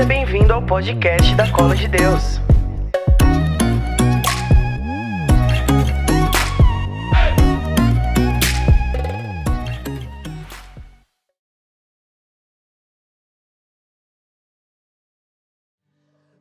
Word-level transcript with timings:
Seja 0.00 0.08
bem-vindo 0.08 0.50
ao 0.50 0.64
podcast 0.64 1.34
da 1.34 1.52
Cola 1.52 1.76
de 1.76 1.86
Deus. 1.86 2.40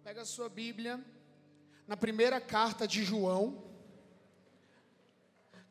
Pega 0.05 0.21
a 0.21 0.25
sua 0.25 0.47
Bíblia 0.47 0.97
na 1.85 1.97
primeira 1.97 2.39
carta 2.39 2.87
de 2.87 3.03
João, 3.03 3.61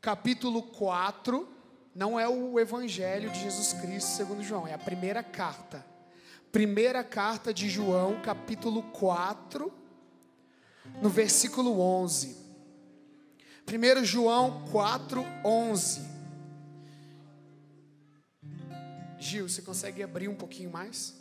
capítulo 0.02 0.62
4. 0.62 1.48
Não 1.94 2.20
é 2.20 2.28
o 2.28 2.60
Evangelho 2.60 3.30
de 3.30 3.40
Jesus 3.40 3.72
Cristo 3.72 4.08
segundo 4.08 4.42
João, 4.42 4.68
é 4.68 4.74
a 4.74 4.78
primeira 4.78 5.22
carta. 5.22 5.87
Primeira 6.50 7.04
carta 7.04 7.52
de 7.52 7.68
João, 7.68 8.22
capítulo 8.22 8.82
4, 8.84 9.70
no 11.02 11.10
versículo 11.10 11.78
11. 11.78 12.36
1 13.66 14.04
João 14.04 14.64
4, 14.70 15.22
11. 15.44 16.00
Gil, 19.18 19.46
você 19.46 19.60
consegue 19.60 20.02
abrir 20.02 20.28
um 20.28 20.34
pouquinho 20.34 20.70
mais? 20.70 21.14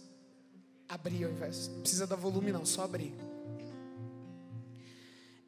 Abrir 0.87 1.25
ao 1.25 1.31
invés. 1.31 1.67
Não 1.67 1.81
precisa 1.81 2.07
dar 2.07 2.15
volume, 2.15 2.53
não, 2.53 2.65
só 2.65 2.83
abrir. 2.83 3.13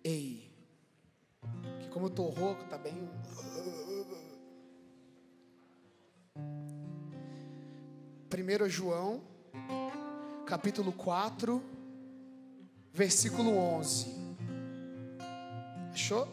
Ei. 0.03 0.51
Que 1.79 1.87
como 1.87 2.07
eu 2.07 2.09
tô 2.09 2.23
rouco, 2.23 2.65
tá 2.65 2.77
bem. 2.77 3.09
1 8.31 8.69
João, 8.69 9.21
capítulo 10.45 10.91
4, 10.91 11.63
versículo 12.91 13.55
11. 13.55 14.07
Achou? 15.93 16.27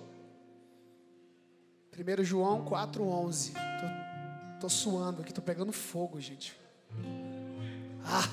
1 1.94 2.24
João 2.24 2.64
4, 2.64 3.02
11. 3.02 3.52
Tô, 3.52 4.60
tô 4.60 4.68
suando 4.68 5.22
aqui, 5.22 5.32
tô 5.32 5.42
pegando 5.42 5.72
fogo, 5.72 6.20
gente. 6.20 6.56
Ah! 8.04 8.28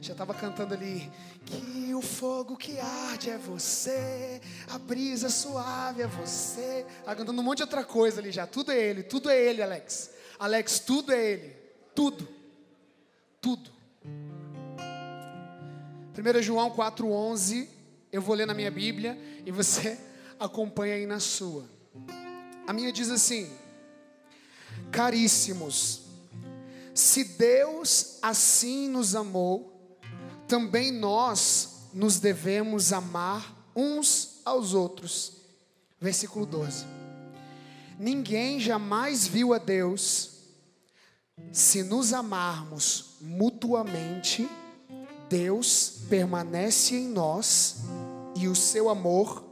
Já 0.00 0.12
estava 0.12 0.34
cantando 0.34 0.74
ali. 0.74 1.10
Que 1.44 1.94
o 1.94 2.02
fogo 2.02 2.56
que 2.56 2.78
arde 2.78 3.30
é 3.30 3.38
você, 3.38 4.40
a 4.68 4.78
brisa 4.78 5.28
suave 5.28 6.02
é 6.02 6.06
você. 6.06 6.84
Tá 7.04 7.14
cantando 7.14 7.40
um 7.40 7.44
monte 7.44 7.58
de 7.58 7.62
outra 7.64 7.84
coisa 7.84 8.20
ali 8.20 8.30
já. 8.30 8.46
Tudo 8.46 8.72
é 8.72 8.78
ele, 8.78 9.02
tudo 9.02 9.30
é 9.30 9.38
ele, 9.38 9.62
Alex. 9.62 10.17
Alex, 10.38 10.78
tudo 10.78 11.12
é 11.12 11.32
ele. 11.32 11.56
Tudo. 11.94 12.28
Tudo. 13.40 13.70
1 16.16 16.42
João 16.42 16.70
4,11. 16.70 17.68
Eu 18.12 18.22
vou 18.22 18.34
ler 18.34 18.46
na 18.46 18.54
minha 18.54 18.70
Bíblia 18.70 19.18
e 19.44 19.50
você 19.50 19.98
acompanha 20.38 20.94
aí 20.94 21.06
na 21.06 21.20
sua. 21.20 21.64
A 22.66 22.72
minha 22.72 22.92
diz 22.92 23.10
assim: 23.10 23.50
Caríssimos, 24.92 26.02
se 26.94 27.24
Deus 27.24 28.18
assim 28.22 28.88
nos 28.88 29.14
amou, 29.14 29.98
também 30.46 30.92
nós 30.92 31.88
nos 31.92 32.20
devemos 32.20 32.92
amar 32.92 33.70
uns 33.74 34.40
aos 34.44 34.72
outros. 34.72 35.38
Versículo 36.00 36.46
12. 36.46 36.97
Ninguém 37.98 38.60
jamais 38.60 39.26
viu 39.26 39.52
a 39.52 39.58
Deus. 39.58 40.38
Se 41.50 41.82
nos 41.82 42.12
amarmos 42.12 43.16
mutuamente, 43.20 44.48
Deus 45.28 46.02
permanece 46.08 46.94
em 46.94 47.08
nós 47.08 47.78
e 48.36 48.46
o 48.46 48.54
seu 48.54 48.88
amor 48.88 49.44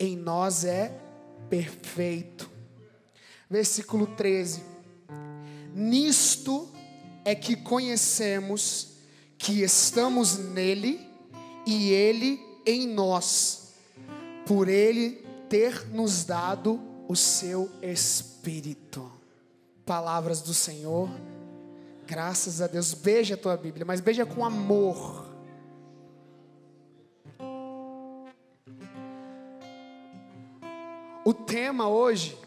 em 0.00 0.16
nós 0.16 0.64
é 0.64 0.98
perfeito. 1.50 2.50
Versículo 3.48 4.06
13. 4.06 4.62
Nisto 5.74 6.68
é 7.26 7.34
que 7.34 7.56
conhecemos 7.56 8.94
que 9.36 9.62
estamos 9.62 10.38
nele 10.38 11.06
e 11.66 11.90
ele 11.90 12.40
em 12.64 12.86
nós, 12.86 13.74
por 14.46 14.66
ele 14.66 15.24
ter 15.48 15.88
nos 15.88 16.24
dado 16.24 16.95
o 17.08 17.14
seu 17.14 17.70
espírito. 17.82 19.10
Palavras 19.84 20.40
do 20.40 20.52
Senhor. 20.52 21.08
Graças 22.06 22.60
a 22.60 22.66
Deus. 22.66 22.94
Beija 22.94 23.34
a 23.34 23.38
tua 23.38 23.56
Bíblia, 23.56 23.84
mas 23.84 24.00
beija 24.00 24.24
com 24.24 24.44
amor. 24.44 25.26
O 31.24 31.34
tema 31.34 31.88
hoje, 31.88 32.38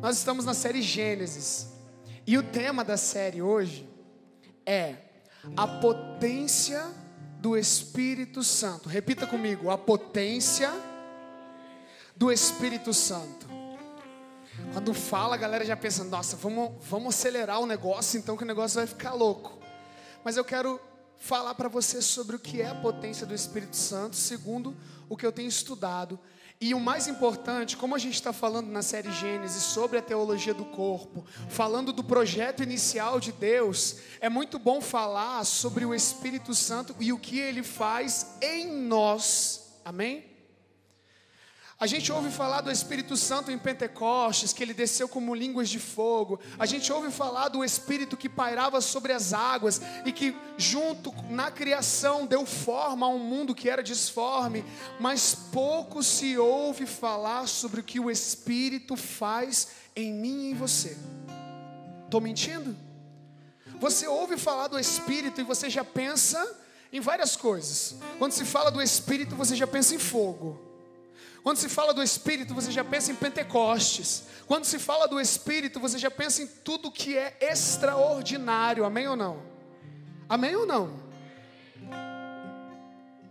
nós 0.00 0.16
estamos 0.16 0.44
na 0.46 0.54
série 0.54 0.80
Gênesis. 0.80 1.68
E 2.26 2.38
o 2.38 2.42
tema 2.42 2.82
da 2.82 2.96
série 2.96 3.42
hoje 3.42 3.88
é 4.64 4.96
a 5.56 5.66
potência 5.66 6.82
do 7.38 7.56
Espírito 7.56 8.42
Santo. 8.42 8.88
Repita 8.88 9.26
comigo: 9.26 9.70
a 9.70 9.76
potência 9.76 10.72
do 12.20 12.30
Espírito 12.30 12.92
Santo. 12.92 13.48
Quando 14.74 14.92
fala, 14.92 15.36
a 15.36 15.38
galera 15.38 15.64
já 15.64 15.74
pensa: 15.74 16.04
nossa, 16.04 16.36
vamos, 16.36 16.72
vamos 16.84 17.14
acelerar 17.14 17.58
o 17.60 17.66
negócio, 17.66 18.18
então 18.18 18.36
que 18.36 18.42
o 18.42 18.46
negócio 18.46 18.76
vai 18.76 18.86
ficar 18.86 19.14
louco. 19.14 19.58
Mas 20.22 20.36
eu 20.36 20.44
quero 20.44 20.78
falar 21.16 21.54
para 21.54 21.66
você 21.66 22.02
sobre 22.02 22.36
o 22.36 22.38
que 22.38 22.60
é 22.60 22.68
a 22.68 22.74
potência 22.74 23.26
do 23.26 23.34
Espírito 23.34 23.74
Santo, 23.74 24.16
segundo 24.16 24.76
o 25.08 25.16
que 25.16 25.24
eu 25.24 25.32
tenho 25.32 25.48
estudado 25.48 26.20
e 26.60 26.74
o 26.74 26.80
mais 26.80 27.08
importante, 27.08 27.74
como 27.74 27.94
a 27.94 27.98
gente 27.98 28.16
está 28.16 28.34
falando 28.34 28.68
na 28.68 28.82
série 28.82 29.10
Gênesis 29.12 29.62
sobre 29.62 29.96
a 29.96 30.02
teologia 30.02 30.52
do 30.52 30.66
corpo, 30.66 31.24
falando 31.48 31.90
do 31.90 32.04
projeto 32.04 32.62
inicial 32.62 33.18
de 33.18 33.32
Deus, 33.32 33.96
é 34.20 34.28
muito 34.28 34.58
bom 34.58 34.82
falar 34.82 35.42
sobre 35.46 35.86
o 35.86 35.94
Espírito 35.94 36.54
Santo 36.54 36.94
e 37.00 37.14
o 37.14 37.18
que 37.18 37.38
ele 37.38 37.62
faz 37.62 38.36
em 38.42 38.70
nós. 38.70 39.80
Amém? 39.82 40.29
A 41.80 41.86
gente 41.86 42.12
ouve 42.12 42.30
falar 42.30 42.60
do 42.60 42.70
Espírito 42.70 43.16
Santo 43.16 43.50
em 43.50 43.56
Pentecostes, 43.56 44.52
que 44.52 44.62
ele 44.62 44.74
desceu 44.74 45.08
como 45.08 45.34
línguas 45.34 45.66
de 45.70 45.78
fogo. 45.78 46.38
A 46.58 46.66
gente 46.66 46.92
ouve 46.92 47.10
falar 47.10 47.48
do 47.48 47.64
Espírito 47.64 48.18
que 48.18 48.28
pairava 48.28 48.82
sobre 48.82 49.14
as 49.14 49.32
águas 49.32 49.80
e 50.04 50.12
que, 50.12 50.36
junto 50.58 51.10
na 51.30 51.50
criação, 51.50 52.26
deu 52.26 52.44
forma 52.44 53.06
a 53.06 53.08
um 53.08 53.18
mundo 53.18 53.54
que 53.54 53.70
era 53.70 53.82
disforme. 53.82 54.62
Mas 55.00 55.34
pouco 55.34 56.02
se 56.02 56.36
ouve 56.36 56.84
falar 56.84 57.48
sobre 57.48 57.80
o 57.80 57.82
que 57.82 57.98
o 57.98 58.10
Espírito 58.10 58.94
faz 58.94 59.68
em 59.96 60.12
mim 60.12 60.48
e 60.48 60.50
em 60.50 60.54
você. 60.54 60.98
Estou 62.04 62.20
mentindo? 62.20 62.76
Você 63.78 64.06
ouve 64.06 64.36
falar 64.36 64.68
do 64.68 64.78
Espírito 64.78 65.40
e 65.40 65.44
você 65.44 65.70
já 65.70 65.82
pensa 65.82 66.46
em 66.92 67.00
várias 67.00 67.36
coisas. 67.36 67.96
Quando 68.18 68.32
se 68.32 68.44
fala 68.44 68.70
do 68.70 68.82
Espírito, 68.82 69.34
você 69.34 69.56
já 69.56 69.66
pensa 69.66 69.94
em 69.94 69.98
fogo. 69.98 70.69
Quando 71.42 71.56
se 71.56 71.68
fala 71.68 71.94
do 71.94 72.02
Espírito, 72.02 72.54
você 72.54 72.70
já 72.70 72.84
pensa 72.84 73.10
em 73.10 73.14
Pentecostes. 73.14 74.24
Quando 74.46 74.64
se 74.64 74.78
fala 74.78 75.08
do 75.08 75.20
Espírito, 75.20 75.80
você 75.80 75.98
já 75.98 76.10
pensa 76.10 76.42
em 76.42 76.46
tudo 76.46 76.90
que 76.90 77.16
é 77.16 77.36
extraordinário. 77.40 78.84
Amém 78.84 79.08
ou 79.08 79.16
não? 79.16 79.42
Amém 80.28 80.54
ou 80.54 80.66
não? 80.66 81.00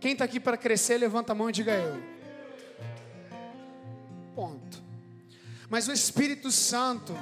Quem 0.00 0.12
está 0.12 0.24
aqui 0.24 0.40
para 0.40 0.56
crescer, 0.56 0.98
levanta 0.98 1.32
a 1.32 1.34
mão 1.34 1.50
e 1.50 1.52
diga 1.52 1.72
eu. 1.72 2.02
Ponto. 4.34 4.82
Mas 5.68 5.86
o 5.86 5.92
Espírito 5.92 6.50
Santo, 6.50 7.16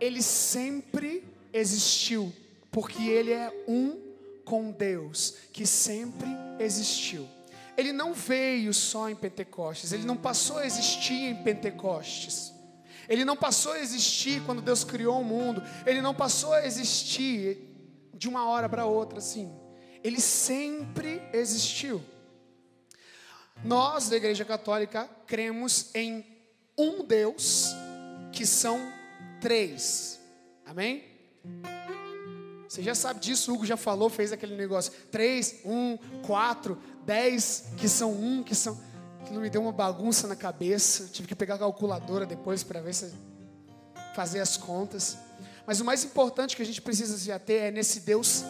ele 0.00 0.22
sempre 0.22 1.24
existiu, 1.52 2.32
porque 2.70 3.02
ele 3.02 3.32
é 3.32 3.52
um 3.66 3.98
com 4.44 4.70
Deus, 4.70 5.36
que 5.52 5.66
sempre 5.66 6.28
existiu 6.60 7.26
ele 7.76 7.92
não 7.92 8.12
veio 8.14 8.72
só 8.72 9.08
em 9.08 9.14
Pentecostes, 9.14 9.92
ele 9.92 10.04
não 10.04 10.16
passou 10.16 10.58
a 10.58 10.66
existir 10.66 11.14
em 11.14 11.42
Pentecostes. 11.42 12.52
Ele 13.08 13.24
não 13.24 13.36
passou 13.36 13.72
a 13.72 13.78
existir 13.78 14.42
quando 14.44 14.60
Deus 14.60 14.82
criou 14.82 15.20
o 15.20 15.24
mundo, 15.24 15.62
ele 15.86 16.00
não 16.00 16.14
passou 16.14 16.52
a 16.52 16.66
existir 16.66 17.58
de 18.12 18.28
uma 18.28 18.48
hora 18.48 18.68
para 18.68 18.84
outra 18.84 19.18
assim. 19.18 19.52
Ele 20.02 20.20
sempre 20.20 21.22
existiu. 21.32 22.02
Nós 23.64 24.08
da 24.08 24.16
Igreja 24.16 24.44
Católica 24.44 25.08
cremos 25.26 25.94
em 25.94 26.24
um 26.76 27.04
Deus 27.04 27.68
que 28.32 28.44
são 28.44 28.92
três. 29.40 30.20
Amém? 30.64 31.04
Você 32.68 32.82
já 32.82 32.94
sabe 32.94 33.20
disso, 33.20 33.50
o 33.50 33.54
Hugo 33.54 33.64
já 33.64 33.76
falou, 33.76 34.10
fez 34.10 34.32
aquele 34.32 34.56
negócio. 34.56 34.92
Três, 35.10 35.60
um, 35.64 35.96
quatro, 36.26 36.78
dez 37.06 37.66
que 37.76 37.88
são 37.88 38.12
um, 38.12 38.42
que 38.42 38.54
são. 38.54 38.78
Não 39.30 39.40
me 39.40 39.48
deu 39.48 39.62
uma 39.62 39.72
bagunça 39.72 40.26
na 40.26 40.36
cabeça. 40.36 41.08
Tive 41.12 41.28
que 41.28 41.34
pegar 41.34 41.54
a 41.54 41.58
calculadora 41.58 42.26
depois 42.26 42.62
para 42.62 42.80
ver 42.80 42.94
se 42.94 43.14
fazer 44.14 44.40
as 44.40 44.56
contas. 44.56 45.16
Mas 45.66 45.80
o 45.80 45.84
mais 45.84 46.04
importante 46.04 46.54
que 46.54 46.62
a 46.62 46.66
gente 46.66 46.82
precisa 46.82 47.16
se 47.16 47.32
ater 47.32 47.64
é 47.64 47.70
nesse 47.70 48.00
Deus 48.00 48.44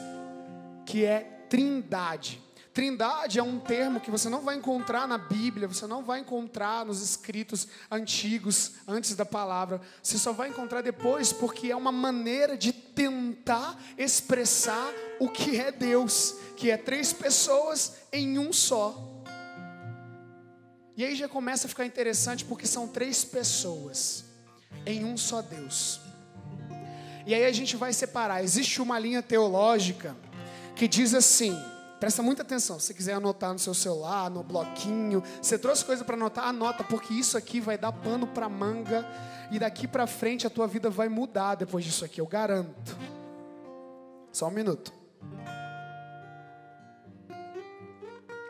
que 0.84 1.04
é 1.04 1.20
trindade. 1.48 2.42
Trindade 2.72 3.38
é 3.38 3.42
um 3.42 3.58
termo 3.58 4.00
que 4.00 4.10
você 4.10 4.28
não 4.28 4.42
vai 4.42 4.54
encontrar 4.54 5.08
na 5.08 5.16
Bíblia, 5.16 5.66
você 5.66 5.86
não 5.86 6.04
vai 6.04 6.20
encontrar 6.20 6.84
nos 6.84 7.00
escritos 7.00 7.66
antigos, 7.90 8.72
antes 8.86 9.14
da 9.16 9.24
palavra. 9.24 9.80
Você 10.02 10.18
só 10.18 10.32
vai 10.32 10.50
encontrar 10.50 10.82
depois, 10.82 11.32
porque 11.32 11.72
é 11.72 11.76
uma 11.76 11.90
maneira 11.90 12.54
de 12.54 12.74
tentar 12.96 13.78
expressar 13.98 14.90
o 15.20 15.28
que 15.28 15.60
é 15.60 15.70
Deus, 15.70 16.34
que 16.56 16.70
é 16.70 16.78
três 16.78 17.12
pessoas 17.12 17.98
em 18.10 18.38
um 18.38 18.52
só. 18.52 19.22
E 20.96 21.04
aí 21.04 21.14
já 21.14 21.28
começa 21.28 21.66
a 21.66 21.68
ficar 21.68 21.84
interessante, 21.84 22.44
porque 22.46 22.66
são 22.66 22.88
três 22.88 23.22
pessoas 23.22 24.24
em 24.86 25.04
um 25.04 25.16
só 25.16 25.42
Deus. 25.42 26.00
E 27.26 27.34
aí 27.34 27.44
a 27.44 27.52
gente 27.52 27.76
vai 27.76 27.92
separar. 27.92 28.42
Existe 28.42 28.80
uma 28.80 28.98
linha 28.98 29.22
teológica 29.22 30.16
que 30.74 30.88
diz 30.88 31.12
assim 31.12 31.54
Presta 31.98 32.22
muita 32.22 32.42
atenção. 32.42 32.78
Se 32.78 32.92
quiser 32.92 33.14
anotar 33.14 33.52
no 33.52 33.58
seu 33.58 33.72
celular, 33.72 34.30
no 34.30 34.42
bloquinho, 34.42 35.22
você 35.40 35.58
trouxe 35.58 35.84
coisa 35.84 36.04
para 36.04 36.14
anotar, 36.14 36.46
anota, 36.46 36.84
porque 36.84 37.14
isso 37.14 37.38
aqui 37.38 37.60
vai 37.60 37.78
dar 37.78 37.92
pano 37.92 38.26
para 38.26 38.48
manga 38.48 39.06
e 39.50 39.58
daqui 39.58 39.88
para 39.88 40.06
frente 40.06 40.46
a 40.46 40.50
tua 40.50 40.66
vida 40.66 40.90
vai 40.90 41.08
mudar 41.08 41.54
depois 41.54 41.84
disso 41.84 42.04
aqui, 42.04 42.20
eu 42.20 42.26
garanto. 42.26 42.96
Só 44.30 44.48
um 44.48 44.50
minuto. 44.50 44.92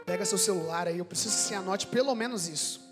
Pega 0.05 0.25
seu 0.25 0.39
celular 0.39 0.89
aí, 0.89 0.99
eu 0.99 1.05
preciso 1.05 1.37
que 1.37 1.43
você 1.43 1.55
anote 1.55 1.87
pelo 1.87 2.15
menos 2.15 2.49
isso. 2.49 2.85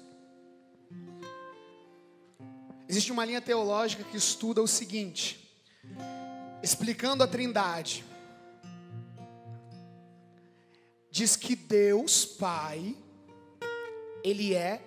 Existe 2.88 3.10
uma 3.10 3.24
linha 3.24 3.40
teológica 3.40 4.04
que 4.04 4.16
estuda 4.16 4.62
o 4.62 4.68
seguinte, 4.68 5.58
explicando 6.62 7.24
a 7.24 7.26
Trindade 7.26 8.04
diz 11.14 11.36
que 11.36 11.54
Deus 11.54 12.24
Pai, 12.24 12.96
Ele 14.24 14.52
é 14.52 14.82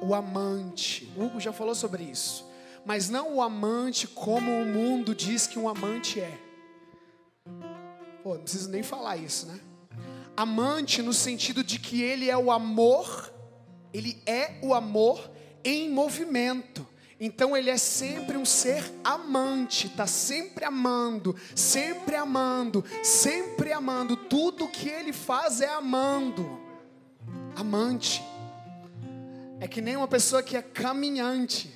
o 0.00 0.14
amante. 0.14 1.12
Hugo 1.16 1.40
já 1.40 1.52
falou 1.52 1.74
sobre 1.74 2.04
isso. 2.04 2.46
Mas 2.84 3.08
não 3.08 3.34
o 3.34 3.42
amante 3.42 4.06
como 4.06 4.52
o 4.52 4.64
mundo 4.64 5.16
diz 5.16 5.48
que 5.48 5.58
um 5.58 5.68
amante 5.68 6.20
é. 6.20 6.38
Pô, 8.22 8.34
não 8.34 8.42
preciso 8.42 8.70
nem 8.70 8.84
falar 8.84 9.16
isso, 9.16 9.46
né? 9.46 9.58
Amante 10.36 11.02
no 11.02 11.12
sentido 11.12 11.64
de 11.64 11.80
que 11.80 12.02
ele 12.02 12.30
é 12.30 12.36
o 12.36 12.52
amor, 12.52 13.34
ele 13.92 14.22
é 14.26 14.60
o 14.62 14.72
amor 14.74 15.28
em 15.64 15.90
movimento. 15.90 16.86
Então 17.18 17.56
ele 17.56 17.70
é 17.70 17.78
sempre 17.78 18.36
um 18.36 18.44
ser 18.44 18.84
amante, 19.02 19.86
está 19.86 20.06
sempre 20.06 20.64
amando, 20.64 21.34
sempre 21.54 22.14
amando, 22.14 22.84
sempre 23.02 23.72
amando. 23.72 24.16
Tudo 24.16 24.68
que 24.68 24.88
ele 24.88 25.12
faz 25.12 25.62
é 25.62 25.68
amando. 25.68 26.60
Amante. 27.56 28.22
É 29.58 29.66
que 29.66 29.80
nem 29.80 29.96
uma 29.96 30.06
pessoa 30.06 30.42
que 30.42 30.56
é 30.56 30.62
caminhante. 30.62 31.74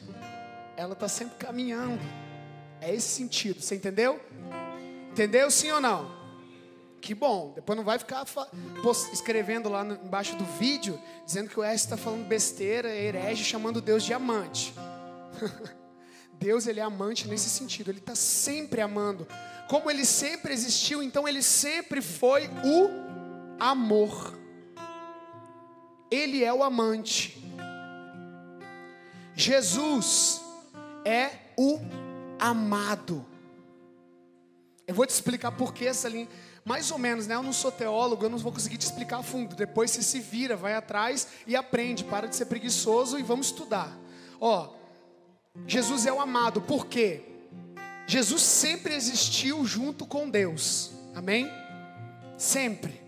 Ela 0.77 0.93
está 0.93 1.09
sempre 1.09 1.37
caminhando. 1.39 2.01
É 2.81 2.95
esse 2.95 3.09
sentido, 3.09 3.63
você 3.63 3.77
entendeu? 3.77 4.21
Entendeu 5.11 5.51
sim 5.51 5.71
ou 5.71 5.81
não? 5.81 6.21
Que 7.01 7.15
bom, 7.15 7.53
depois 7.55 7.77
não 7.79 7.85
vai 7.85 7.99
ficar 7.99 8.27
escrevendo 9.11 9.71
lá 9.71 9.85
embaixo 9.85 10.37
do 10.37 10.45
vídeo 10.45 11.01
dizendo 11.25 11.49
que 11.49 11.59
o 11.59 11.63
S 11.63 11.85
está 11.85 11.97
falando 11.97 12.27
besteira, 12.27 12.95
herege, 12.95 13.43
chamando 13.43 13.81
Deus 13.81 14.03
de 14.05 14.13
amante. 14.13 14.75
Deus 16.39 16.67
ele 16.67 16.81
é 16.81 16.83
amante 16.83 17.29
nesse 17.29 17.51
sentido, 17.51 17.91
ele 17.91 17.99
está 17.99 18.15
sempre 18.15 18.81
amando. 18.81 19.27
Como 19.69 19.91
ele 19.91 20.05
sempre 20.05 20.53
existiu, 20.53 21.03
então 21.03 21.29
ele 21.29 21.43
sempre 21.43 22.01
foi 22.01 22.49
o 22.65 22.89
amor. 23.61 24.39
Ele 26.11 26.43
é 26.43 26.53
o 26.53 26.65
amante. 26.65 27.41
Jesus 29.35 30.41
é 31.05 31.31
o 31.57 31.79
amado. 32.39 33.25
Eu 34.87 34.95
vou 34.95 35.07
te 35.07 35.11
explicar 35.11 35.53
por 35.53 35.73
que 35.73 35.87
essa 35.87 36.09
linha. 36.09 36.29
Mais 36.65 36.91
ou 36.91 36.99
menos, 36.99 37.27
né? 37.27 37.35
Eu 37.35 37.43
não 37.43 37.53
sou 37.53 37.71
teólogo, 37.71 38.25
eu 38.25 38.31
não 38.31 38.39
vou 38.39 38.51
conseguir 38.51 38.77
te 38.77 38.87
explicar 38.87 39.19
a 39.19 39.23
fundo. 39.23 39.55
Depois 39.55 39.91
você 39.91 40.03
se 40.03 40.19
vira, 40.19 40.57
vai 40.57 40.75
atrás 40.75 41.29
e 41.47 41.55
aprende. 41.55 42.03
Para 42.03 42.27
de 42.27 42.35
ser 42.35 42.47
preguiçoso 42.47 43.19
e 43.19 43.23
vamos 43.23 43.47
estudar. 43.47 43.97
Ó, 44.41 44.80
Jesus 45.67 46.07
é 46.07 46.13
o 46.13 46.21
amado, 46.21 46.61
por 46.61 46.87
quê? 46.87 47.23
Jesus 48.07 48.43
sempre 48.43 48.95
existiu 48.95 49.65
junto 49.65 50.07
com 50.07 50.29
Deus, 50.29 50.91
amém? 51.15 51.49
Sempre. 52.37 53.01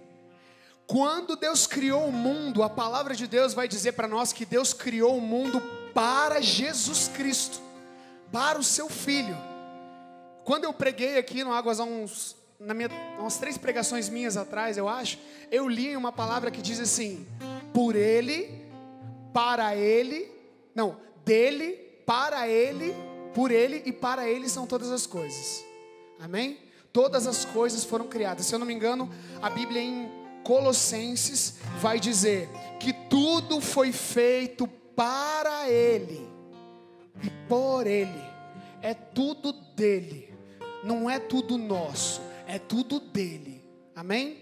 Quando 0.87 1.37
Deus 1.37 1.67
criou 1.67 2.07
o 2.07 2.13
mundo, 2.13 2.63
a 2.63 2.69
palavra 2.69 3.15
de 3.15 3.27
Deus 3.27 3.55
vai 3.55 3.67
dizer 3.67 3.93
para 3.93 4.09
nós 4.09 4.33
que 4.33 4.45
Deus 4.45 4.73
criou 4.73 5.17
o 5.17 5.21
mundo 5.21 5.61
para 5.95 6.41
Jesus 6.41 7.09
Cristo, 7.09 7.61
para 8.31 8.59
o 8.59 8.65
seu 8.65 8.89
Filho. 8.89 9.37
Quando 10.45 10.65
eu 10.65 10.73
preguei 10.73 11.19
aqui 11.19 11.45
no 11.45 11.53
Águas 11.53 11.81
há 11.81 11.85
uns, 11.85 12.37
na 12.59 12.75
minha, 12.75 12.91
umas 13.19 13.39
três 13.39 13.57
pregações 13.57 14.09
minhas 14.09 14.37
atrás, 14.37 14.77
eu 14.77 14.89
acho, 14.89 15.19
eu 15.51 15.69
li 15.69 15.97
uma 15.97 16.13
palavra 16.13 16.51
que 16.51 16.61
diz 16.61 16.81
assim: 16.81 17.27
por 17.73 17.97
Ele, 17.97 18.51
para 19.33 19.77
Ele, 19.77 20.31
não, 20.75 20.97
dele, 21.25 21.82
para 22.07 22.49
Ele, 22.49 22.95
por 23.35 23.51
Ele 23.51 23.83
e 23.87 23.93
para 23.93 24.29
Ele 24.29 24.49
são 24.49 24.67
todas 24.67 24.91
as 24.91 25.07
coisas. 25.07 25.65
Amém? 26.21 26.59
Todas 26.93 27.27
as 27.27 27.45
coisas 27.45 27.85
foram 27.85 28.07
criadas. 28.07 28.47
Se 28.47 28.55
eu 28.55 28.59
não 28.59 28.67
me 28.67 28.75
engano, 28.75 29.11
a 29.41 29.49
Bíblia 29.49 29.81
em 29.81 30.11
Colossenses 30.45 31.55
vai 31.81 31.99
dizer 31.99 32.49
que 32.79 32.93
tudo 32.93 33.61
foi 33.61 33.93
feito 33.93 34.67
para 34.95 35.69
Ele 35.69 36.29
e 37.23 37.31
por 37.49 37.87
Ele. 37.87 38.23
É 38.83 38.95
tudo 38.95 39.53
dele, 39.53 40.35
não 40.83 41.09
é 41.09 41.21
tudo 41.21 41.57
nosso, 41.57 42.21
é 42.47 42.59
tudo 42.59 42.99
dele. 42.99 43.65
Amém? 43.95 44.39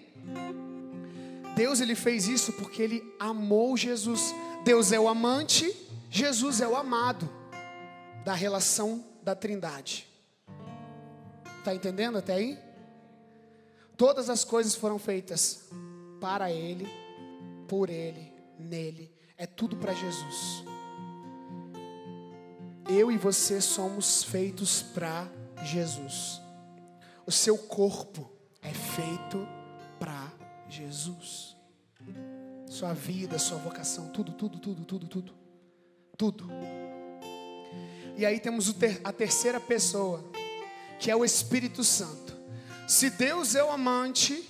Deus 1.55 1.81
ele 1.81 1.95
fez 1.95 2.27
isso 2.27 2.55
porque 2.55 2.81
ele 2.81 3.15
amou 3.19 3.77
Jesus. 3.77 4.35
Deus 4.65 4.93
é 4.93 4.99
o 4.99 5.09
amante, 5.09 5.77
Jesus 6.09 6.63
é 6.63 6.67
o 6.67 6.75
amado 6.75 7.40
da 8.25 8.35
relação 8.35 9.05
da 9.23 9.35
Trindade. 9.35 10.07
Está 11.59 11.75
entendendo 11.75 12.19
até 12.19 12.35
aí? 12.35 12.59
Todas 13.97 14.31
as 14.31 14.45
coisas 14.45 14.75
foram 14.75 14.99
feitas 14.99 15.69
para 16.21 16.51
Ele, 16.51 16.89
por 17.69 17.91
Ele, 17.91 18.33
nele. 18.59 19.13
É 19.37 19.47
tudo 19.47 19.77
para 19.77 19.93
Jesus. 19.93 20.65
Eu 22.89 23.13
e 23.13 23.17
você 23.17 23.61
somos 23.61 24.25
feitos 24.25 24.83
para 24.83 25.29
Jesus. 25.63 26.41
O 27.27 27.31
seu 27.31 27.57
corpo 27.57 28.31
é 28.63 28.73
feito 28.73 29.47
para 29.99 30.33
Jesus. 30.69 31.57
Sua 32.69 32.93
vida, 32.95 33.39
sua 33.39 33.59
vocação, 33.59 34.09
tudo, 34.09 34.33
tudo, 34.33 34.59
tudo, 34.59 34.85
tudo, 34.85 35.07
tudo. 35.07 35.35
Tudo. 36.17 36.49
E 38.21 38.27
aí 38.27 38.39
temos 38.39 38.75
a 39.03 39.13
terceira 39.15 39.59
pessoa, 39.59 40.23
que 40.99 41.11
é 41.11 41.17
o 41.17 41.25
Espírito 41.25 41.83
Santo. 41.83 42.37
Se 42.87 43.09
Deus 43.09 43.55
é 43.55 43.65
o 43.65 43.71
amante 43.71 44.47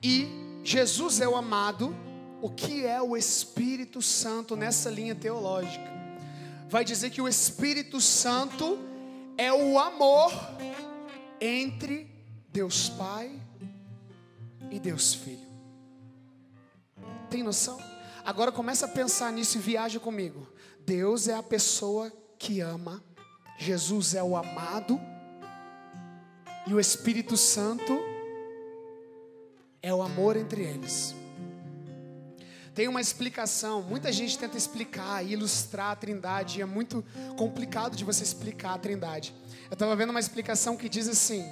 e 0.00 0.28
Jesus 0.62 1.20
é 1.20 1.26
o 1.26 1.34
amado, 1.34 1.92
o 2.40 2.48
que 2.48 2.86
é 2.86 3.02
o 3.02 3.16
Espírito 3.16 4.00
Santo 4.00 4.54
nessa 4.54 4.90
linha 4.90 5.12
teológica? 5.16 5.90
Vai 6.68 6.84
dizer 6.84 7.10
que 7.10 7.20
o 7.20 7.26
Espírito 7.26 8.00
Santo 8.00 8.78
é 9.36 9.52
o 9.52 9.76
amor 9.76 10.32
entre 11.40 12.08
Deus 12.52 12.90
Pai 12.90 13.42
e 14.70 14.78
Deus 14.78 15.14
Filho. 15.14 15.48
Tem 17.28 17.42
noção? 17.42 17.76
Agora 18.24 18.52
começa 18.52 18.86
a 18.86 18.88
pensar 18.88 19.32
nisso 19.32 19.58
e 19.58 19.60
viaja 19.60 19.98
comigo. 19.98 20.46
Deus 20.86 21.26
é 21.26 21.34
a 21.34 21.42
pessoa 21.42 22.12
que 22.38 22.60
ama, 22.60 23.02
Jesus 23.58 24.14
é 24.14 24.22
o 24.22 24.36
amado, 24.36 25.00
e 26.66 26.72
o 26.72 26.78
Espírito 26.78 27.36
Santo 27.36 27.98
é 29.82 29.92
o 29.92 30.02
amor 30.02 30.36
entre 30.36 30.62
eles. 30.62 31.14
Tem 32.74 32.86
uma 32.86 33.00
explicação, 33.00 33.82
muita 33.82 34.12
gente 34.12 34.38
tenta 34.38 34.56
explicar 34.56 35.24
e 35.24 35.32
ilustrar 35.32 35.90
a 35.90 35.96
Trindade, 35.96 36.58
e 36.58 36.62
é 36.62 36.66
muito 36.66 37.04
complicado 37.36 37.96
de 37.96 38.04
você 38.04 38.22
explicar 38.22 38.74
a 38.74 38.78
Trindade. 38.78 39.34
Eu 39.68 39.72
estava 39.72 39.96
vendo 39.96 40.10
uma 40.10 40.20
explicação 40.20 40.76
que 40.76 40.88
diz 40.88 41.08
assim: 41.08 41.44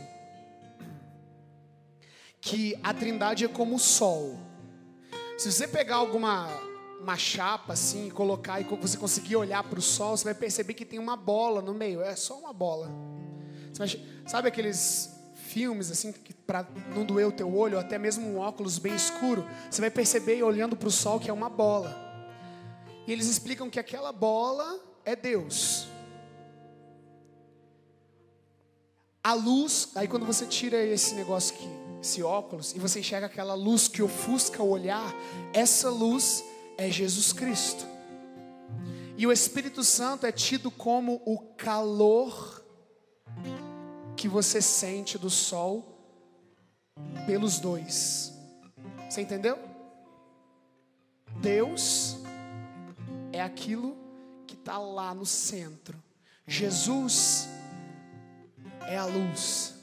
que 2.41 2.79
a 2.83 2.95
Trindade 2.95 3.45
é 3.45 3.49
como 3.49 3.75
o 3.75 3.79
sol. 3.79 4.39
Se 5.37 5.51
você 5.51 5.67
pegar 5.67 5.97
alguma 5.97 6.49
uma 7.01 7.17
chapa 7.17 7.73
assim, 7.73 8.11
colocar 8.11 8.61
e 8.61 8.65
você 8.65 8.97
conseguir 8.97 9.37
olhar 9.37 9.63
para 9.63 9.79
o 9.79 9.83
sol, 9.83 10.17
você 10.17 10.25
vai 10.25 10.35
perceber 10.35 10.75
que 10.75 10.85
tem 10.85 10.99
uma 10.99 11.17
bola 11.17 11.63
no 11.63 11.75
meio. 11.75 12.01
É 12.01 12.17
só 12.17 12.39
uma 12.39 12.53
bola. 12.53 12.91
Vai- 13.75 14.01
sabe 14.27 14.49
aqueles 14.49 15.11
filmes 15.35 15.91
assim 15.91 16.13
que 16.13 16.35
para 16.35 16.67
não 16.95 17.05
doer 17.05 17.27
o 17.27 17.33
teu 17.33 17.55
olho, 17.55 17.79
até 17.79 17.99
mesmo 17.99 18.27
um 18.27 18.39
óculos 18.39 18.79
bem 18.79 18.95
escuro, 18.95 19.45
você 19.71 19.81
vai 19.81 19.91
perceber 19.91 20.43
olhando 20.43 20.77
para 20.77 20.89
o 20.89 20.91
sol 20.91 21.21
que 21.21 21.31
é 21.31 21.33
uma 21.33 21.49
bola. 21.49 21.97
E 23.07 23.13
eles 23.13 23.27
explicam 23.27 23.71
que 23.71 23.79
aquela 23.79 24.13
bola 24.13 24.81
é 25.05 25.15
Deus. 25.15 25.87
A 29.23 29.35
luz, 29.35 29.91
aí 29.95 30.07
quando 30.07 30.25
você 30.25 30.47
tira 30.47 30.77
esse 30.77 31.15
negócio 31.15 31.55
aqui, 31.55 31.69
esse 32.01 32.23
óculos, 32.23 32.75
e 32.75 32.79
você 32.79 33.01
enxerga 33.01 33.27
aquela 33.27 33.55
luz 33.55 33.89
que 33.89 34.03
ofusca 34.03 34.63
o 34.63 34.69
olhar, 34.69 35.13
essa 35.53 35.91
luz 35.91 36.45
é 36.77 36.91
Jesus 36.91 37.33
Cristo. 37.33 37.87
E 39.17 39.27
o 39.27 39.33
Espírito 39.33 39.83
Santo 39.83 40.27
é 40.27 40.33
tido 40.33 40.71
como 40.71 41.23
o 41.25 41.39
calor 41.57 42.63
que 44.17 44.29
você 44.29 44.61
sente 44.61 45.17
do 45.17 45.31
sol 45.31 45.97
pelos 47.27 47.59
dois. 47.59 48.33
Você 49.09 49.23
entendeu? 49.23 49.59
Deus 51.41 52.19
é 53.33 53.43
aquilo 53.43 53.97
que 54.47 54.55
está 54.55 54.79
lá 54.79 55.15
no 55.15 55.25
centro. 55.25 56.03
Jesus 56.47 57.49
é 58.83 58.97
a 58.97 59.05
luz. 59.05 59.75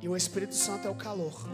E 0.00 0.08
o 0.08 0.16
Espírito 0.16 0.54
Santo 0.54 0.88
é 0.88 0.90
o 0.90 0.94
calor. 0.94 1.44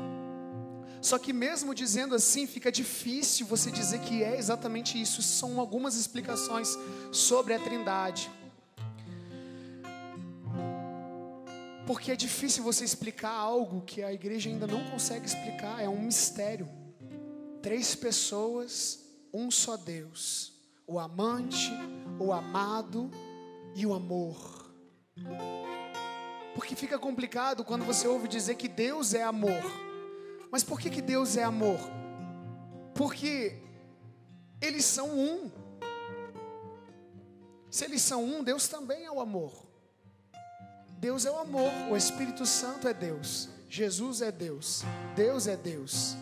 Só 1.07 1.21
que 1.21 1.33
mesmo 1.33 1.73
dizendo 1.73 2.17
assim, 2.17 2.49
fica 2.49 2.73
difícil 2.73 3.47
você 3.47 3.71
dizer 3.71 4.01
que 4.01 4.25
é 4.25 4.37
exatamente 4.37 5.01
isso. 5.01 5.23
São 5.23 5.61
algumas 5.61 5.95
explicações 5.95 6.77
sobre 7.13 7.55
a 7.55 7.61
Trindade. 7.61 8.29
Porque 11.87 12.11
é 12.11 12.17
difícil 12.17 12.65
você 12.65 12.85
explicar 12.85 13.31
algo 13.31 13.83
que 13.83 14.03
a 14.03 14.13
igreja 14.13 14.51
ainda 14.51 14.67
não 14.67 14.83
consegue 14.91 15.25
explicar, 15.25 15.81
é 15.81 15.89
um 15.89 16.03
mistério. 16.03 16.69
Três 17.63 17.95
pessoas, 17.95 18.99
um 19.33 19.49
só 19.49 19.77
Deus. 19.77 20.55
O 20.89 20.99
amante, 20.99 21.71
o 22.19 22.33
amado 22.33 23.09
e 23.77 23.87
o 23.87 23.95
amor. 23.95 24.75
Porque 26.57 26.75
fica 26.75 26.99
complicado 26.99 27.63
quando 27.63 27.85
você 27.85 28.09
ouve 28.09 28.27
dizer 28.27 28.57
que 28.57 28.67
Deus 28.67 29.15
é 29.15 29.23
amor. 29.23 29.86
Mas 30.51 30.63
por 30.65 30.81
que, 30.81 30.91
que 30.91 31.03
Deus 31.03 31.37
é 31.37 31.45
amor? 31.45 31.79
Porque 32.95 33.59
eles 34.61 34.85
são 34.85 35.11
um. 35.11 35.51
Se 37.71 37.85
eles 37.85 38.03
são 38.03 38.25
um, 38.25 38.43
Deus 38.43 38.69
também 38.69 39.05
é 39.05 39.11
o 39.11 39.21
amor. 39.21 39.67
Deus 40.99 41.27
é 41.27 41.31
o 41.31 41.39
amor, 41.39 41.71
o 41.91 41.97
Espírito 41.97 42.47
Santo 42.47 42.89
é 42.89 42.95
Deus, 42.95 43.51
Jesus 43.69 44.23
é 44.23 44.33
Deus, 44.33 44.83
Deus 45.15 45.47
é 45.47 45.55
Deus. 45.55 46.17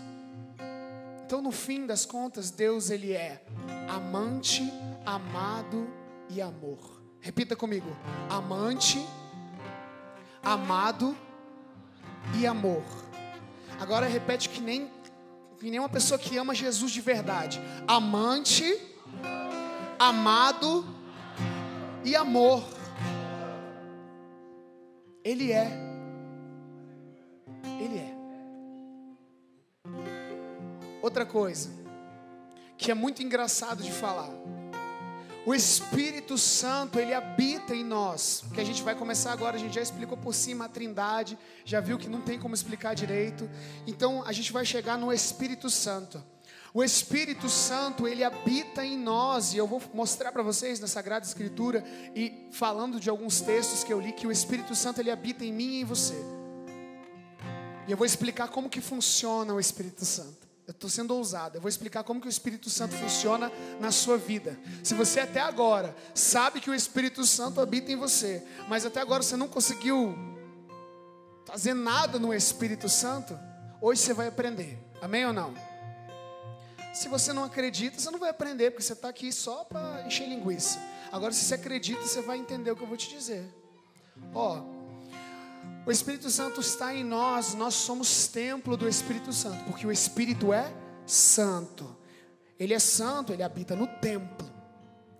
Então, 1.25 1.40
no 1.40 1.52
fim 1.52 1.87
das 1.87 2.04
contas, 2.04 2.50
Deus 2.50 2.90
ele 2.90 3.12
é 3.12 3.45
amante, 3.88 4.62
amado 5.07 5.88
e 6.28 6.43
amor. 6.43 7.00
Repita 7.21 7.54
comigo: 7.54 7.88
amante, 8.28 8.99
amado 10.43 11.16
e 12.38 12.47
amor. 12.47 13.03
Agora 13.81 14.07
repete 14.07 14.49
que 14.49 14.61
nem 14.61 14.90
que 15.59 15.71
nem 15.71 15.81
uma 15.81 15.88
pessoa 15.88 16.19
que 16.19 16.37
ama 16.37 16.54
Jesus 16.54 16.93
de 16.93 17.00
verdade. 17.00 17.61
Amante, 17.87 18.78
amado 19.99 20.85
e 22.04 22.14
amor. 22.14 22.62
Ele 25.25 25.52
é. 25.52 25.73
Ele 27.81 27.99
é. 27.99 28.14
Outra 31.00 31.25
coisa 31.25 31.71
que 32.76 32.90
é 32.90 32.95
muito 32.95 33.23
engraçado 33.23 33.83
de 33.83 33.90
falar. 33.90 34.28
O 35.47 35.55
Espírito 35.55 36.39
Santo, 36.39 36.99
ele 36.99 37.13
habita 37.13 37.75
em 37.75 37.85
nós. 37.85 38.45
Que 38.55 38.63
a 38.63 38.65
gente 38.65 38.83
vai 38.83 38.95
começar 38.95 39.31
agora, 39.31 39.57
a 39.57 39.59
gente 39.59 39.75
já 39.75 39.83
explicou 39.83 40.17
por 40.17 40.35
cima 40.35 40.65
a 40.65 40.69
Trindade, 40.69 41.39
já 41.67 41.81
viu 41.81 41.99
que 41.99 42.09
não 42.09 42.23
tem 42.23 42.39
como 42.39 42.55
explicar 42.55 42.95
direito. 42.95 43.49
Então 43.87 44.25
a 44.27 44.33
gente 44.33 44.51
vai 44.51 44.65
chegar 44.65 44.97
no 44.97 45.13
Espírito 45.13 45.69
Santo. 45.69 46.23
O 46.73 46.83
Espírito 46.83 47.49
Santo, 47.49 48.09
ele 48.09 48.25
habita 48.25 48.85
em 48.85 48.99
nós, 48.99 49.53
e 49.53 49.59
eu 49.59 49.67
vou 49.67 49.81
mostrar 49.93 50.33
para 50.33 50.43
vocês 50.43 50.81
na 50.81 50.89
Sagrada 50.89 51.25
Escritura 51.25 51.85
e 52.17 52.49
falando 52.51 52.99
de 52.99 53.11
alguns 53.11 53.41
textos 53.41 53.85
que 53.85 53.93
eu 53.93 54.01
li 54.01 54.13
que 54.13 54.27
o 54.27 54.33
Espírito 54.33 54.75
Santo 54.75 55.01
ele 55.01 55.11
habita 55.11 55.45
em 55.45 55.53
mim 55.53 55.75
e 55.75 55.81
em 55.83 55.85
você. 55.85 56.17
E 57.87 57.93
eu 57.93 57.97
vou 57.97 58.07
explicar 58.07 58.49
como 58.49 58.71
que 58.71 58.81
funciona 58.81 59.53
o 59.53 59.61
Espírito 59.61 60.07
Santo. 60.07 60.49
Eu 60.66 60.73
estou 60.73 60.88
sendo 60.88 61.14
ousado. 61.14 61.59
Eu 61.59 61.61
vou 61.61 61.68
explicar 61.68 62.02
como 62.04 62.21
que 62.21 62.26
o 62.26 62.30
Espírito 62.30 62.71
Santo 62.71 62.94
funciona 62.94 63.52
na 63.80 63.90
sua 63.90 64.16
vida. 64.16 64.59
Se 64.83 64.94
você 64.94 65.21
até 65.21 65.40
agora 65.40 65.94
sabe 66.14 66.61
que 66.61 66.71
o 66.71 66.75
Espírito 66.75 67.25
Santo 67.26 67.61
habita 67.61 67.92
em 67.92 67.97
você, 67.97 68.42
mas 68.66 68.87
até 68.87 69.00
agora 69.00 69.23
você 69.23 69.37
não 69.37 69.47
conseguiu 69.47 70.16
fazer 71.44 71.75
nada 71.75 72.18
no 72.18 72.33
Espírito 72.33 72.88
Santo, 72.88 73.38
hoje 73.80 74.00
você 74.00 74.14
vai 74.14 74.28
aprender. 74.28 74.78
Amém 75.02 75.26
ou 75.26 75.33
não? 75.33 75.54
Se 76.94 77.09
você 77.09 77.33
não 77.33 77.44
acredita, 77.44 77.99
você 77.99 78.11
não 78.11 78.18
vai 78.18 78.30
aprender, 78.30 78.71
porque 78.71 78.85
você 78.85 78.94
está 78.94 79.09
aqui 79.09 79.33
só 79.33 79.64
para 79.64 80.06
encher 80.06 80.28
linguiça. 80.28 80.78
Agora, 81.12 81.33
se 81.33 81.44
você 81.44 81.54
acredita, 81.54 82.00
você 82.00 82.23
vai 82.23 82.38
entender 82.38 82.71
o 82.71 82.76
que 82.76 82.83
eu 82.83 82.87
vou 82.87 82.97
te 82.97 83.11
dizer. 83.11 83.44
Ó, 84.33 84.62
o 85.87 85.91
Espírito 85.91 86.31
Santo 86.31 86.61
está 86.61 86.95
em 86.95 87.05
nós, 87.05 87.55
nós 87.55 87.75
somos 87.75 88.26
templo 88.26 88.76
do 88.76 88.88
Espírito 88.88 89.33
Santo, 89.33 89.64
porque 89.64 89.87
o 89.87 89.93
Espírito 89.93 90.53
é 90.53 90.73
santo. 91.07 91.97
Ele 92.59 92.73
é 92.73 92.79
santo, 92.79 93.33
ele 93.33 93.43
habita 93.43 93.76
no 93.76 93.87
templo. 93.87 94.55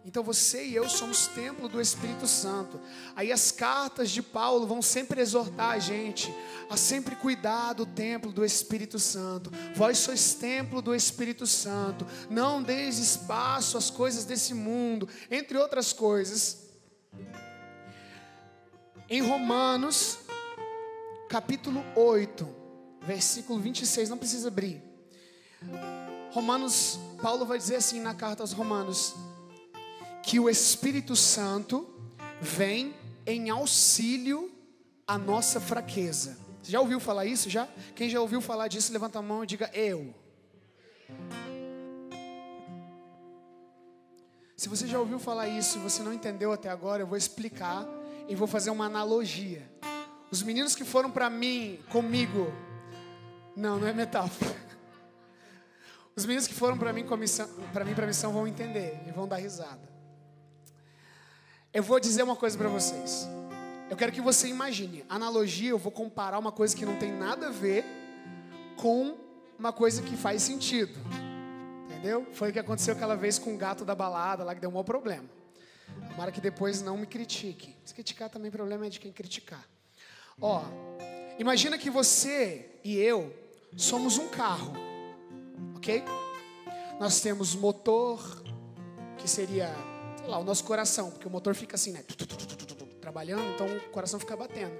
Então 0.06 0.23
você 0.23 0.66
e 0.66 0.75
eu 0.75 0.87
somos 0.87 1.26
templo 1.28 1.66
do 1.66 1.80
Espírito 1.80 2.26
Santo. 2.26 2.78
Aí 3.16 3.33
as 3.33 3.50
cartas 3.50 4.11
de 4.11 4.23
Paulo 4.23 4.66
vão 4.66 4.83
sempre 4.83 5.21
exortar 5.21 5.71
a 5.71 5.78
gente 5.78 6.33
a 6.68 6.76
sempre 6.76 7.16
cuidar 7.16 7.73
do 7.73 7.87
templo 7.87 8.30
do 8.30 8.44
Espírito 8.44 8.99
Santo. 8.99 9.50
Vós 9.75 9.99
sois 9.99 10.35
templo 10.35 10.83
do 10.83 10.94
Espírito 10.94 11.47
Santo. 11.47 12.06
Não 12.28 12.62
deis 12.62 12.99
espaço 12.99 13.78
às 13.78 13.88
coisas 13.88 14.26
desse 14.26 14.52
mundo, 14.52 15.09
entre 15.30 15.56
outras 15.56 15.92
coisas. 15.92 16.68
Em 19.09 19.23
Romanos, 19.23 20.18
capítulo 21.28 21.85
8, 21.97 22.47
versículo 23.02 23.59
26, 23.61 24.09
não 24.09 24.19
precisa 24.19 24.49
abrir. 24.49 24.83
Romanos, 26.33 26.99
Paulo 27.23 27.47
vai 27.47 27.59
dizer 27.59 27.76
assim 27.76 28.00
na 28.00 28.14
carta 28.14 28.43
aos 28.43 28.52
Romanos: 28.52 29.14
que 30.23 30.40
o 30.40 30.49
Espírito 30.49 31.14
Santo 31.14 31.88
vem 32.40 32.95
em 33.26 33.50
auxílio 33.50 34.52
à 35.07 35.16
nossa 35.19 35.61
fraqueza. 35.61 36.38
Você 36.62 36.73
já 36.73 36.81
ouviu 36.81 36.99
falar 36.99 37.26
isso 37.26 37.50
já? 37.50 37.69
Quem 37.95 38.09
já 38.09 38.21
ouviu 38.21 38.40
falar 38.40 38.69
disso, 38.69 38.93
levanta 38.93 39.19
a 39.19 39.23
mão 39.23 39.45
e 39.45 39.47
diga 39.47 39.71
eu. 39.75 40.14
Se 44.57 44.69
você 44.69 44.87
já 44.87 44.99
ouviu 44.99 45.19
falar 45.19 45.47
isso 45.47 45.78
e 45.78 45.81
você 45.83 46.02
não 46.02 46.12
entendeu 46.12 46.52
até 46.52 46.71
agora, 46.71 47.02
eu 47.02 47.07
vou 47.07 47.19
explicar 47.19 47.87
e 48.26 48.35
vou 48.35 48.47
fazer 48.47 48.71
uma 48.71 48.87
analogia. 48.87 49.71
Os 50.34 50.42
meninos 50.42 50.74
que 50.74 50.82
foram 50.82 51.12
para 51.12 51.30
mim, 51.30 51.78
comigo, 51.90 52.52
não, 53.54 53.78
não 53.78 53.86
é 53.86 53.92
metáfora. 53.92 54.52
Os 56.16 56.26
meninos 56.26 56.48
que 56.48 56.54
foram 56.54 56.76
para 56.76 56.92
mim 56.92 57.06
para 57.06 57.16
missão, 57.16 57.48
para 57.72 57.84
mim 57.84 57.94
missão 58.04 58.32
vão 58.32 58.44
entender 58.44 59.00
e 59.06 59.12
vão 59.12 59.28
dar 59.28 59.36
risada. 59.36 59.88
Eu 61.72 61.84
vou 61.84 62.00
dizer 62.00 62.24
uma 62.24 62.34
coisa 62.34 62.58
para 62.58 62.68
vocês. 62.68 63.28
Eu 63.88 63.96
quero 63.96 64.10
que 64.10 64.20
você 64.20 64.48
imagine. 64.48 65.04
Analogia, 65.08 65.70
eu 65.70 65.78
vou 65.78 65.92
comparar 65.92 66.40
uma 66.40 66.50
coisa 66.50 66.74
que 66.74 66.84
não 66.84 66.96
tem 66.96 67.12
nada 67.12 67.46
a 67.46 67.50
ver 67.50 67.84
com 68.76 69.16
uma 69.56 69.72
coisa 69.72 70.02
que 70.02 70.16
faz 70.16 70.42
sentido. 70.42 70.98
Entendeu? 71.84 72.26
Foi 72.32 72.50
o 72.50 72.52
que 72.52 72.58
aconteceu 72.58 72.92
aquela 72.92 73.14
vez 73.14 73.38
com 73.38 73.54
o 73.54 73.56
gato 73.56 73.84
da 73.84 73.94
balada 73.94 74.42
lá 74.42 74.52
que 74.52 74.60
deu 74.60 74.68
um 74.68 74.72
maior 74.72 74.82
problema. 74.82 75.30
Tomara 76.10 76.32
que 76.32 76.40
depois 76.40 76.82
não 76.82 76.98
me 76.98 77.06
critique. 77.06 77.76
Se 77.84 77.94
criticar 77.94 78.28
também, 78.28 78.48
o 78.48 78.52
problema 78.52 78.86
é 78.86 78.88
de 78.88 78.98
quem 78.98 79.12
criticar. 79.12 79.64
Ó, 80.40 80.62
imagina 81.38 81.78
que 81.78 81.90
você 81.90 82.78
e 82.82 82.96
eu 82.96 83.34
somos 83.76 84.18
um 84.18 84.28
carro, 84.28 84.72
ok? 85.76 86.04
Nós 86.98 87.20
temos 87.20 87.54
motor, 87.54 88.20
que 89.18 89.28
seria, 89.28 89.74
sei 90.18 90.28
lá, 90.28 90.38
o 90.38 90.44
nosso 90.44 90.64
coração, 90.64 91.10
porque 91.10 91.26
o 91.26 91.30
motor 91.30 91.54
fica 91.54 91.76
assim, 91.76 91.92
né? 91.92 92.04
Trabalhando, 93.00 93.54
então 93.54 93.66
o 93.66 93.80
coração 93.90 94.18
fica 94.18 94.36
batendo. 94.36 94.74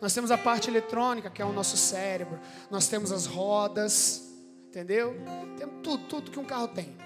Nós 0.00 0.12
temos 0.12 0.30
a 0.30 0.38
parte 0.38 0.68
eletrônica, 0.68 1.30
que 1.30 1.40
é 1.40 1.44
o 1.44 1.52
nosso 1.52 1.76
cérebro. 1.76 2.38
Nós 2.70 2.88
temos 2.88 3.12
as 3.12 3.26
rodas, 3.26 4.22
entendeu? 4.68 5.14
Temos 5.56 5.76
tudo, 5.82 6.04
tudo 6.06 6.30
que 6.30 6.38
um 6.38 6.44
carro 6.44 6.68
tem. 6.68 6.96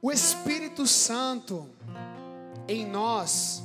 O 0.00 0.12
Espírito 0.12 0.86
Santo 0.86 1.68
em 2.68 2.86
nós 2.86 3.62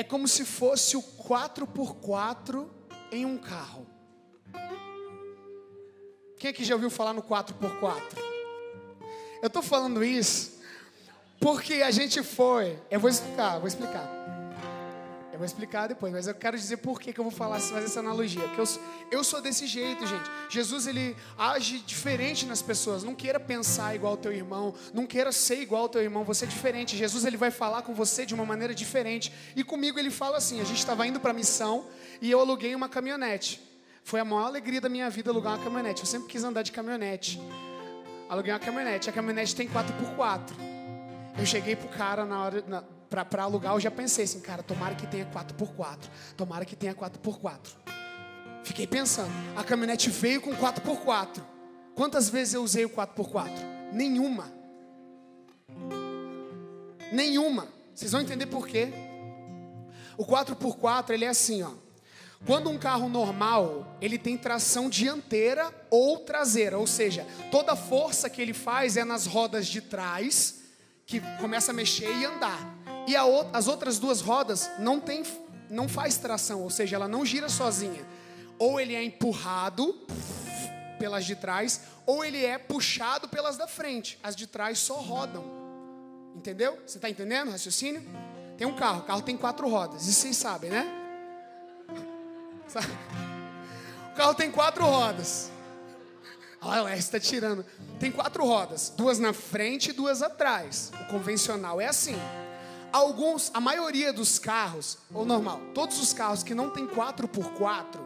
é 0.00 0.02
como 0.02 0.26
se 0.26 0.46
fosse 0.46 0.96
o 0.96 1.02
4x4 1.02 2.66
em 3.12 3.26
um 3.26 3.36
carro. 3.36 3.86
Quem 6.38 6.48
aqui 6.48 6.64
já 6.64 6.74
ouviu 6.74 6.88
falar 6.88 7.12
no 7.12 7.22
4x4? 7.22 8.00
Eu 9.42 9.48
estou 9.48 9.60
falando 9.60 10.02
isso 10.02 10.58
porque 11.38 11.74
a 11.74 11.90
gente 11.90 12.22
foi. 12.22 12.78
Eu 12.90 12.98
vou 12.98 13.10
explicar, 13.10 13.58
vou 13.58 13.68
explicar. 13.68 14.08
Vou 15.40 15.46
explicar 15.46 15.86
depois, 15.86 16.12
mas 16.12 16.26
eu 16.26 16.34
quero 16.34 16.54
dizer 16.54 16.76
por 16.76 17.00
que, 17.00 17.14
que 17.14 17.18
eu 17.18 17.24
vou 17.24 17.32
falar, 17.32 17.58
fazer 17.60 17.86
essa 17.86 18.00
analogia. 18.00 18.42
Porque 18.42 18.60
eu, 18.60 18.66
eu 19.10 19.24
sou 19.24 19.40
desse 19.40 19.66
jeito, 19.66 20.06
gente. 20.06 20.30
Jesus, 20.50 20.86
ele 20.86 21.16
age 21.38 21.78
diferente 21.78 22.44
nas 22.44 22.60
pessoas. 22.60 23.02
Não 23.02 23.14
queira 23.14 23.40
pensar 23.40 23.94
igual 23.94 24.12
ao 24.12 24.16
teu 24.18 24.34
irmão. 24.34 24.74
Não 24.92 25.06
queira 25.06 25.32
ser 25.32 25.62
igual 25.62 25.84
ao 25.84 25.88
teu 25.88 26.02
irmão. 26.02 26.24
Você 26.24 26.44
é 26.44 26.46
diferente. 26.46 26.94
Jesus, 26.94 27.24
ele 27.24 27.38
vai 27.38 27.50
falar 27.50 27.80
com 27.80 27.94
você 27.94 28.26
de 28.26 28.34
uma 28.34 28.44
maneira 28.44 28.74
diferente. 28.74 29.32
E 29.56 29.64
comigo 29.64 29.98
ele 29.98 30.10
fala 30.10 30.36
assim: 30.36 30.60
a 30.60 30.64
gente 30.64 30.76
estava 30.76 31.06
indo 31.06 31.18
para 31.18 31.32
missão 31.32 31.86
e 32.20 32.30
eu 32.30 32.38
aluguei 32.38 32.74
uma 32.74 32.90
caminhonete. 32.90 33.62
Foi 34.04 34.20
a 34.20 34.26
maior 34.26 34.44
alegria 34.44 34.78
da 34.82 34.90
minha 34.90 35.08
vida 35.08 35.30
alugar 35.30 35.54
uma 35.54 35.64
caminhonete. 35.64 36.02
Eu 36.02 36.06
sempre 36.06 36.28
quis 36.28 36.44
andar 36.44 36.60
de 36.60 36.70
caminhonete. 36.70 37.40
Aluguei 38.28 38.52
uma 38.52 38.60
caminhonete. 38.60 39.08
A 39.08 39.12
caminhonete 39.14 39.56
tem 39.56 39.66
4x4. 39.66 40.50
Eu 41.38 41.46
cheguei 41.46 41.76
pro 41.76 41.88
cara 41.88 42.26
na 42.26 42.44
hora. 42.44 42.62
Na, 42.68 42.84
pra 43.10 43.42
alugar, 43.42 43.74
eu 43.74 43.80
já 43.80 43.90
pensei 43.90 44.24
assim, 44.24 44.40
cara, 44.40 44.62
tomara 44.62 44.94
que 44.94 45.06
tenha 45.06 45.26
4x4. 45.26 45.98
Tomara 46.36 46.64
que 46.64 46.76
tenha 46.76 46.94
4x4. 46.94 47.58
Fiquei 48.62 48.86
pensando, 48.86 49.32
a 49.56 49.64
caminhonete 49.64 50.08
veio 50.10 50.40
com 50.40 50.54
4x4. 50.54 51.42
Quantas 51.94 52.30
vezes 52.30 52.54
eu 52.54 52.62
usei 52.62 52.84
o 52.84 52.90
4x4? 52.90 53.50
Nenhuma. 53.92 54.52
Nenhuma. 57.12 57.68
Vocês 57.92 58.12
vão 58.12 58.20
entender 58.20 58.46
por 58.46 58.66
quê. 58.66 58.88
O 60.16 60.24
4x4, 60.24 61.10
ele 61.10 61.24
é 61.24 61.28
assim, 61.28 61.62
ó. 61.62 61.72
Quando 62.46 62.70
um 62.70 62.78
carro 62.78 63.08
normal, 63.08 63.98
ele 64.00 64.16
tem 64.16 64.36
tração 64.36 64.88
dianteira 64.88 65.70
ou 65.90 66.20
traseira, 66.20 66.78
ou 66.78 66.86
seja, 66.86 67.26
toda 67.50 67.72
a 67.72 67.76
força 67.76 68.30
que 68.30 68.40
ele 68.40 68.54
faz 68.54 68.96
é 68.96 69.04
nas 69.04 69.26
rodas 69.26 69.66
de 69.66 69.82
trás, 69.82 70.60
que 71.04 71.20
começa 71.38 71.70
a 71.70 71.74
mexer 71.74 72.10
e 72.16 72.24
andar. 72.24 72.79
E 73.06 73.16
outra, 73.16 73.58
as 73.58 73.68
outras 73.68 73.98
duas 73.98 74.20
rodas 74.20 74.70
não 74.78 75.00
tem, 75.00 75.22
não 75.68 75.88
faz 75.88 76.16
tração, 76.16 76.62
ou 76.62 76.70
seja, 76.70 76.96
ela 76.96 77.08
não 77.08 77.24
gira 77.24 77.48
sozinha. 77.48 78.06
Ou 78.58 78.80
ele 78.80 78.94
é 78.94 79.02
empurrado 79.02 79.94
pelas 80.98 81.24
de 81.24 81.34
trás, 81.34 81.80
ou 82.04 82.24
ele 82.24 82.44
é 82.44 82.58
puxado 82.58 83.28
pelas 83.28 83.56
da 83.56 83.66
frente. 83.66 84.18
As 84.22 84.36
de 84.36 84.46
trás 84.46 84.78
só 84.78 84.94
rodam. 84.96 85.44
Entendeu? 86.34 86.78
Você 86.86 86.98
está 86.98 87.08
entendendo 87.08 87.48
o 87.48 87.52
raciocínio? 87.52 88.02
Tem 88.56 88.66
um 88.66 88.74
carro, 88.74 89.00
o 89.00 89.04
carro 89.04 89.22
tem 89.22 89.36
quatro 89.36 89.68
rodas, 89.68 90.06
isso 90.06 90.20
vocês 90.20 90.36
sabem, 90.36 90.70
né? 90.70 90.86
O 94.12 94.16
carro 94.22 94.34
tem 94.34 94.50
quatro 94.50 94.84
rodas. 94.84 95.50
Olha, 96.60 96.90
R 96.90 96.98
está 96.98 97.18
tirando. 97.18 97.64
Tem 97.98 98.10
quatro 98.10 98.44
rodas, 98.44 98.92
duas 98.94 99.18
na 99.18 99.32
frente 99.32 99.90
e 99.90 99.92
duas 99.92 100.20
atrás. 100.20 100.92
O 101.00 101.04
convencional 101.06 101.80
é 101.80 101.86
assim. 101.86 102.16
Alguns, 102.92 103.50
a 103.54 103.60
maioria 103.60 104.12
dos 104.12 104.38
carros, 104.38 104.98
ou 105.12 105.24
normal, 105.24 105.60
todos 105.74 106.00
os 106.00 106.12
carros 106.12 106.42
que 106.42 106.54
não 106.54 106.70
tem 106.70 106.86
4x4, 106.86 108.00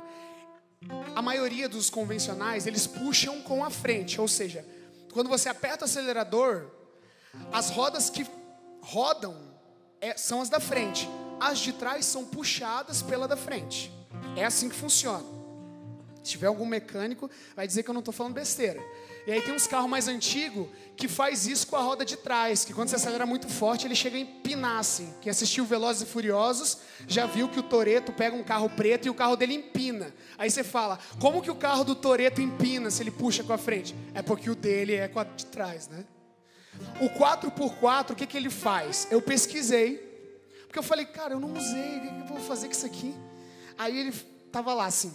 a 1.15 1.23
maioria 1.23 1.69
dos 1.69 1.89
convencionais, 1.89 2.67
eles 2.67 2.87
puxam 2.87 3.41
com 3.43 3.65
a 3.65 3.71
frente, 3.71 4.21
ou 4.21 4.29
seja, 4.29 4.67
quando 5.13 5.29
você 5.29 5.49
aperta 5.49 5.85
o 5.85 5.89
acelerador, 5.89 6.67
as 7.53 7.71
rodas 7.71 8.11
que 8.11 8.27
rodam 8.83 9.35
é, 10.01 10.17
são 10.17 10.43
as 10.43 10.49
da 10.49 10.61
frente, 10.61 11.09
as 11.41 11.59
de 11.59 11.73
trás 11.73 12.05
são 12.05 12.25
puxadas 12.25 13.01
pela 13.01 13.27
da 13.27 13.37
frente. 13.37 13.91
É 14.37 14.45
assim 14.45 14.69
que 14.69 14.75
funciona. 14.75 15.44
Se 16.25 16.31
tiver 16.31 16.47
algum 16.47 16.65
mecânico, 16.65 17.31
vai 17.55 17.67
dizer 17.67 17.83
que 17.83 17.91
eu 17.91 17.93
não 17.93 18.01
estou 18.01 18.15
falando 18.15 18.33
besteira. 18.33 18.83
E 19.27 19.33
aí 19.33 19.43
tem 19.43 19.55
uns 19.55 19.67
carros 19.67 19.89
mais 19.89 20.09
antigos 20.09 20.69
que 20.97 21.07
faz 21.07 21.47
isso 21.47 21.67
com 21.67 21.77
a 21.77 21.83
roda 21.83 22.05
de 22.05 22.17
trás, 22.17 22.65
que 22.65 22.73
quando 22.73 22.89
você 22.89 22.97
acelera 22.97 23.27
muito 23.27 23.47
forte, 23.47 23.87
ele 23.87 23.95
chega 23.95 24.17
a 24.17 24.21
empinar 24.21 24.79
assim. 24.79 25.13
Quem 25.21 25.31
assistiu 25.31 25.67
Velozes 25.67 26.03
e 26.03 26.07
Furiosos 26.07 26.79
já 27.07 27.27
viu 27.27 27.49
que 27.49 27.61
o 27.61 27.63
Toreto 27.63 28.11
pega 28.11 28.35
um 28.35 28.43
carro 28.43 28.71
preto 28.71 29.07
e 29.07 29.11
o 29.11 29.15
carro 29.15 29.37
dele 29.37 29.55
empina. 29.55 30.15
Aí 30.39 30.51
você 30.51 30.65
fala, 30.65 30.99
como 31.21 31.43
que 31.43 31.51
o 31.51 31.55
carro 31.55 31.85
do 31.85 31.95
Toreto 31.95 32.41
empina 32.41 32.91
se 32.91 33.03
ele 33.03 33.11
puxa 33.11 33.45
com 33.45 33.53
a 33.53 33.59
frente? 33.59 33.95
É 34.15 34.23
porque 34.23 34.49
o 34.49 34.55
dele 34.55 34.95
é 34.95 35.09
com 35.09 35.21
a 35.21 35.25
de 35.25 35.45
trás, 35.47 35.89
né? 35.89 36.05
O 37.01 37.09
4x4, 37.19 38.13
o 38.13 38.15
que, 38.15 38.27
que 38.27 38.37
ele 38.37 38.51
faz? 38.51 39.09
Eu 39.11 39.21
pesquisei, 39.21 39.97
porque 40.67 40.79
eu 40.79 40.83
falei, 40.83 41.05
cara, 41.05 41.35
eu 41.35 41.41
não 41.41 41.53
usei, 41.53 41.99
o 41.99 42.01
que 42.01 42.21
eu 42.21 42.27
vou 42.27 42.41
fazer 42.41 42.67
com 42.67 42.73
isso 42.73 42.87
aqui? 42.87 43.15
Aí 43.79 43.99
ele 43.99 44.13
tava 44.55 44.73
lá 44.73 44.87
assim. 44.87 45.13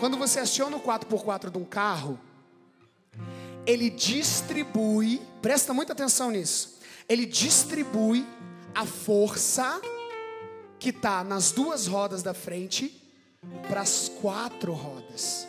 Quando 0.00 0.16
você 0.16 0.40
aciona 0.40 0.76
o 0.76 0.80
4x4 0.80 1.48
de 1.48 1.58
um 1.58 1.64
carro, 1.64 2.18
ele 3.64 3.88
distribui, 3.88 5.22
presta 5.40 5.72
muita 5.72 5.92
atenção 5.92 6.32
nisso. 6.32 6.80
Ele 7.08 7.24
distribui 7.24 8.26
a 8.74 8.84
força 8.84 9.80
que 10.76 10.88
está 10.88 11.22
nas 11.22 11.52
duas 11.52 11.86
rodas 11.86 12.20
da 12.20 12.34
frente 12.34 13.00
para 13.68 13.82
as 13.82 14.10
quatro 14.20 14.72
rodas. 14.72 15.46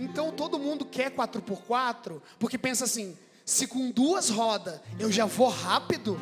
Então 0.00 0.32
todo 0.32 0.58
mundo 0.58 0.86
quer 0.86 1.14
4x4 1.14 2.18
porque 2.38 2.56
pensa 2.56 2.84
assim: 2.86 3.14
se 3.44 3.66
com 3.66 3.90
duas 3.90 4.30
rodas 4.30 4.80
eu 4.98 5.12
já 5.12 5.26
vou 5.26 5.50
rápido, 5.50 6.18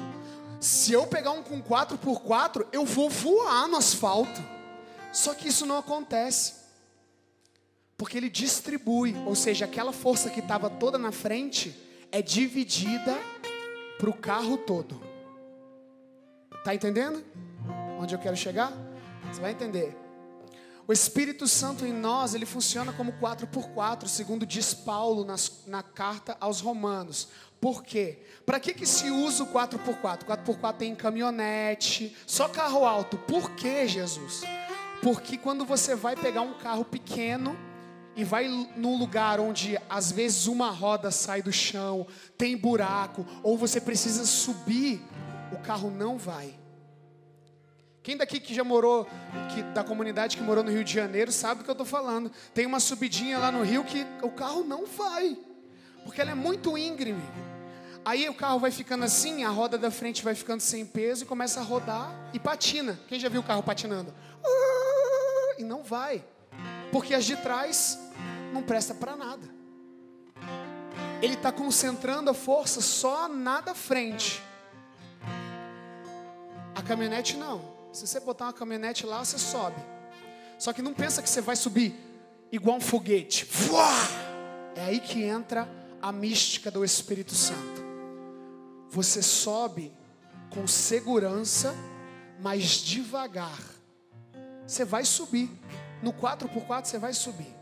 se 0.61 0.93
eu 0.93 1.07
pegar 1.07 1.31
um 1.31 1.43
com 1.43 1.63
4x4, 1.63 2.67
eu 2.71 2.85
vou 2.85 3.09
voar 3.09 3.67
no 3.67 3.79
asfalto. 3.79 4.41
Só 5.11 5.35
que 5.35 5.49
isso 5.49 5.65
não 5.65 5.79
acontece. 5.79 6.61
Porque 7.97 8.17
ele 8.17 8.29
distribui, 8.29 9.17
ou 9.27 9.35
seja, 9.35 9.65
aquela 9.65 9.93
força 9.93 10.29
que 10.29 10.41
estava 10.41 10.69
toda 10.69 10.99
na 10.99 11.13
frente 11.13 11.75
é 12.13 12.21
dividida 12.21 13.19
para 13.99 14.11
o 14.11 14.15
carro 14.15 14.59
todo. 14.59 15.01
Tá 16.63 16.75
entendendo? 16.75 17.25
Onde 17.99 18.15
eu 18.15 18.19
quero 18.19 18.37
chegar? 18.37 18.73
Você 19.31 19.41
vai 19.41 19.53
entender. 19.53 19.97
O 20.87 20.93
Espírito 20.93 21.47
Santo 21.47 21.87
em 21.87 21.93
nós, 21.93 22.35
ele 22.35 22.45
funciona 22.45 22.93
como 22.93 23.13
4x4, 23.13 24.09
segundo 24.09 24.45
diz 24.45 24.75
Paulo 24.75 25.25
nas, 25.25 25.63
na 25.67 25.83
carta 25.83 26.37
aos 26.41 26.61
Romanos. 26.61 27.29
Por 27.61 27.85
quê? 27.85 28.19
Para 28.47 28.59
que, 28.59 28.73
que 28.73 28.87
se 28.87 29.11
usa 29.11 29.45
o 29.45 29.47
4x4? 29.49 30.25
4x4 30.25 30.77
tem 30.77 30.95
caminhonete, 30.95 32.17
só 32.27 32.49
carro 32.49 32.87
alto. 32.87 33.19
Por 33.19 33.51
que, 33.51 33.87
Jesus? 33.87 34.43
Porque 35.03 35.37
quando 35.37 35.65
você 35.65 35.95
vai 35.95 36.17
pegar 36.17 36.41
um 36.41 36.55
carro 36.55 36.85
pequeno 36.85 37.57
e 38.17 38.25
vai 38.25 38.49
num 38.77 38.99
lugar 38.99 39.41
onde 39.41 39.79
às 39.89 40.11
vezes 40.11 40.47
uma 40.47 40.71
roda 40.71 41.11
sai 41.11 41.43
do 41.43 41.53
chão, 41.53 42.07
tem 42.37 42.57
buraco, 42.57 43.27
ou 43.43 43.59
você 43.59 43.81
precisa 43.81 44.25
subir, 44.25 45.03
o 45.53 45.59
carro 45.59 45.91
não 45.91 46.17
vai. 46.17 46.59
Quem 48.03 48.17
daqui 48.17 48.41
que 48.41 48.55
já 48.55 48.65
morou, 48.65 49.07
que, 49.55 49.63
da 49.75 49.85
comunidade 49.85 50.37
que 50.37 50.43
morou 50.43 50.65
no 50.65 50.71
Rio 50.71 50.83
de 50.83 50.93
Janeiro, 50.93 51.31
sabe 51.31 51.61
do 51.61 51.65
que 51.65 51.71
eu 51.71 51.73
estou 51.73 51.87
falando. 51.87 52.33
Tem 52.55 52.65
uma 52.65 52.81
subidinha 52.81 53.39
lá 53.39 53.53
no 53.53 53.63
Rio 53.63 53.85
que 53.85 54.07
o 54.23 54.31
carro 54.31 54.65
não 54.65 54.87
vai, 54.87 55.37
porque 56.05 56.21
ela 56.21 56.31
é 56.31 56.35
muito 56.35 56.77
íngreme. 56.77 57.23
Aí 58.05 58.29
o 58.29 58.35
carro 58.35 58.59
vai 58.59 58.71
ficando 58.71 59.05
assim, 59.05 59.45
a 59.45 59.51
roda 59.51 59.77
da 59.77 59.91
frente 59.91 60.25
vai 60.25 60.35
ficando 60.35 60.61
sem 60.61 60.87
peso 60.87 61.25
e 61.25 61.27
começa 61.27 61.61
a 61.61 61.63
rodar 61.63 62.11
e 62.33 62.39
patina. 62.39 62.99
Quem 63.09 63.21
já 63.21 63.29
viu 63.29 63.41
o 63.41 63.45
carro 63.45 63.63
patinando? 63.63 64.15
E 65.59 65.63
não 65.63 65.83
vai, 65.83 66.25
porque 66.91 67.15
as 67.15 67.25
de 67.25 67.37
trás 67.37 67.99
não 68.53 68.63
presta 68.63 68.95
para 68.95 69.17
nada. 69.17 69.47
Ele 71.21 71.35
está 71.35 71.53
concentrando 71.53 72.31
a 72.31 72.35
força 72.35 72.81
só 72.81 73.29
na 73.29 73.61
da 73.61 73.75
frente. 73.75 74.43
A 76.75 76.83
caminhonete 76.83 77.37
não. 77.37 77.63
Se 77.93 78.07
você 78.07 78.19
botar 78.21 78.47
uma 78.47 78.53
caminhonete 78.55 79.05
lá, 79.05 79.23
você 79.23 79.39
sobe. 79.39 79.77
Só 80.59 80.73
que 80.73 80.81
não 80.81 80.95
pensa 80.95 81.21
que 81.21 81.29
você 81.29 81.43
vai 81.43 81.57
subir 81.57 81.95
igual 82.51 82.79
um 82.79 82.81
foguete. 82.81 83.47
É 84.75 84.85
aí 84.87 85.01
que 85.01 85.23
entra 85.23 85.69
a 86.01 86.13
mística 86.13 86.71
do 86.71 86.85
Espírito 86.85 87.35
Santo. 87.35 87.85
Você 88.91 89.23
sobe 89.23 89.93
com 90.51 90.67
segurança, 90.67 91.75
mas 92.41 92.65
devagar. 92.65 93.61
Você 94.67 94.85
vai 94.85 95.05
subir. 95.05 95.51
No 96.03 96.13
4x4 96.13 96.85
você 96.87 96.99
vai 96.99 97.13
subir. 97.13 97.55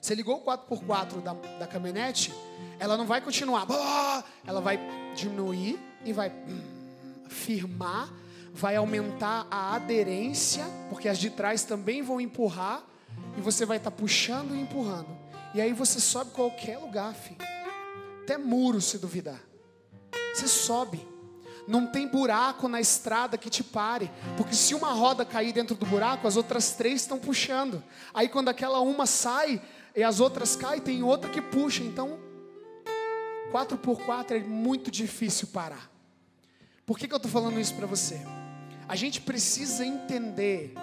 Você 0.00 0.14
ligou 0.14 0.36
o 0.36 0.44
4x4 0.44 1.22
da, 1.22 1.32
da 1.32 1.66
caminhonete, 1.66 2.32
ela 2.78 2.96
não 2.96 3.06
vai 3.06 3.20
continuar. 3.20 3.66
Ela 4.46 4.60
vai 4.60 4.78
diminuir 5.14 5.78
e 6.04 6.12
vai 6.12 6.30
hum, 6.30 7.28
firmar 7.28 8.08
vai 8.54 8.76
aumentar 8.76 9.48
a 9.50 9.74
aderência, 9.74 10.64
porque 10.88 11.08
as 11.08 11.18
de 11.18 11.28
trás 11.28 11.64
também 11.64 12.02
vão 12.02 12.20
empurrar, 12.20 12.84
e 13.36 13.40
você 13.40 13.66
vai 13.66 13.78
estar 13.78 13.90
tá 13.90 13.96
puxando 13.96 14.54
e 14.54 14.60
empurrando. 14.60 15.08
E 15.54 15.60
aí 15.60 15.72
você 15.72 16.00
sobe 16.00 16.32
qualquer 16.32 16.78
lugar, 16.78 17.14
filho. 17.14 17.38
Até 18.22 18.36
muro, 18.36 18.80
se 18.80 18.98
duvidar. 18.98 19.40
Você 20.34 20.48
sobe. 20.48 21.06
Não 21.66 21.86
tem 21.86 22.08
buraco 22.08 22.68
na 22.68 22.80
estrada 22.80 23.38
que 23.38 23.48
te 23.48 23.62
pare, 23.62 24.10
porque 24.36 24.54
se 24.54 24.74
uma 24.74 24.92
roda 24.92 25.24
cair 25.24 25.52
dentro 25.52 25.74
do 25.74 25.86
buraco, 25.86 26.26
as 26.26 26.36
outras 26.36 26.72
três 26.72 27.02
estão 27.02 27.18
puxando. 27.18 27.82
Aí 28.12 28.28
quando 28.28 28.48
aquela 28.48 28.80
uma 28.80 29.06
sai 29.06 29.62
e 29.94 30.02
as 30.02 30.20
outras 30.20 30.56
caem, 30.56 30.80
tem 30.80 31.02
outra 31.02 31.30
que 31.30 31.40
puxa. 31.40 31.82
Então, 31.82 32.18
4 33.50 33.78
por 33.78 34.00
4 34.00 34.36
é 34.36 34.40
muito 34.40 34.90
difícil 34.90 35.48
parar. 35.48 35.90
Por 36.84 36.98
que, 36.98 37.06
que 37.06 37.14
eu 37.14 37.18
estou 37.18 37.30
falando 37.30 37.58
isso 37.58 37.74
para 37.74 37.86
você? 37.86 38.20
A 38.86 38.96
gente 38.96 39.20
precisa 39.20 39.86
entender 39.86 40.74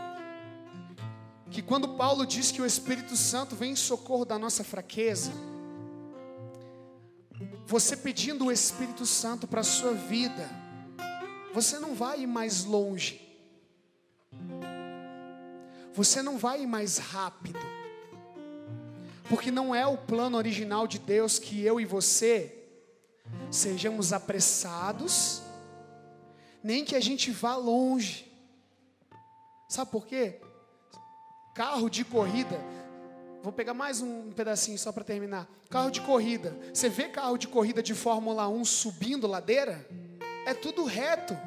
que 1.51 1.61
quando 1.61 1.89
Paulo 1.89 2.25
diz 2.25 2.49
que 2.49 2.61
o 2.61 2.65
Espírito 2.65 3.17
Santo 3.17 3.57
vem 3.57 3.73
em 3.73 3.75
socorro 3.75 4.23
da 4.23 4.39
nossa 4.39 4.63
fraqueza, 4.63 5.31
você 7.65 7.97
pedindo 7.97 8.45
o 8.45 8.51
Espírito 8.51 9.05
Santo 9.05 9.45
para 9.45 9.59
a 9.59 9.63
sua 9.63 9.93
vida, 9.93 10.49
você 11.53 11.77
não 11.77 11.93
vai 11.93 12.21
ir 12.21 12.27
mais 12.27 12.63
longe, 12.63 13.21
você 15.93 16.21
não 16.21 16.37
vai 16.37 16.63
ir 16.63 16.67
mais 16.67 16.97
rápido, 16.97 17.59
porque 19.27 19.51
não 19.51 19.75
é 19.75 19.85
o 19.85 19.97
plano 19.97 20.37
original 20.37 20.87
de 20.87 20.99
Deus 20.99 21.37
que 21.37 21.61
eu 21.61 21.81
e 21.81 21.85
você 21.85 22.57
sejamos 23.49 24.13
apressados, 24.13 25.41
nem 26.63 26.85
que 26.85 26.95
a 26.95 27.01
gente 27.01 27.29
vá 27.29 27.57
longe. 27.57 28.31
Sabe 29.67 29.91
por 29.91 30.05
quê? 30.05 30.39
Carro 31.53 31.89
de 31.89 32.05
corrida, 32.05 32.57
vou 33.43 33.51
pegar 33.51 33.73
mais 33.73 34.01
um 34.01 34.31
pedacinho 34.31 34.77
só 34.77 34.91
para 34.91 35.03
terminar. 35.03 35.49
Carro 35.69 35.91
de 35.91 35.99
corrida, 35.99 36.57
você 36.73 36.87
vê 36.87 37.09
carro 37.09 37.37
de 37.37 37.47
corrida 37.47 37.83
de 37.83 37.93
Fórmula 37.93 38.47
1 38.47 38.63
subindo 38.63 39.27
ladeira? 39.27 39.85
É 40.45 40.53
tudo 40.53 40.85
reto. 40.85 41.37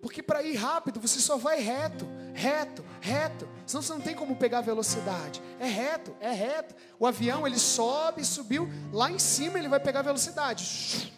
Porque 0.00 0.20
para 0.20 0.42
ir 0.42 0.56
rápido 0.56 1.00
você 1.00 1.20
só 1.20 1.36
vai 1.36 1.60
reto, 1.60 2.08
reto, 2.34 2.84
reto. 3.00 3.48
Senão 3.64 3.82
você 3.82 3.92
não 3.92 4.00
tem 4.00 4.16
como 4.16 4.34
pegar 4.34 4.60
velocidade. 4.60 5.40
É 5.60 5.66
reto, 5.66 6.12
é 6.18 6.32
reto. 6.32 6.74
O 6.98 7.06
avião 7.06 7.46
ele 7.46 7.60
sobe, 7.60 8.24
subiu, 8.24 8.68
lá 8.92 9.12
em 9.12 9.18
cima 9.20 9.60
ele 9.60 9.68
vai 9.68 9.78
pegar 9.78 10.02
velocidade. 10.02 11.12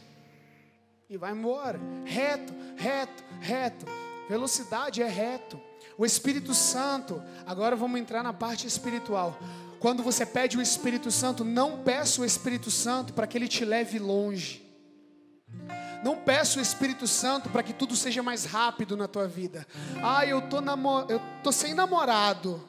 E 1.09 1.17
vai 1.17 1.33
embora. 1.33 1.81
Reto, 2.05 2.53
reto, 2.77 3.25
reto. 3.41 3.87
Velocidade 4.29 5.03
é 5.03 5.09
reto. 5.09 5.59
O 5.97 6.05
Espírito 6.05 6.55
Santo, 6.55 7.23
agora 7.47 7.77
vamos 7.77 8.01
entrar 8.01 8.23
na 8.23 8.33
parte 8.33 8.67
espiritual. 8.67 9.39
Quando 9.79 10.03
você 10.03 10.25
pede 10.25 10.57
o 10.57 10.63
Espírito 10.63 11.11
Santo, 11.11 11.45
não 11.45 11.83
peça 11.83 12.23
o 12.23 12.25
Espírito 12.25 12.71
Santo 12.71 13.13
para 13.13 13.27
que 13.27 13.37
ele 13.37 13.47
te 13.47 13.65
leve 13.65 13.99
longe. 13.99 14.65
Não 16.03 16.17
peça 16.17 16.59
o 16.59 16.63
Espírito 16.63 17.07
Santo 17.07 17.49
para 17.49 17.63
que 17.63 17.73
tudo 17.73 17.95
seja 17.95 18.23
mais 18.23 18.45
rápido 18.45 18.97
na 18.97 19.09
tua 19.09 19.27
vida. 19.27 19.67
Ah, 20.03 20.27
eu 20.27 20.43
tô, 20.43 20.61
namo 20.61 21.07
eu 21.09 21.21
tô 21.43 21.51
sem 21.53 21.75
namorado. 21.75 22.63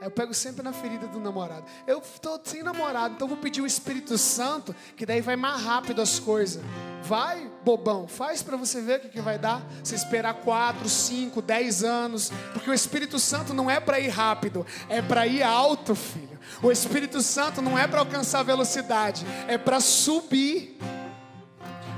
Eu 0.00 0.10
pego 0.10 0.32
sempre 0.32 0.62
na 0.62 0.72
ferida 0.72 1.06
do 1.06 1.20
namorado. 1.20 1.66
Eu 1.86 1.98
estou 1.98 2.40
sem 2.42 2.62
namorado, 2.62 3.14
então 3.14 3.28
vou 3.28 3.36
pedir 3.36 3.60
o 3.60 3.66
Espírito 3.66 4.16
Santo, 4.16 4.74
que 4.96 5.04
daí 5.04 5.20
vai 5.20 5.36
mais 5.36 5.60
rápido 5.62 6.00
as 6.00 6.18
coisas. 6.18 6.62
Vai, 7.02 7.50
bobão, 7.62 8.08
faz 8.08 8.42
para 8.42 8.56
você 8.56 8.80
ver 8.80 8.98
o 8.98 9.00
que, 9.02 9.08
que 9.10 9.20
vai 9.20 9.38
dar. 9.38 9.62
Você 9.84 9.94
esperar 9.94 10.34
4, 10.34 10.88
5, 10.88 11.42
10 11.42 11.84
anos. 11.84 12.32
Porque 12.54 12.70
o 12.70 12.72
Espírito 12.72 13.18
Santo 13.18 13.52
não 13.52 13.70
é 13.70 13.78
para 13.78 14.00
ir 14.00 14.08
rápido, 14.08 14.64
é 14.88 15.02
para 15.02 15.26
ir 15.26 15.42
alto, 15.42 15.94
filho. 15.94 16.38
O 16.62 16.72
Espírito 16.72 17.20
Santo 17.20 17.60
não 17.60 17.78
é 17.78 17.86
para 17.86 18.00
alcançar 18.00 18.42
velocidade, 18.42 19.26
é 19.46 19.58
para 19.58 19.80
subir. 19.80 20.78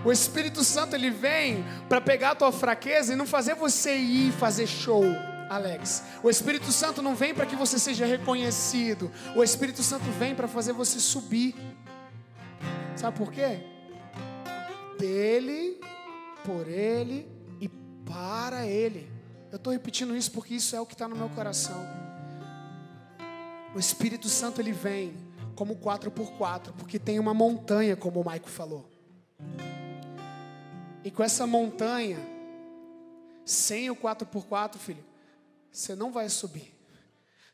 O 0.04 0.10
Espírito 0.10 0.64
Santo 0.64 0.96
ele 0.96 1.10
vem 1.10 1.64
para 1.88 2.00
pegar 2.00 2.32
a 2.32 2.34
tua 2.34 2.50
fraqueza 2.50 3.12
e 3.12 3.16
não 3.16 3.26
fazer 3.26 3.54
você 3.54 3.94
ir 3.94 4.32
fazer 4.32 4.66
show. 4.66 5.04
Alex, 5.52 6.02
o 6.22 6.30
Espírito 6.30 6.72
Santo 6.72 7.02
não 7.02 7.14
vem 7.14 7.34
para 7.34 7.44
que 7.44 7.54
você 7.54 7.78
seja 7.78 8.06
reconhecido. 8.06 9.10
O 9.36 9.42
Espírito 9.42 9.82
Santo 9.82 10.04
vem 10.12 10.34
para 10.34 10.48
fazer 10.48 10.72
você 10.72 10.98
subir. 10.98 11.54
Sabe 12.96 13.18
por 13.18 13.30
quê? 13.30 13.60
Dele, 14.98 15.78
por 16.42 16.66
ele 16.66 17.28
e 17.60 17.68
para 17.68 18.66
ele. 18.66 19.10
Eu 19.50 19.56
estou 19.56 19.72
repetindo 19.72 20.16
isso 20.16 20.32
porque 20.32 20.54
isso 20.54 20.74
é 20.74 20.80
o 20.80 20.86
que 20.86 20.94
está 20.94 21.06
no 21.06 21.14
meu 21.14 21.28
coração. 21.28 21.86
O 23.74 23.78
Espírito 23.78 24.30
Santo 24.30 24.58
ele 24.58 24.72
vem 24.72 25.14
como 25.54 25.76
4x4, 25.76 26.72
porque 26.78 26.98
tem 26.98 27.18
uma 27.18 27.34
montanha, 27.34 27.94
como 27.94 28.20
o 28.20 28.24
Maico 28.24 28.48
falou. 28.48 28.88
E 31.04 31.10
com 31.10 31.22
essa 31.22 31.46
montanha, 31.46 32.18
sem 33.44 33.90
o 33.90 33.96
4x4, 33.96 34.76
filho, 34.76 35.11
você 35.72 35.96
não 35.96 36.12
vai 36.12 36.28
subir. 36.28 36.74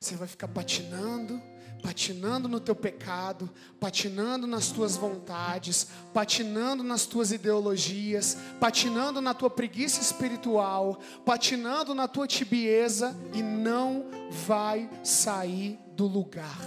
Você 0.01 0.17
vai 0.17 0.27
ficar 0.27 0.49
patinando, 0.49 1.41
patinando 1.83 2.49
no 2.49 2.61
teu 2.61 2.75
pecado, 2.75 3.49
patinando 3.81 4.47
nas 4.47 4.71
tuas 4.71 4.97
vontades, 4.97 5.89
patinando 6.13 6.83
nas 6.83 7.07
tuas 7.07 7.33
ideologias, 7.33 8.37
patinando 8.61 9.21
na 9.21 9.35
tua 9.35 9.49
preguiça 9.49 10.01
espiritual, 10.01 11.01
patinando 11.25 11.95
na 11.95 12.09
tua 12.09 12.27
tibieza 12.27 13.17
e 13.33 13.43
não 13.43 14.07
vai 14.47 14.91
sair 15.05 15.79
do 15.95 16.07
lugar. 16.07 16.59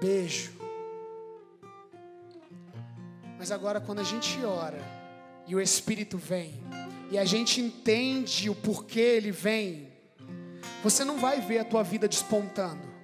Beijo. 0.00 0.52
Mas 3.38 3.50
agora, 3.50 3.80
quando 3.80 4.00
a 4.00 4.04
gente 4.04 4.42
ora 4.44 4.80
e 5.46 5.54
o 5.54 5.60
Espírito 5.60 6.16
vem, 6.16 6.54
e 7.10 7.18
a 7.18 7.24
gente 7.24 7.60
entende 7.60 8.50
o 8.50 8.54
porquê 8.54 9.00
ele 9.00 9.30
vem, 9.30 9.92
você 10.82 11.04
não 11.04 11.18
vai 11.18 11.40
ver 11.40 11.58
a 11.58 11.64
tua 11.64 11.82
vida 11.82 12.08
despontando. 12.08 12.96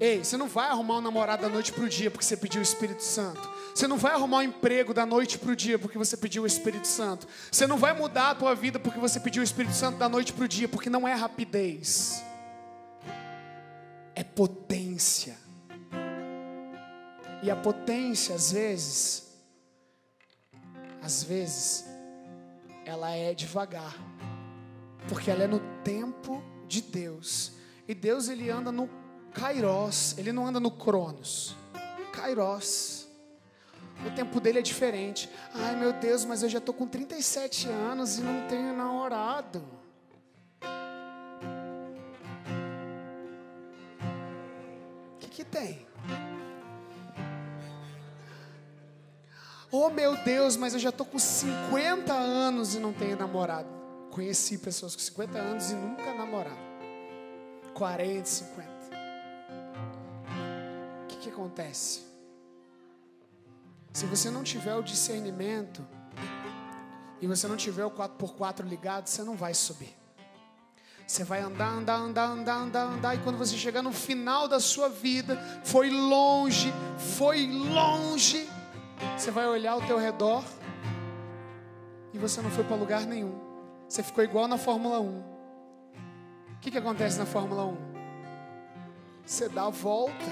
Ei, 0.00 0.24
você 0.24 0.36
não 0.36 0.48
vai 0.48 0.68
arrumar 0.68 0.98
um 0.98 1.00
namorado 1.00 1.42
da 1.42 1.48
noite 1.48 1.72
para 1.72 1.84
o 1.84 1.88
dia 1.88 2.10
porque 2.10 2.24
você 2.24 2.36
pediu 2.36 2.60
o 2.60 2.62
Espírito 2.62 3.02
Santo. 3.02 3.48
Você 3.74 3.86
não 3.86 3.96
vai 3.96 4.12
arrumar 4.12 4.38
um 4.38 4.42
emprego 4.42 4.92
da 4.92 5.06
noite 5.06 5.38
para 5.38 5.52
o 5.52 5.56
dia 5.56 5.78
porque 5.78 5.96
você 5.96 6.16
pediu 6.16 6.42
o 6.42 6.46
Espírito 6.46 6.86
Santo. 6.86 7.26
Você 7.50 7.66
não 7.66 7.76
vai 7.76 7.92
mudar 7.92 8.30
a 8.30 8.34
tua 8.34 8.54
vida 8.54 8.78
porque 8.78 8.98
você 8.98 9.20
pediu 9.20 9.40
o 9.40 9.44
Espírito 9.44 9.74
Santo 9.74 9.98
da 9.98 10.08
noite 10.08 10.32
para 10.32 10.44
o 10.44 10.48
dia, 10.48 10.68
porque 10.68 10.90
não 10.90 11.06
é 11.06 11.14
rapidez, 11.14 12.22
é 14.14 14.24
potência. 14.24 15.36
E 17.42 17.50
a 17.50 17.56
potência, 17.56 18.34
às 18.34 18.52
vezes, 18.52 19.28
às 21.02 21.22
vezes, 21.22 21.84
ela 22.84 23.10
é 23.10 23.34
devagar, 23.34 23.96
porque 25.08 25.30
ela 25.30 25.44
é 25.44 25.46
no 25.46 25.60
tempo 25.82 26.42
de 26.66 26.82
Deus. 26.82 27.52
E 27.86 27.94
Deus 27.94 28.28
ele 28.28 28.50
anda 28.50 28.70
no 28.72 28.88
Kairos, 29.32 30.16
ele 30.16 30.32
não 30.32 30.46
anda 30.46 30.60
no 30.60 30.70
Cronos. 30.70 31.56
Kairos. 32.12 33.06
O 34.06 34.10
tempo 34.14 34.40
dele 34.40 34.58
é 34.58 34.62
diferente. 34.62 35.30
Ai 35.52 35.76
meu 35.76 35.92
Deus, 35.92 36.24
mas 36.24 36.42
eu 36.42 36.48
já 36.48 36.58
estou 36.58 36.74
com 36.74 36.86
37 36.86 37.68
anos 37.68 38.18
e 38.18 38.22
não 38.22 38.46
tenho 38.48 38.76
namorado. 38.76 39.64
O 45.14 45.18
que, 45.18 45.28
que 45.28 45.44
tem? 45.44 45.86
Oh 49.76 49.90
meu 49.90 50.16
Deus, 50.18 50.56
mas 50.56 50.72
eu 50.72 50.78
já 50.78 50.90
estou 50.90 51.04
com 51.04 51.18
50 51.18 52.12
anos 52.12 52.76
e 52.76 52.78
não 52.78 52.92
tenho 52.92 53.16
namorado. 53.18 53.68
Conheci 54.12 54.56
pessoas 54.56 54.94
com 54.94 55.02
50 55.02 55.36
anos 55.36 55.72
e 55.72 55.74
nunca 55.74 56.14
namoraram. 56.14 56.62
40, 57.74 58.24
50. 58.24 58.70
O 61.02 61.06
que, 61.08 61.16
que 61.16 61.28
acontece? 61.28 62.02
Se 63.92 64.06
você 64.06 64.30
não 64.30 64.44
tiver 64.44 64.76
o 64.76 64.82
discernimento 64.82 65.84
e 67.20 67.26
você 67.26 67.48
não 67.48 67.56
tiver 67.56 67.84
o 67.84 67.90
4x4 67.90 68.62
ligado, 68.62 69.08
você 69.08 69.24
não 69.24 69.34
vai 69.34 69.54
subir. 69.54 69.92
Você 71.04 71.24
vai 71.24 71.40
andar, 71.40 71.70
andar, 71.70 71.96
andar, 71.96 72.26
andar, 72.26 72.54
andar, 72.58 72.84
andar, 72.84 73.14
e 73.16 73.18
quando 73.24 73.36
você 73.36 73.56
chegar 73.56 73.82
no 73.82 73.92
final 73.92 74.46
da 74.46 74.60
sua 74.60 74.88
vida, 74.88 75.36
foi 75.64 75.90
longe, 75.90 76.72
foi 77.18 77.48
longe, 77.48 78.48
você 79.16 79.30
vai 79.30 79.46
olhar 79.46 79.72
ao 79.72 79.82
teu 79.82 79.98
redor 79.98 80.44
e 82.12 82.18
você 82.18 82.40
não 82.40 82.50
foi 82.50 82.64
para 82.64 82.76
lugar 82.76 83.02
nenhum. 83.06 83.34
Você 83.88 84.02
ficou 84.02 84.22
igual 84.22 84.48
na 84.48 84.56
Fórmula 84.56 85.00
1. 85.00 85.18
O 85.18 86.60
que, 86.60 86.70
que 86.70 86.78
acontece 86.78 87.18
na 87.18 87.26
Fórmula 87.26 87.64
1? 87.64 87.76
Você 89.24 89.48
dá 89.48 89.66
a 89.66 89.70
volta. 89.70 90.24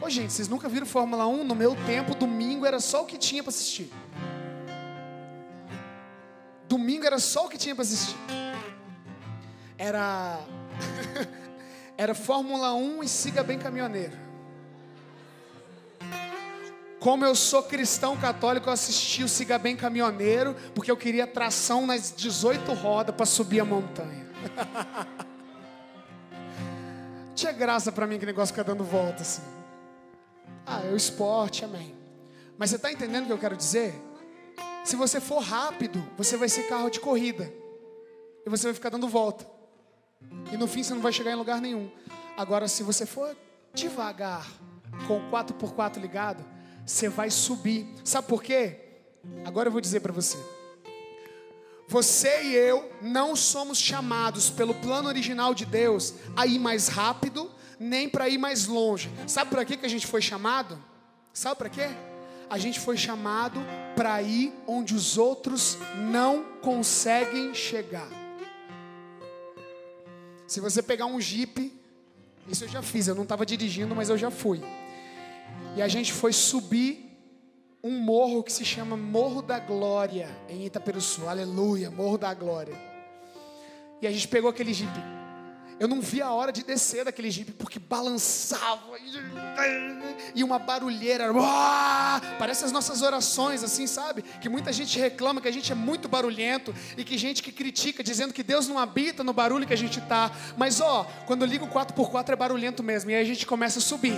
Ô 0.00 0.08
gente, 0.08 0.32
vocês 0.32 0.48
nunca 0.48 0.68
viram 0.68 0.86
Fórmula 0.86 1.26
1? 1.26 1.44
No 1.44 1.54
meu 1.54 1.76
tempo, 1.86 2.14
domingo 2.14 2.66
era 2.66 2.80
só 2.80 3.02
o 3.02 3.06
que 3.06 3.18
tinha 3.18 3.42
para 3.42 3.50
assistir. 3.50 3.92
Domingo 6.68 7.06
era 7.06 7.18
só 7.18 7.46
o 7.46 7.48
que 7.48 7.58
tinha 7.58 7.74
para 7.74 7.82
assistir. 7.82 8.16
Era. 9.76 10.40
era 11.96 12.14
Fórmula 12.14 12.74
1 12.74 13.02
e 13.02 13.08
siga 13.08 13.42
bem 13.42 13.58
caminhoneiro. 13.58 14.23
Como 17.04 17.22
eu 17.22 17.34
sou 17.34 17.62
cristão 17.62 18.16
católico, 18.16 18.66
eu 18.66 18.72
assisti 18.72 19.22
o 19.22 19.28
Siga 19.28 19.58
Bem 19.58 19.76
Caminhoneiro, 19.76 20.56
porque 20.74 20.90
eu 20.90 20.96
queria 20.96 21.26
tração 21.26 21.86
nas 21.86 22.10
18 22.10 22.72
rodas 22.72 23.14
para 23.14 23.26
subir 23.26 23.60
a 23.60 23.64
montanha. 23.66 24.26
Tinha 27.36 27.52
graça 27.52 27.92
para 27.92 28.06
mim 28.06 28.18
que 28.18 28.24
negócio 28.24 28.54
fica 28.54 28.64
dando 28.64 28.82
volta 28.82 29.20
assim. 29.20 29.42
Ah, 30.64 30.80
é 30.82 30.92
o 30.92 30.96
esporte, 30.96 31.62
amém. 31.62 31.94
Mas 32.56 32.70
você 32.70 32.76
está 32.76 32.90
entendendo 32.90 33.24
o 33.24 33.26
que 33.26 33.32
eu 33.34 33.38
quero 33.38 33.54
dizer? 33.58 33.94
Se 34.82 34.96
você 34.96 35.20
for 35.20 35.42
rápido, 35.42 36.02
você 36.16 36.38
vai 36.38 36.48
ser 36.48 36.62
carro 36.70 36.88
de 36.88 37.00
corrida. 37.00 37.52
E 38.46 38.48
você 38.48 38.68
vai 38.68 38.72
ficar 38.72 38.88
dando 38.88 39.08
volta. 39.08 39.46
E 40.50 40.56
no 40.56 40.66
fim 40.66 40.82
você 40.82 40.94
não 40.94 41.02
vai 41.02 41.12
chegar 41.12 41.32
em 41.32 41.36
lugar 41.36 41.60
nenhum. 41.60 41.90
Agora, 42.34 42.66
se 42.66 42.82
você 42.82 43.04
for 43.04 43.36
devagar, 43.74 44.50
com 45.06 45.18
o 45.18 45.30
4x4 45.30 46.00
ligado, 46.00 46.53
você 46.84 47.08
vai 47.08 47.30
subir. 47.30 47.86
Sabe 48.04 48.28
por 48.28 48.42
quê? 48.42 48.78
Agora 49.44 49.68
eu 49.68 49.72
vou 49.72 49.80
dizer 49.80 50.00
para 50.00 50.12
você. 50.12 50.38
Você 51.88 52.44
e 52.44 52.54
eu 52.54 52.90
não 53.02 53.36
somos 53.36 53.78
chamados 53.78 54.50
pelo 54.50 54.74
plano 54.74 55.08
original 55.08 55.54
de 55.54 55.66
Deus 55.66 56.14
a 56.34 56.46
ir 56.46 56.58
mais 56.58 56.88
rápido, 56.88 57.50
nem 57.78 58.08
para 58.08 58.28
ir 58.28 58.38
mais 58.38 58.66
longe. 58.66 59.10
Sabe 59.26 59.50
para 59.50 59.64
que 59.64 59.84
a 59.84 59.88
gente 59.88 60.06
foi 60.06 60.22
chamado? 60.22 60.82
Sabe 61.32 61.56
para 61.56 61.68
quê? 61.68 61.88
A 62.48 62.58
gente 62.58 62.80
foi 62.80 62.96
chamado 62.96 63.60
para 63.96 64.22
ir 64.22 64.52
onde 64.66 64.94
os 64.94 65.18
outros 65.18 65.78
não 66.10 66.44
conseguem 66.62 67.54
chegar. 67.54 68.08
Se 70.46 70.60
você 70.60 70.82
pegar 70.82 71.06
um 71.06 71.20
Jeep, 71.20 71.72
isso 72.48 72.64
eu 72.64 72.68
já 72.68 72.82
fiz, 72.82 73.08
eu 73.08 73.14
não 73.14 73.22
estava 73.22 73.44
dirigindo, 73.44 73.94
mas 73.94 74.08
eu 74.08 74.18
já 74.18 74.30
fui. 74.30 74.60
E 75.76 75.82
a 75.82 75.88
gente 75.88 76.12
foi 76.12 76.32
subir 76.32 77.04
um 77.82 77.98
morro 77.98 78.42
que 78.42 78.52
se 78.52 78.64
chama 78.64 78.96
Morro 78.96 79.42
da 79.42 79.58
Glória, 79.58 80.28
em 80.48 80.64
Itaperuçu. 80.64 81.28
Aleluia, 81.28 81.90
Morro 81.90 82.16
da 82.16 82.32
Glória. 82.32 82.74
E 84.00 84.06
a 84.06 84.10
gente 84.12 84.26
pegou 84.28 84.48
aquele 84.48 84.72
Jeep. 84.72 85.13
Eu 85.78 85.88
não 85.88 86.00
vi 86.00 86.22
a 86.22 86.30
hora 86.30 86.52
de 86.52 86.62
descer 86.62 87.04
daquele 87.04 87.30
Jeep, 87.30 87.52
porque 87.52 87.78
balançava. 87.78 88.80
E 90.34 90.44
uma 90.44 90.58
barulheira. 90.58 91.26
Parece 92.38 92.64
as 92.64 92.72
nossas 92.72 93.02
orações, 93.02 93.64
assim, 93.64 93.86
sabe? 93.86 94.22
Que 94.22 94.48
muita 94.48 94.72
gente 94.72 94.98
reclama 94.98 95.40
que 95.40 95.48
a 95.48 95.52
gente 95.52 95.72
é 95.72 95.74
muito 95.74 96.08
barulhento. 96.08 96.74
E 96.96 97.04
que 97.04 97.18
gente 97.18 97.42
que 97.42 97.50
critica, 97.50 98.02
dizendo 98.02 98.32
que 98.32 98.42
Deus 98.42 98.68
não 98.68 98.78
habita 98.78 99.24
no 99.24 99.32
barulho 99.32 99.66
que 99.66 99.74
a 99.74 99.76
gente 99.76 100.00
tá. 100.02 100.30
Mas, 100.56 100.80
ó, 100.80 101.04
quando 101.26 101.42
eu 101.42 101.48
ligo 101.48 101.64
o 101.64 101.68
4x4 101.68 102.30
é 102.30 102.36
barulhento 102.36 102.82
mesmo. 102.82 103.10
E 103.10 103.14
aí 103.14 103.22
a 103.22 103.26
gente 103.26 103.46
começa 103.46 103.78
a 103.78 103.82
subir. 103.82 104.14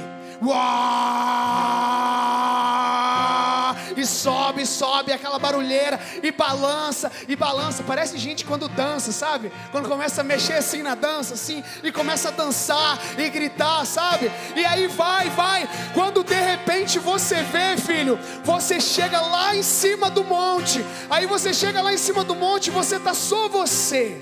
E 3.97 4.07
sobe, 4.07 4.67
sobe 4.67 5.13
aquela 5.13 5.39
barulheira. 5.39 5.99
E 6.23 6.31
balança, 6.31 7.11
e 7.29 7.37
balança. 7.37 7.83
Parece 7.83 8.19
gente 8.19 8.45
quando 8.45 8.69
dança, 8.69 9.13
sabe? 9.13 9.53
Quando 9.71 9.89
começa 9.89 10.21
a 10.21 10.25
mexer 10.25 10.55
assim 10.55 10.83
na 10.83 10.95
dança, 10.95 11.35
assim. 11.35 11.63
E 11.83 11.93
começa 11.93 12.29
a 12.29 12.33
dançar 12.33 12.99
e 13.19 13.29
gritar, 13.29 13.85
sabe? 13.85 14.31
E 14.55 14.65
aí 14.65 14.87
vai, 14.87 15.31
vai. 15.31 15.69
Quando 15.95 16.25
de 16.25 16.35
repente 16.35 16.99
você 16.99 17.43
vê, 17.43 17.77
filho, 17.77 18.19
você 18.45 18.81
chega 18.81 19.21
lá 19.21 19.55
em 19.55 19.63
cima 19.63 20.11
do 20.11 20.25
monte. 20.25 20.85
Aí 21.09 21.27
você 21.27 21.53
chega 21.53 21.83
lá 21.83 21.93
em 21.93 21.99
cima 21.99 22.25
do 22.25 22.35
monte, 22.35 22.71
você 22.71 22.99
tá 22.99 23.15
só 23.15 23.49
você. 23.49 24.21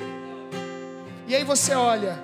E 1.26 1.34
aí 1.34 1.42
você 1.42 1.74
olha, 1.74 2.22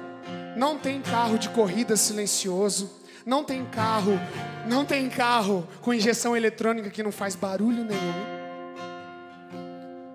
não 0.56 0.76
tem 0.76 1.00
carro 1.00 1.38
de 1.38 1.48
corrida 1.48 1.96
silencioso, 1.96 2.90
não 3.24 3.44
tem 3.44 3.64
carro, 3.66 4.18
não 4.66 4.84
tem 4.84 5.08
carro 5.08 5.66
com 5.80 5.92
injeção 5.92 6.36
eletrônica 6.36 6.90
que 6.90 7.02
não 7.02 7.12
faz 7.12 7.34
barulho 7.34 7.84
nenhum. 7.84 8.40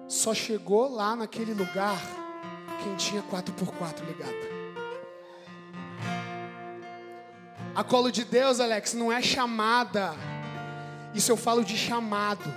Só 0.07 0.33
chegou 0.33 0.93
lá 0.93 1.15
naquele 1.15 1.53
lugar 1.53 1.99
quem 2.83 2.95
tinha 2.95 3.23
4x4 3.23 4.05
ligado. 4.05 4.55
A 7.75 7.83
colo 7.83 8.09
de 8.09 8.23
Deus, 8.23 8.59
Alex, 8.59 8.93
não 8.93 9.11
é 9.11 9.21
chamada. 9.21 10.13
Isso 11.13 11.31
eu 11.31 11.37
falo 11.37 11.63
de 11.63 11.75
chamado. 11.75 12.53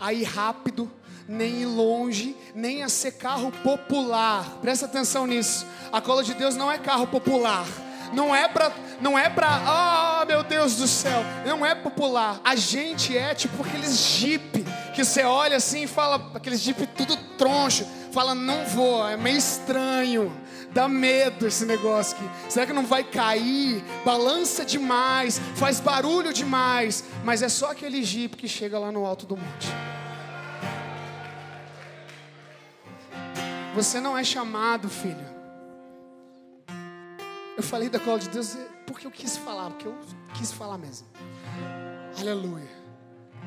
A 0.00 0.12
ir 0.12 0.24
rápido, 0.24 0.90
nem 1.28 1.62
ir 1.62 1.66
longe, 1.66 2.36
nem 2.54 2.82
a 2.82 2.88
ser 2.88 3.12
carro 3.12 3.52
popular. 3.62 4.58
Presta 4.60 4.86
atenção 4.86 5.26
nisso. 5.26 5.66
A 5.92 6.00
cola 6.00 6.24
de 6.24 6.34
Deus 6.34 6.56
não 6.56 6.70
é 6.70 6.78
carro 6.78 7.06
popular. 7.06 7.66
Não 8.12 8.34
é 8.34 8.48
para, 8.48 8.72
não 9.00 9.18
é 9.18 9.28
para, 9.28 9.48
ah, 9.48 10.20
oh, 10.22 10.26
meu 10.26 10.42
Deus 10.42 10.76
do 10.76 10.86
céu, 10.86 11.22
não 11.46 11.64
é 11.64 11.74
popular. 11.74 12.40
A 12.44 12.56
gente 12.56 13.16
é 13.16 13.34
tipo 13.34 13.62
aqueles 13.62 13.96
jeep 13.96 14.64
que 14.94 15.04
você 15.04 15.22
olha 15.22 15.56
assim 15.56 15.84
e 15.84 15.86
fala, 15.86 16.30
aqueles 16.34 16.60
jeep 16.60 16.86
tudo 16.88 17.16
troncho, 17.36 17.86
fala 18.12 18.34
não 18.34 18.64
vou, 18.64 19.06
é 19.08 19.16
meio 19.16 19.36
estranho. 19.36 20.32
Dá 20.70 20.86
medo 20.86 21.46
esse 21.46 21.64
negócio 21.64 22.16
aqui. 22.16 22.52
Será 22.52 22.66
que 22.66 22.72
não 22.72 22.84
vai 22.84 23.02
cair? 23.02 23.82
Balança 24.04 24.64
demais, 24.64 25.40
faz 25.56 25.80
barulho 25.80 26.32
demais, 26.32 27.04
mas 27.24 27.42
é 27.42 27.48
só 27.48 27.70
aquele 27.70 28.02
jeep 28.02 28.36
que 28.36 28.46
chega 28.46 28.78
lá 28.78 28.92
no 28.92 29.06
alto 29.06 29.24
do 29.24 29.36
monte. 29.36 29.68
Você 33.74 34.00
não 34.00 34.18
é 34.18 34.24
chamado, 34.24 34.88
filho. 34.88 35.27
Eu 37.58 37.62
falei 37.64 37.88
da 37.88 37.98
cola 37.98 38.20
de 38.20 38.28
Deus 38.28 38.56
porque 38.86 39.04
eu 39.04 39.10
quis 39.10 39.36
falar, 39.36 39.70
porque 39.70 39.88
eu 39.88 39.98
quis 40.32 40.52
falar 40.52 40.78
mesmo. 40.78 41.08
Aleluia. 42.16 42.70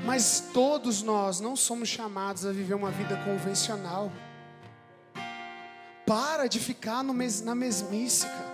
Mas 0.04 0.50
todos 0.54 1.02
nós 1.02 1.40
não 1.40 1.56
somos 1.56 1.88
chamados 1.88 2.46
a 2.46 2.52
viver 2.52 2.74
uma 2.74 2.92
vida 2.92 3.16
convencional. 3.24 4.12
Para 6.06 6.48
de 6.48 6.60
ficar 6.60 7.02
mes, 7.04 7.42
na 7.42 7.56
mesmice, 7.56 8.28
cara. 8.28 8.52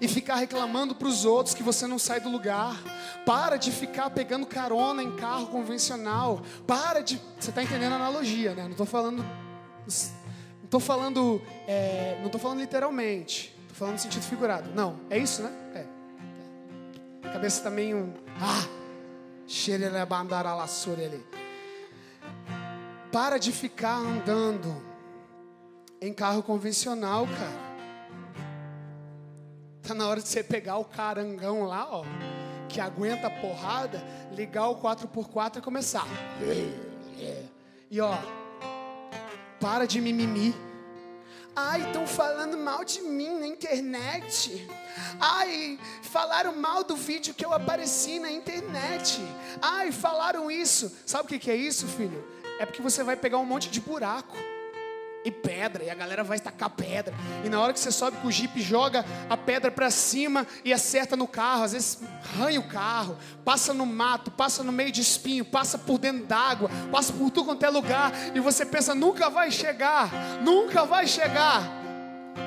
E 0.00 0.06
ficar 0.06 0.36
reclamando 0.36 0.94
para 0.94 1.08
os 1.08 1.24
outros 1.24 1.52
que 1.52 1.64
você 1.64 1.84
não 1.88 1.98
sai 1.98 2.20
do 2.20 2.28
lugar. 2.28 2.80
Para 3.24 3.56
de 3.56 3.72
ficar 3.72 4.08
pegando 4.10 4.46
carona 4.46 5.02
em 5.02 5.16
carro 5.16 5.48
convencional. 5.48 6.42
Para 6.64 7.00
de. 7.00 7.20
Você 7.40 7.50
está 7.50 7.60
entendendo 7.60 7.94
a 7.94 7.96
analogia, 7.96 8.54
né? 8.54 8.62
Não 8.62 8.70
estou 8.70 8.86
falando. 8.86 9.18
Não 9.18 10.64
estou 10.64 10.78
falando. 10.78 11.42
É, 11.66 12.18
não 12.20 12.26
estou 12.26 12.40
falando 12.40 12.60
literalmente. 12.60 13.55
Estou 13.76 13.88
falando 13.88 13.98
no 13.98 14.02
sentido 14.02 14.22
figurado. 14.22 14.70
Não, 14.74 14.98
é 15.10 15.18
isso, 15.18 15.42
né? 15.42 15.52
É. 15.74 17.28
A 17.28 17.32
cabeça 17.34 17.58
está 17.58 17.68
meio. 17.68 18.10
Ah! 18.40 18.66
ali. 21.04 21.22
Para 23.12 23.36
de 23.36 23.52
ficar 23.52 23.96
andando 23.96 24.82
em 26.00 26.10
carro 26.10 26.42
convencional, 26.42 27.26
cara. 27.26 27.66
Tá 29.82 29.92
na 29.92 30.08
hora 30.08 30.22
de 30.22 30.28
você 30.28 30.42
pegar 30.42 30.78
o 30.78 30.84
carangão 30.86 31.64
lá, 31.64 31.86
ó, 31.90 32.02
que 32.70 32.80
aguenta 32.80 33.26
a 33.26 33.30
porrada, 33.30 34.02
ligar 34.32 34.68
o 34.68 34.76
4x4 34.80 35.58
e 35.58 35.60
começar. 35.60 36.06
E 37.90 38.00
ó, 38.00 38.16
para 39.60 39.86
de 39.86 40.00
mimimi. 40.00 40.54
Ai, 41.58 41.86
estão 41.86 42.06
falando 42.06 42.58
mal 42.58 42.84
de 42.84 43.00
mim 43.00 43.38
na 43.38 43.46
internet. 43.46 44.68
Ai, 45.18 45.78
falaram 46.02 46.54
mal 46.54 46.84
do 46.84 46.94
vídeo 46.94 47.32
que 47.32 47.46
eu 47.46 47.52
apareci 47.54 48.18
na 48.18 48.30
internet. 48.30 49.18
Ai, 49.62 49.90
falaram 49.90 50.50
isso. 50.50 50.94
Sabe 51.06 51.34
o 51.34 51.40
que 51.40 51.50
é 51.50 51.56
isso, 51.56 51.86
filho? 51.86 52.22
É 52.58 52.66
porque 52.66 52.82
você 52.82 53.02
vai 53.02 53.16
pegar 53.16 53.38
um 53.38 53.46
monte 53.46 53.70
de 53.70 53.80
buraco 53.80 54.36
e 55.26 55.30
pedra, 55.32 55.82
e 55.82 55.90
a 55.90 55.94
galera 55.94 56.22
vai 56.22 56.38
tacar 56.38 56.70
pedra. 56.70 57.12
E 57.44 57.48
na 57.48 57.60
hora 57.60 57.72
que 57.72 57.80
você 57.80 57.90
sobe 57.90 58.16
com 58.18 58.28
o 58.28 58.30
jipe, 58.30 58.62
joga 58.62 59.04
a 59.28 59.36
pedra 59.36 59.72
para 59.72 59.90
cima 59.90 60.46
e 60.64 60.72
acerta 60.72 61.16
no 61.16 61.26
carro, 61.26 61.64
às 61.64 61.72
vezes 61.72 61.98
arranha 62.22 62.60
o 62.60 62.68
carro, 62.68 63.18
passa 63.44 63.74
no 63.74 63.84
mato, 63.84 64.30
passa 64.30 64.62
no 64.62 64.70
meio 64.70 64.92
de 64.92 65.00
espinho, 65.00 65.44
passa 65.44 65.76
por 65.76 65.98
dentro 65.98 66.24
d'água, 66.26 66.70
passa 66.92 67.12
por 67.12 67.28
tudo 67.32 67.46
quanto 67.46 67.66
é 67.66 67.68
lugar, 67.68 68.12
e 68.36 68.38
você 68.38 68.64
pensa, 68.64 68.94
nunca 68.94 69.28
vai 69.28 69.50
chegar, 69.50 70.08
nunca 70.44 70.84
vai 70.84 71.08
chegar. 71.08 71.60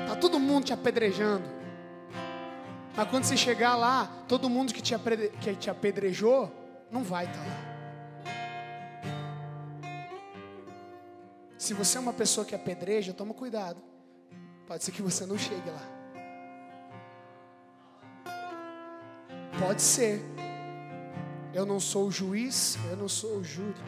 Tá 0.08 0.16
todo 0.16 0.40
mundo 0.40 0.64
te 0.64 0.72
apedrejando. 0.72 1.44
Mas 2.96 3.08
quando 3.10 3.24
você 3.24 3.36
chegar 3.36 3.76
lá, 3.76 4.10
todo 4.26 4.48
mundo 4.48 4.72
que 4.72 4.80
te, 4.80 4.94
que 5.42 5.54
te 5.54 5.68
apedrejou 5.68 6.50
não 6.90 7.02
vai 7.02 7.26
estar 7.26 7.38
tá 7.38 7.44
lá. 7.44 7.69
Se 11.60 11.74
você 11.74 11.98
é 11.98 12.00
uma 12.00 12.14
pessoa 12.14 12.42
que 12.42 12.54
apedreja, 12.54 13.12
toma 13.12 13.34
cuidado. 13.34 13.82
Pode 14.66 14.82
ser 14.82 14.92
que 14.92 15.02
você 15.02 15.26
não 15.26 15.36
chegue 15.36 15.68
lá. 15.68 15.82
Pode 19.58 19.82
ser. 19.82 20.22
Eu 21.52 21.66
não 21.66 21.78
sou 21.78 22.06
o 22.06 22.10
juiz, 22.10 22.78
eu 22.90 22.96
não 22.96 23.10
sou 23.10 23.36
o 23.36 23.44
júri. 23.44 23.78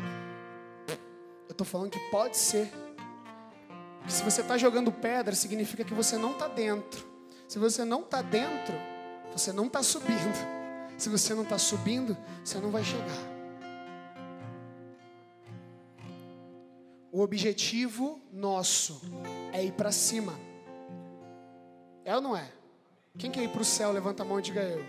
Eu 1.48 1.52
estou 1.52 1.66
falando 1.66 1.88
que 1.88 1.98
pode 2.10 2.36
ser. 2.36 2.70
Que 4.04 4.12
se 4.12 4.22
você 4.22 4.42
está 4.42 4.58
jogando 4.58 4.92
pedra, 4.92 5.34
significa 5.34 5.82
que 5.82 5.94
você 5.94 6.18
não 6.18 6.32
está 6.32 6.48
dentro. 6.48 7.02
Se 7.48 7.58
você 7.58 7.86
não 7.86 8.02
está 8.02 8.20
dentro, 8.20 8.74
você 9.34 9.50
não 9.50 9.68
está 9.68 9.82
subindo. 9.82 10.36
Se 10.98 11.08
você 11.08 11.34
não 11.34 11.42
está 11.42 11.56
subindo, 11.56 12.18
você 12.44 12.58
não 12.58 12.70
vai 12.70 12.84
chegar. 12.84 13.31
O 17.12 17.20
objetivo 17.20 18.18
nosso 18.32 19.02
é 19.52 19.62
ir 19.62 19.72
para 19.72 19.92
cima. 19.92 20.32
É 22.06 22.16
ou 22.16 22.22
não 22.22 22.34
é? 22.34 22.50
Quem 23.18 23.30
quer 23.30 23.42
ir 23.44 23.50
para 23.50 23.60
o 23.60 23.64
céu? 23.64 23.92
Levanta 23.92 24.22
a 24.22 24.26
mão 24.26 24.38
e 24.38 24.42
diga 24.42 24.62
eu. 24.62 24.82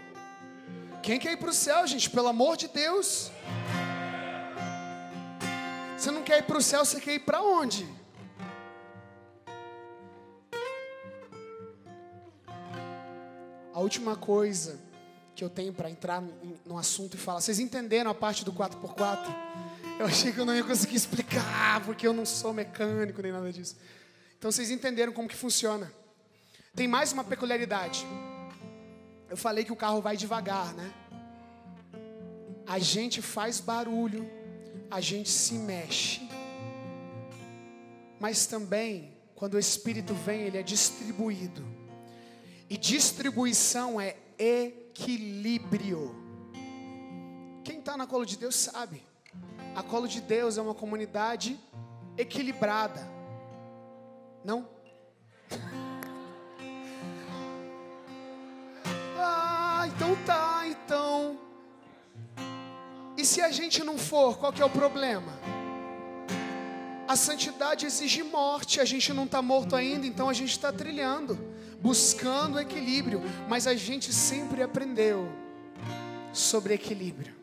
Quem 1.04 1.20
quer 1.20 1.34
ir 1.34 1.38
para 1.38 1.50
o 1.50 1.54
céu, 1.54 1.86
gente? 1.86 2.10
Pelo 2.10 2.30
amor 2.30 2.56
de 2.56 2.70
Deus. 2.70 3.30
Você 5.98 6.10
não 6.12 6.24
quer 6.24 6.40
ir 6.40 6.44
para 6.44 6.58
o 6.58 6.62
céu, 6.62 6.86
você 6.86 7.02
quer 7.02 7.16
ir 7.16 7.20
para 7.20 7.42
onde? 7.42 7.86
A 13.74 13.80
última 13.82 14.16
coisa 14.16 14.80
que 15.36 15.44
eu 15.44 15.50
tenho 15.50 15.74
para 15.74 15.90
entrar 15.90 16.24
no 16.66 16.78
assunto 16.78 17.16
e 17.16 17.18
falar. 17.18 17.42
Vocês 17.42 17.60
entenderam 17.60 18.12
a 18.12 18.16
parte 18.16 18.46
do 18.46 18.54
4x4? 18.54 19.54
Eu 20.00 20.06
achei 20.06 20.32
que 20.32 20.40
eu 20.40 20.46
não 20.46 20.56
ia 20.56 20.64
conseguir 20.64 20.96
explicar, 20.96 21.84
porque 21.86 22.08
eu 22.08 22.14
não 22.14 22.26
sou 22.26 22.54
mecânico 22.54 23.22
nem 23.22 23.32
nada 23.32 23.52
disso. 23.52 23.76
Então 24.38 24.52
vocês 24.52 24.70
entenderam 24.70 25.14
como 25.14 25.28
que 25.28 25.36
funciona. 25.36 25.92
Tem 26.76 26.88
mais 26.88 27.12
uma 27.14 27.24
peculiaridade. 27.24 28.06
Eu 29.30 29.38
falei 29.38 29.64
que 29.64 29.72
o 29.72 29.76
carro 29.76 30.02
vai 30.02 30.18
devagar, 30.18 30.74
né? 30.74 30.94
A 32.66 32.80
gente 32.80 33.22
faz 33.22 33.60
barulho, 33.60 34.30
a 34.90 35.02
gente 35.02 35.30
se 35.30 35.54
mexe. 35.56 36.22
Mas 38.20 38.46
também, 38.46 39.18
quando 39.36 39.56
o 39.56 39.60
Espírito 39.60 40.14
vem, 40.14 40.42
ele 40.42 40.58
é 40.58 40.64
distribuído. 40.64 41.66
E 42.70 42.78
distribuição 42.78 44.00
é 44.00 44.16
equilíbrio. 44.94 46.16
Quem 47.64 47.80
está 47.80 47.98
na 47.98 48.06
colo 48.06 48.26
de 48.26 48.38
Deus 48.38 48.56
sabe. 48.56 49.02
A 49.76 49.82
colo 49.82 50.08
de 50.08 50.22
Deus 50.22 50.58
é 50.58 50.62
uma 50.62 50.76
comunidade 50.76 51.60
equilibrada. 52.16 53.02
Não? 54.46 54.68
Ah, 59.26 59.88
então 59.88 60.16
tá, 60.26 60.64
então. 60.68 61.40
E 63.18 63.26
se 63.26 63.42
a 63.42 63.52
gente 63.52 63.82
não 63.82 63.98
for, 63.98 64.38
qual 64.38 64.52
que 64.52 64.62
é 64.62 64.66
o 64.66 64.70
problema? 64.70 65.32
A 67.08 67.16
santidade 67.16 67.86
exige 67.86 68.22
morte, 68.22 68.82
a 68.82 68.86
gente 68.86 69.14
não 69.14 69.24
está 69.24 69.42
morto 69.42 69.78
ainda, 69.78 70.06
então 70.06 70.28
a 70.28 70.34
gente 70.34 70.52
está 70.52 70.74
trilhando, 70.74 71.40
buscando 71.84 72.58
equilíbrio, 72.58 73.22
mas 73.50 73.68
a 73.68 73.76
gente 73.76 74.14
sempre 74.14 74.64
aprendeu 74.64 75.30
sobre 76.32 76.74
equilíbrio. 76.74 77.36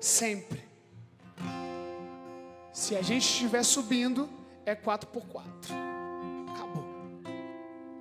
Sempre. 0.00 0.64
Se 2.72 2.96
a 2.96 3.02
gente 3.02 3.24
estiver 3.24 3.62
subindo, 3.62 4.30
é 4.64 4.74
4 4.74 5.10
por 5.10 5.26
4 5.26 5.90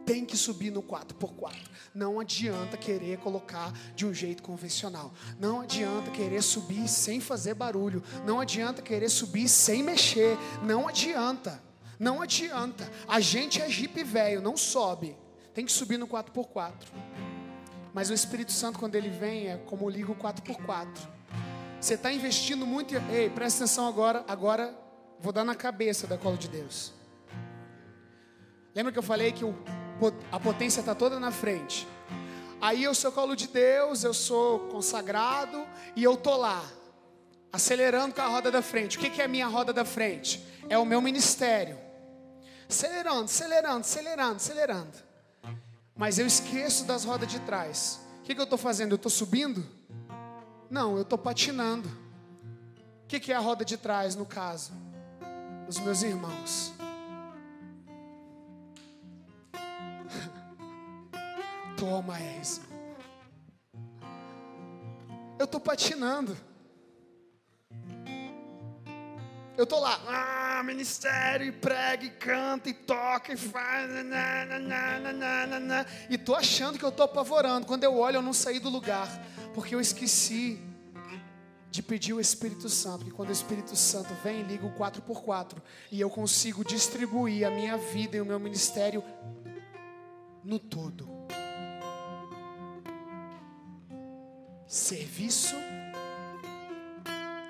tem 0.09 0.25
que 0.25 0.35
subir 0.35 0.71
no 0.71 0.81
4x4. 0.81 1.53
Não 1.93 2.19
adianta 2.19 2.75
querer 2.75 3.19
colocar 3.19 3.71
de 3.95 4.07
um 4.07 4.13
jeito 4.13 4.41
convencional. 4.41 5.13
Não 5.39 5.61
adianta 5.61 6.09
querer 6.09 6.41
subir 6.41 6.87
sem 6.87 7.19
fazer 7.19 7.53
barulho. 7.53 8.01
Não 8.25 8.39
adianta 8.39 8.81
querer 8.81 9.07
subir 9.09 9.47
sem 9.47 9.83
mexer. 9.83 10.35
Não 10.63 10.87
adianta. 10.87 11.61
Não 11.99 12.21
adianta. 12.21 12.89
A 13.07 13.19
gente 13.19 13.61
é 13.61 13.69
jipe 13.69 14.03
velho, 14.03 14.41
não 14.41 14.55
sobe. 14.55 15.17
Tem 15.53 15.65
que 15.65 15.71
subir 15.71 15.97
no 15.97 16.07
4x4. 16.07 16.73
Mas 17.93 18.09
o 18.09 18.13
Espírito 18.13 18.53
Santo, 18.53 18.79
quando 18.79 18.95
ele 18.95 19.09
vem, 19.09 19.49
é 19.49 19.57
como 19.57 19.89
liga 19.89 20.11
o 20.11 20.15
4x4. 20.15 20.87
Você 21.81 21.95
está 21.95 22.11
investindo 22.11 22.65
muito. 22.65 22.95
Ei, 23.11 23.29
presta 23.29 23.65
atenção 23.65 23.87
agora. 23.87 24.23
Agora 24.27 24.73
vou 25.19 25.33
dar 25.33 25.43
na 25.43 25.55
cabeça 25.55 26.07
da 26.07 26.17
cola 26.17 26.37
de 26.37 26.47
Deus. 26.47 26.93
Lembra 28.73 28.93
que 28.93 28.99
eu 28.99 29.03
falei 29.03 29.33
que 29.33 29.43
o 29.43 29.53
a 30.31 30.39
potência 30.39 30.79
está 30.79 30.95
toda 30.95 31.19
na 31.19 31.31
frente. 31.31 31.85
Aí 32.61 32.83
eu 32.83 32.95
sou 32.95 33.11
colo 33.11 33.35
de 33.35 33.47
Deus, 33.47 34.03
eu 34.03 34.13
sou 34.13 34.59
consagrado 34.67 35.65
e 35.95 36.03
eu 36.03 36.15
tô 36.15 36.37
lá, 36.37 36.63
acelerando 37.51 38.15
com 38.15 38.21
a 38.21 38.27
roda 38.27 38.51
da 38.51 38.61
frente. 38.61 38.97
O 38.97 38.99
que, 39.01 39.09
que 39.09 39.21
é 39.21 39.25
a 39.25 39.27
minha 39.27 39.47
roda 39.47 39.73
da 39.73 39.83
frente? 39.83 40.41
É 40.69 40.77
o 40.77 40.85
meu 40.85 41.01
ministério. 41.01 41.77
Acelerando, 42.69 43.23
acelerando, 43.23 43.79
acelerando, 43.79 44.35
acelerando. 44.35 44.97
Mas 45.95 46.19
eu 46.19 46.27
esqueço 46.27 46.85
das 46.85 47.03
rodas 47.03 47.27
de 47.27 47.39
trás. 47.39 47.99
O 48.19 48.21
que, 48.21 48.35
que 48.35 48.39
eu 48.39 48.43
estou 48.43 48.59
fazendo? 48.59 48.91
Eu 48.91 48.97
estou 48.97 49.09
subindo? 49.09 49.65
Não, 50.69 50.95
eu 50.95 51.01
estou 51.01 51.17
patinando. 51.17 51.89
O 53.03 53.07
que, 53.07 53.19
que 53.19 53.33
é 53.33 53.35
a 53.35 53.39
roda 53.39 53.65
de 53.65 53.75
trás, 53.75 54.15
no 54.15 54.25
caso? 54.25 54.71
Os 55.67 55.79
meus 55.79 56.03
irmãos. 56.03 56.71
Toma 61.75 62.19
essa. 62.19 62.61
Eu 65.39 65.45
estou 65.45 65.59
patinando. 65.59 66.37
Eu 69.59 69.65
estou 69.65 69.81
lá, 69.81 69.99
ah, 70.07 70.63
ministério, 70.63 71.45
e 71.45 71.51
prega, 71.51 72.05
e 72.05 72.09
canta, 72.11 72.69
e 72.69 72.73
toca, 72.73 73.33
e 73.33 73.35
faz, 73.35 73.91
nananana, 74.05 75.85
e 76.09 76.15
estou 76.15 76.33
achando 76.33 76.79
que 76.79 76.85
eu 76.85 76.89
estou 76.89 77.03
apavorando. 77.03 77.67
Quando 77.67 77.83
eu 77.83 77.97
olho, 77.97 78.15
eu 78.15 78.21
não 78.21 78.31
saí 78.31 78.57
do 78.57 78.69
lugar, 78.69 79.09
porque 79.53 79.75
eu 79.75 79.81
esqueci 79.81 80.61
de 81.69 81.83
pedir 81.83 82.13
o 82.13 82.21
Espírito 82.21 82.69
Santo, 82.69 83.03
que 83.03 83.11
quando 83.11 83.27
o 83.27 83.33
Espírito 83.33 83.75
Santo 83.75 84.13
vem, 84.23 84.43
liga 84.43 84.65
o 84.65 84.71
4x4, 84.71 85.57
e 85.91 85.99
eu 85.99 86.09
consigo 86.09 86.63
distribuir 86.63 87.45
a 87.45 87.51
minha 87.51 87.75
vida 87.75 88.15
e 88.15 88.21
o 88.21 88.25
meu 88.25 88.39
ministério 88.39 89.03
no 90.41 90.57
todo. 90.57 91.19
serviço 94.65 95.55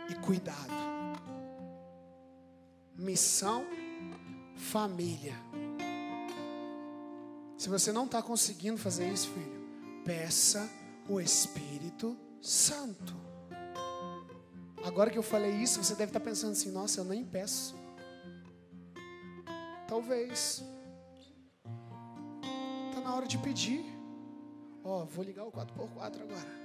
e 0.09 0.15
cuidado. 0.15 0.88
Missão, 2.99 3.65
família. 4.55 5.35
Se 7.57 7.69
você 7.69 7.91
não 7.91 8.05
está 8.05 8.21
conseguindo 8.21 8.77
fazer 8.77 9.11
isso, 9.11 9.29
filho, 9.29 10.03
peça 10.05 10.69
o 11.07 11.19
Espírito 11.19 12.17
Santo. 12.41 13.15
Agora 14.83 15.09
que 15.09 15.17
eu 15.17 15.23
falei 15.23 15.51
isso, 15.51 15.83
você 15.83 15.95
deve 15.95 16.09
estar 16.09 16.19
tá 16.19 16.25
pensando 16.25 16.51
assim: 16.51 16.71
nossa, 16.71 16.99
eu 16.99 17.05
nem 17.05 17.25
peço. 17.25 17.75
Talvez. 19.87 20.63
Está 22.89 23.01
na 23.01 23.15
hora 23.15 23.25
de 23.25 23.37
pedir. 23.37 23.83
Ó, 24.83 25.01
oh, 25.01 25.05
vou 25.05 25.23
ligar 25.23 25.45
o 25.45 25.51
4x4 25.51 26.21
agora 26.21 26.59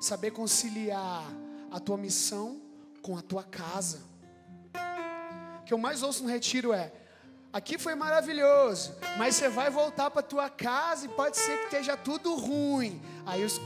saber 0.00 0.30
conciliar 0.30 1.24
a 1.70 1.80
tua 1.80 1.96
missão 1.96 2.60
com 3.02 3.16
a 3.16 3.22
tua 3.22 3.42
casa. 3.42 4.00
Que 5.66 5.74
eu 5.74 5.78
mais 5.78 6.02
ouço 6.02 6.22
no 6.22 6.30
retiro 6.30 6.72
é: 6.72 6.92
aqui 7.52 7.76
foi 7.76 7.94
maravilhoso, 7.94 8.94
mas 9.18 9.34
você 9.34 9.48
vai 9.48 9.68
voltar 9.68 10.10
para 10.10 10.22
tua 10.22 10.48
casa 10.48 11.06
e 11.06 11.08
pode 11.08 11.36
ser 11.36 11.58
que 11.58 11.64
esteja 11.64 11.96
tudo 11.96 12.34
ruim. 12.36 13.02
Aí 13.26 13.44
os, 13.44 13.60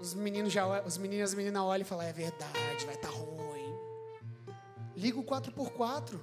os 0.00 0.14
meninos 0.14 0.52
já, 0.52 0.82
os 0.82 0.98
meninos 0.98 1.30
as 1.30 1.34
meninas 1.34 1.62
olham 1.62 1.82
e 1.82 1.84
falam: 1.84 2.04
é 2.04 2.12
verdade, 2.12 2.86
vai 2.86 2.94
estar 2.94 3.08
tá 3.08 3.14
ruim. 3.14 3.76
Liga 4.96 5.18
o 5.18 5.24
4x4 5.24 6.18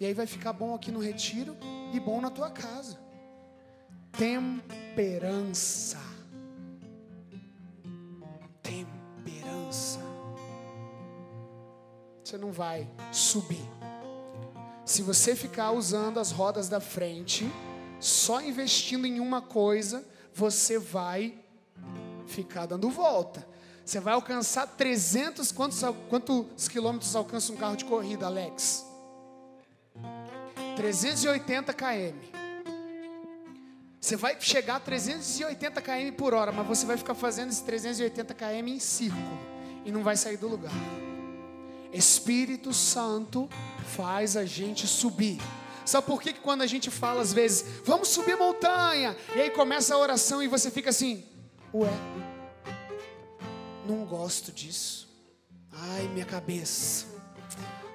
e 0.00 0.06
aí 0.06 0.14
vai 0.14 0.26
ficar 0.26 0.52
bom 0.52 0.74
aqui 0.74 0.90
no 0.90 1.00
retiro 1.00 1.56
e 1.92 2.00
bom 2.00 2.20
na 2.20 2.30
tua 2.30 2.50
casa. 2.50 2.98
Temperança. 4.12 6.10
você 12.30 12.38
não 12.38 12.52
vai 12.52 12.88
subir. 13.10 13.68
Se 14.90 15.02
você 15.02 15.36
ficar 15.36 15.70
usando 15.70 16.18
as 16.18 16.32
rodas 16.32 16.68
da 16.68 16.80
frente, 16.80 17.48
só 18.00 18.40
investindo 18.40 19.06
em 19.06 19.20
uma 19.20 19.40
coisa, 19.40 20.04
você 20.34 20.80
vai 20.80 21.32
ficar 22.26 22.66
dando 22.66 22.90
volta. 22.90 23.46
Você 23.84 24.00
vai 24.00 24.14
alcançar 24.14 24.66
300, 24.66 25.52
quantos, 25.52 25.80
quantos 26.08 26.66
quilômetros 26.66 27.14
alcança 27.14 27.52
um 27.52 27.56
carro 27.56 27.76
de 27.76 27.84
corrida, 27.84 28.26
Alex? 28.26 28.84
380 30.74 31.72
km. 31.72 32.16
Você 34.00 34.16
vai 34.16 34.40
chegar 34.40 34.74
a 34.74 34.80
380 34.80 35.80
km 35.80 36.16
por 36.18 36.34
hora, 36.34 36.50
mas 36.50 36.66
você 36.66 36.84
vai 36.84 36.96
ficar 36.96 37.14
fazendo 37.14 37.50
esses 37.50 37.62
380 37.62 38.34
km 38.34 38.66
em 38.66 38.80
círculo 38.80 39.38
e 39.84 39.92
não 39.92 40.02
vai 40.02 40.16
sair 40.16 40.36
do 40.36 40.48
lugar. 40.48 40.74
Espírito 41.92 42.72
Santo 42.72 43.48
faz 43.96 44.36
a 44.36 44.44
gente 44.44 44.86
subir. 44.86 45.40
Sabe 45.84 46.06
por 46.06 46.22
que, 46.22 46.32
quando 46.34 46.62
a 46.62 46.66
gente 46.66 46.90
fala 46.90 47.20
às 47.20 47.32
vezes, 47.32 47.64
vamos 47.84 48.08
subir 48.08 48.36
montanha, 48.36 49.16
e 49.34 49.40
aí 49.40 49.50
começa 49.50 49.94
a 49.94 49.98
oração 49.98 50.42
e 50.42 50.46
você 50.46 50.70
fica 50.70 50.90
assim, 50.90 51.24
ué, 51.74 51.90
não 53.86 54.04
gosto 54.04 54.52
disso. 54.52 55.08
Ai, 55.72 56.06
minha 56.08 56.26
cabeça. 56.26 57.06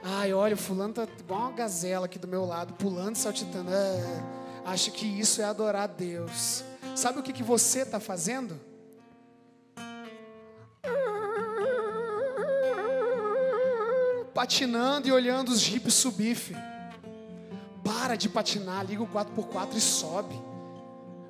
Ai, 0.03 0.33
olha, 0.33 0.55
o 0.55 0.57
fulano 0.57 0.93
tá 0.93 1.07
igual 1.19 1.41
uma 1.41 1.51
gazela 1.51 2.05
aqui 2.05 2.19
do 2.19 2.27
meu 2.27 2.45
lado, 2.45 2.73
pulando, 2.73 3.15
saltitando. 3.15 3.71
Ah, 3.71 4.71
acha 4.71 4.91
que 4.91 5.05
isso 5.05 5.41
é 5.41 5.45
adorar 5.45 5.83
a 5.83 5.87
Deus. 5.87 6.63
Sabe 6.95 7.19
o 7.19 7.23
que, 7.23 7.33
que 7.33 7.43
você 7.43 7.79
está 7.79 7.99
fazendo? 7.99 8.59
Patinando 14.35 15.07
e 15.07 15.13
olhando 15.13 15.47
os 15.47 15.61
jipes 15.61 15.93
subir, 15.93 16.35
filho. 16.35 16.59
Para 17.81 18.17
de 18.17 18.27
patinar, 18.27 18.85
liga 18.85 19.01
o 19.01 19.07
4x4 19.07 19.75
e 19.75 19.79
sobe. 19.79 20.35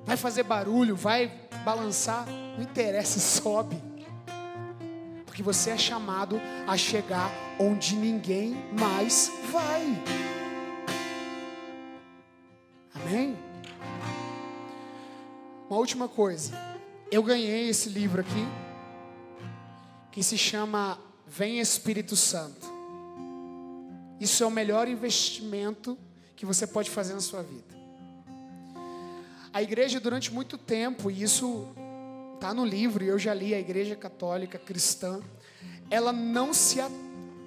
Vai 0.04 0.16
fazer 0.16 0.42
barulho, 0.42 0.96
vai 0.96 1.32
balançar, 1.64 2.26
não 2.26 2.62
interessa, 2.64 3.20
sobe. 3.40 3.80
Porque 5.24 5.40
você 5.40 5.70
é 5.70 5.78
chamado 5.78 6.40
a 6.66 6.76
chegar 6.76 7.30
onde 7.60 7.94
ninguém 7.94 8.56
mais 8.76 9.30
vai. 9.52 9.84
Amém? 12.92 13.38
Uma 15.70 15.78
última 15.78 16.08
coisa. 16.08 16.58
Eu 17.08 17.22
ganhei 17.22 17.68
esse 17.68 17.88
livro 17.88 18.20
aqui, 18.20 18.48
que 20.10 20.24
se 20.24 20.36
chama 20.36 20.98
Vem 21.24 21.60
Espírito 21.60 22.16
Santo. 22.16 22.75
Isso 24.20 24.42
é 24.42 24.46
o 24.46 24.50
melhor 24.50 24.88
investimento 24.88 25.98
que 26.34 26.46
você 26.46 26.66
pode 26.66 26.90
fazer 26.90 27.14
na 27.14 27.20
sua 27.20 27.42
vida. 27.42 27.76
A 29.52 29.62
igreja, 29.62 29.98
durante 29.98 30.32
muito 30.32 30.58
tempo, 30.58 31.10
e 31.10 31.22
isso 31.22 31.68
está 32.34 32.52
no 32.52 32.64
livro, 32.64 33.04
eu 33.04 33.18
já 33.18 33.32
li, 33.32 33.54
a 33.54 33.58
igreja 33.58 33.96
católica 33.96 34.58
cristã, 34.58 35.20
ela 35.90 36.12
não 36.12 36.52
se, 36.52 36.78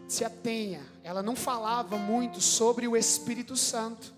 se 0.08 0.24
atenha, 0.24 0.82
ela 1.04 1.22
não 1.22 1.36
falava 1.36 1.98
muito 1.98 2.42
sobre 2.42 2.88
o 2.88 2.98
Espírito 2.98 3.56
Santo. 3.56 4.14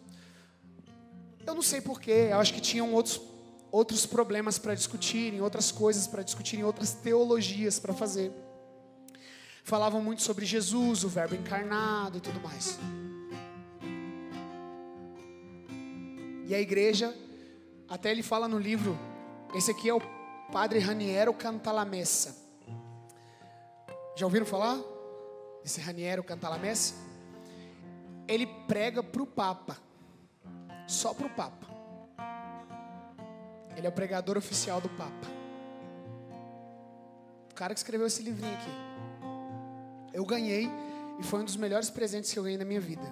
Eu 1.46 1.54
não 1.54 1.62
sei 1.62 1.82
porquê, 1.82 2.30
eu 2.32 2.40
acho 2.40 2.54
que 2.54 2.62
tinham 2.62 2.94
outros, 2.94 3.20
outros 3.72 4.06
problemas 4.06 4.58
para 4.58 4.74
discutirem, 4.74 5.42
outras 5.42 5.72
coisas 5.72 6.08
para 6.08 6.24
discutirem, 6.24 6.64
outras 6.64 6.94
teologias 6.94 7.80
para 7.80 7.94
fazer 7.94 8.32
falavam 9.64 10.02
muito 10.02 10.22
sobre 10.22 10.46
Jesus, 10.46 11.04
o 11.04 11.10
Verbo 11.10 11.36
encarnado 11.36 12.18
e 12.18 12.22
tudo 12.22 12.40
mais. 12.42 12.80
E 16.48 16.56
a 16.56 16.60
igreja, 16.60 17.16
até 17.88 18.12
ele 18.12 18.24
fala 18.24 18.48
no 18.48 18.60
livro, 18.60 18.98
esse 19.56 19.72
aqui 19.72 19.90
é 19.90 19.94
o 19.94 20.02
Padre 20.52 20.80
Raniero 20.80 21.34
Cantalamessa. 21.34 22.36
Já 24.18 24.26
ouviram 24.26 24.46
falar? 24.46 24.78
Esse 25.64 25.80
Raniero 25.80 26.24
Cantalamessa? 26.24 26.96
Ele 28.28 28.46
prega 28.68 29.02
para 29.02 29.22
o 29.22 29.26
Papa, 29.26 29.78
só 30.88 31.14
para 31.14 31.28
o 31.28 31.30
Papa. 31.30 31.68
Ele 33.78 33.88
é 33.88 33.90
o 33.90 33.94
pregador 33.94 34.38
oficial 34.38 34.82
do 34.82 34.90
Papa. 34.90 35.28
O 37.50 37.56
cara 37.56 37.74
que 37.74 37.80
escreveu 37.80 38.08
esse 38.08 38.22
livrinho 38.22 38.54
aqui. 38.54 38.91
Eu 40.14 40.26
ganhei 40.26 40.70
e 41.20 41.24
foi 41.24 41.42
um 41.42 41.46
dos 41.46 41.56
melhores 41.56 41.90
presentes 41.90 42.32
que 42.32 42.40
eu 42.40 42.44
ganhei 42.44 42.58
na 42.58 42.66
minha 42.66 42.82
vida. 42.82 43.04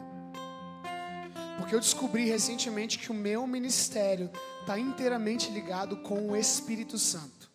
Porque 1.57 1.75
eu 1.75 1.79
descobri 1.79 2.25
recentemente 2.25 2.97
que 2.97 3.11
o 3.11 3.13
meu 3.13 3.45
ministério 3.45 4.29
está 4.61 4.79
inteiramente 4.79 5.51
ligado 5.51 5.97
com 5.97 6.31
o 6.31 6.35
Espírito 6.35 6.97
Santo. 6.97 7.49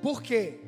Por 0.00 0.22
quê? 0.22 0.60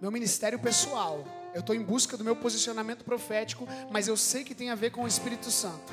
Meu 0.00 0.10
ministério 0.10 0.58
pessoal. 0.58 1.24
Eu 1.54 1.60
estou 1.60 1.74
em 1.74 1.82
busca 1.82 2.16
do 2.16 2.24
meu 2.24 2.34
posicionamento 2.34 3.04
profético, 3.04 3.66
mas 3.90 4.08
eu 4.08 4.16
sei 4.16 4.42
que 4.42 4.54
tem 4.54 4.70
a 4.70 4.74
ver 4.74 4.90
com 4.90 5.04
o 5.04 5.06
Espírito 5.06 5.50
Santo. 5.50 5.92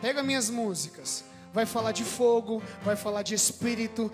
Pega 0.00 0.22
minhas 0.22 0.48
músicas 0.48 1.24
vai 1.52 1.66
falar 1.66 1.92
de 1.92 2.04
fogo, 2.04 2.62
vai 2.82 2.96
falar 2.96 3.22
de 3.22 3.34
espírito, 3.34 4.10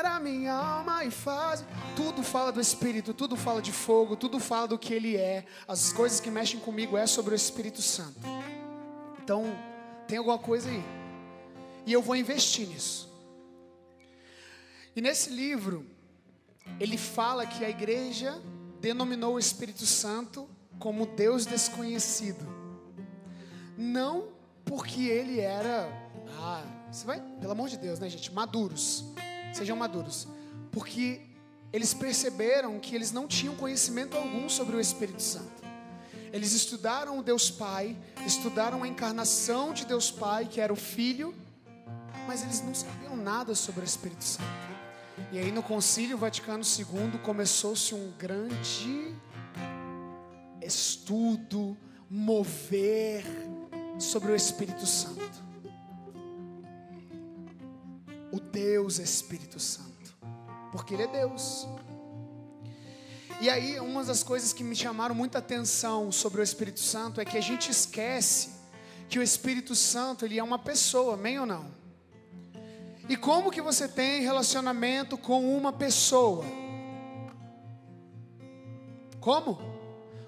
refrigera 0.00 0.20
minha 0.20 0.52
alma 0.52 1.04
e 1.04 1.10
faz. 1.10 1.64
Tudo 1.94 2.22
fala 2.22 2.50
do 2.50 2.60
espírito, 2.60 3.12
tudo 3.12 3.36
fala 3.36 3.60
de 3.60 3.72
fogo, 3.72 4.16
tudo 4.16 4.38
fala 4.38 4.68
do 4.68 4.78
que 4.78 4.94
ele 4.94 5.16
é. 5.16 5.44
As 5.68 5.92
coisas 5.92 6.20
que 6.20 6.30
mexem 6.30 6.58
comigo 6.58 6.96
é 6.96 7.06
sobre 7.06 7.34
o 7.34 7.36
Espírito 7.36 7.82
Santo. 7.82 8.20
Então, 9.22 9.44
tem 10.08 10.18
alguma 10.18 10.38
coisa 10.38 10.70
aí. 10.70 10.82
E 11.86 11.92
eu 11.92 12.02
vou 12.02 12.16
investir 12.16 12.66
nisso. 12.68 13.08
E 14.94 15.00
nesse 15.00 15.30
livro, 15.30 15.86
ele 16.78 16.96
fala 16.96 17.46
que 17.46 17.64
a 17.64 17.70
igreja 17.70 18.40
denominou 18.80 19.34
o 19.34 19.38
Espírito 19.38 19.86
Santo 19.86 20.48
como 20.78 21.06
Deus 21.06 21.46
desconhecido. 21.46 22.46
Não 23.76 24.28
porque 24.64 25.02
ele 25.02 25.40
era. 25.40 25.88
Ah, 26.38 26.64
você 26.90 27.06
vai, 27.06 27.20
pelo 27.40 27.52
amor 27.52 27.68
de 27.68 27.76
Deus, 27.76 27.98
né, 27.98 28.08
gente? 28.08 28.32
Maduros. 28.32 29.04
Sejam 29.52 29.76
maduros. 29.76 30.26
Porque 30.70 31.20
eles 31.72 31.94
perceberam 31.94 32.78
que 32.78 32.94
eles 32.94 33.12
não 33.12 33.26
tinham 33.26 33.54
conhecimento 33.54 34.16
algum 34.16 34.48
sobre 34.48 34.76
o 34.76 34.80
Espírito 34.80 35.22
Santo. 35.22 35.60
Eles 36.32 36.52
estudaram 36.52 37.18
o 37.18 37.22
Deus 37.22 37.50
Pai, 37.50 37.96
estudaram 38.24 38.82
a 38.82 38.88
encarnação 38.88 39.72
de 39.72 39.84
Deus 39.84 40.10
Pai, 40.10 40.46
que 40.46 40.60
era 40.60 40.72
o 40.72 40.76
Filho, 40.76 41.34
mas 42.26 42.42
eles 42.42 42.62
não 42.62 42.74
sabiam 42.74 43.16
nada 43.16 43.54
sobre 43.54 43.80
o 43.80 43.84
Espírito 43.84 44.24
Santo. 44.24 44.48
E 45.32 45.38
aí 45.38 45.50
no 45.50 45.62
Concílio 45.62 46.16
Vaticano 46.16 46.62
II 46.62 47.18
começou-se 47.22 47.94
um 47.94 48.12
grande 48.16 49.14
estudo, 50.62 51.76
mover, 52.08 53.24
sobre 53.98 54.32
o 54.32 54.36
Espírito 54.36 54.86
Santo. 54.86 55.49
O 58.32 58.40
Deus 58.40 58.98
Espírito 58.98 59.58
Santo. 59.58 60.14
Porque 60.72 60.94
Ele 60.94 61.04
é 61.04 61.06
Deus. 61.06 61.66
E 63.40 63.48
aí, 63.48 63.80
uma 63.80 64.04
das 64.04 64.22
coisas 64.22 64.52
que 64.52 64.62
me 64.62 64.76
chamaram 64.76 65.14
muita 65.14 65.38
atenção 65.38 66.12
sobre 66.12 66.40
o 66.40 66.44
Espírito 66.44 66.80
Santo 66.80 67.20
é 67.20 67.24
que 67.24 67.38
a 67.38 67.40
gente 67.40 67.70
esquece 67.70 68.50
que 69.08 69.18
o 69.18 69.22
Espírito 69.22 69.74
Santo 69.74 70.24
ele 70.24 70.38
é 70.38 70.42
uma 70.42 70.58
pessoa, 70.58 71.14
amém 71.14 71.40
ou 71.40 71.46
não? 71.46 71.66
E 73.08 73.16
como 73.16 73.50
que 73.50 73.60
você 73.60 73.88
tem 73.88 74.22
relacionamento 74.22 75.18
com 75.18 75.56
uma 75.56 75.72
pessoa? 75.72 76.44
Como? 79.20 79.58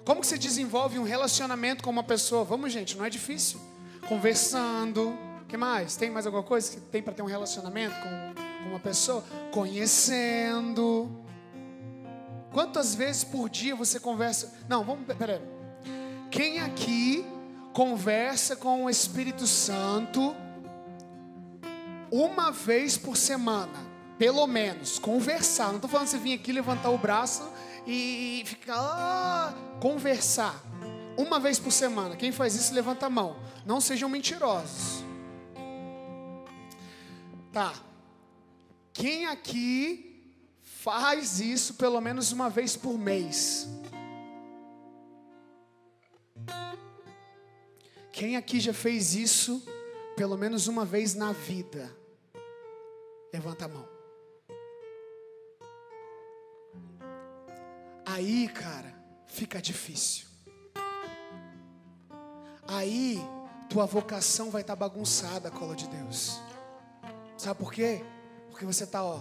Como 0.03 0.19
que 0.19 0.27
você 0.27 0.37
desenvolve 0.37 0.99
um 0.99 1.03
relacionamento 1.03 1.81
com 1.81 1.89
uma 1.89 2.03
pessoa? 2.03 2.43
Vamos, 2.43 2.73
gente, 2.73 2.97
não 2.97 3.05
é 3.05 3.09
difícil. 3.09 3.59
Conversando. 4.09 5.17
Que 5.53 5.57
mais? 5.57 5.95
Tem 5.95 6.09
mais 6.09 6.25
alguma 6.25 6.41
coisa 6.41 6.71
que 6.71 6.81
tem 6.81 7.03
para 7.03 7.13
ter 7.13 7.21
um 7.21 7.27
relacionamento 7.27 7.93
com, 8.01 8.63
com 8.63 8.69
uma 8.69 8.79
pessoa? 8.79 9.23
Conhecendo. 9.51 11.11
Quantas 12.51 12.95
vezes 12.95 13.23
por 13.23 13.47
dia 13.51 13.75
você 13.75 13.99
conversa? 13.99 14.51
Não, 14.67 14.83
vamos, 14.83 15.05
peraí. 15.15 15.39
Quem 16.31 16.59
aqui 16.59 17.23
conversa 17.71 18.55
com 18.55 18.85
o 18.85 18.89
Espírito 18.89 19.45
Santo 19.45 20.35
uma 22.11 22.51
vez 22.51 22.97
por 22.97 23.15
semana? 23.15 23.77
Pelo 24.17 24.47
menos, 24.47 24.97
conversar. 24.97 25.67
Não 25.67 25.75
estou 25.75 25.87
falando 25.87 26.07
você 26.07 26.17
vir 26.17 26.33
aqui 26.33 26.51
levantar 26.51 26.89
o 26.89 26.97
braço 26.97 27.47
e 27.85 28.41
ficar 28.47 28.75
ah, 28.75 29.53
conversar 29.79 30.59
uma 31.15 31.39
vez 31.39 31.59
por 31.59 31.71
semana. 31.71 32.15
Quem 32.15 32.31
faz 32.31 32.55
isso, 32.55 32.73
levanta 32.73 33.05
a 33.05 33.09
mão. 33.11 33.35
Não 33.67 33.79
sejam 33.79 34.09
mentirosos. 34.09 35.02
Tá. 37.53 37.71
Quem 38.91 39.27
aqui 39.27 40.35
faz 40.63 41.39
isso 41.39 41.75
pelo 41.75 42.01
menos 42.01 42.31
uma 42.31 42.49
vez 42.49 42.75
por 42.75 42.97
mês? 42.97 43.67
Quem 48.11 48.35
aqui 48.37 48.59
já 48.59 48.73
fez 48.73 49.13
isso 49.13 49.63
pelo 50.17 50.35
menos 50.35 50.67
uma 50.67 50.83
vez 50.83 51.13
na 51.13 51.31
vida? 51.31 51.95
Levanta 53.31 53.65
a 53.65 53.67
mão. 53.67 53.87
Aí, 58.03 58.47
cara, 58.47 58.95
fica 59.27 59.61
difícil. 59.61 60.25
Aí, 62.67 63.19
tua 63.69 63.85
vocação 63.85 64.49
vai 64.49 64.61
estar 64.61 64.75
tá 64.75 64.79
bagunçada, 64.79 65.51
cola 65.51 65.75
de 65.75 65.87
Deus. 65.87 66.39
Sabe 67.43 67.59
por 67.59 67.73
quê? 67.73 68.01
Porque 68.49 68.63
você 68.63 68.85
está, 68.85 69.03
ó, 69.03 69.19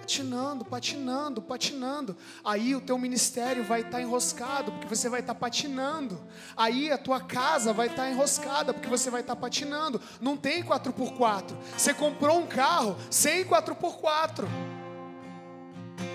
patinando, 0.00 0.64
patinando, 0.64 1.42
patinando. 1.42 2.16
Aí 2.42 2.74
o 2.74 2.80
teu 2.80 2.96
ministério 2.96 3.62
vai 3.62 3.80
estar 3.80 3.98
tá 3.98 4.00
enroscado, 4.00 4.72
porque 4.72 4.86
você 4.86 5.10
vai 5.10 5.20
estar 5.20 5.34
tá 5.34 5.38
patinando. 5.38 6.18
Aí 6.56 6.90
a 6.90 6.96
tua 6.96 7.20
casa 7.20 7.74
vai 7.74 7.88
estar 7.88 8.04
tá 8.04 8.10
enroscada, 8.10 8.72
porque 8.72 8.88
você 8.88 9.10
vai 9.10 9.20
estar 9.20 9.34
tá 9.34 9.40
patinando. 9.42 10.00
Não 10.22 10.38
tem 10.38 10.64
4x4. 10.64 11.54
Você 11.76 11.92
comprou 11.92 12.38
um 12.38 12.46
carro 12.46 12.96
sem 13.10 13.44
4x4. 13.44 14.77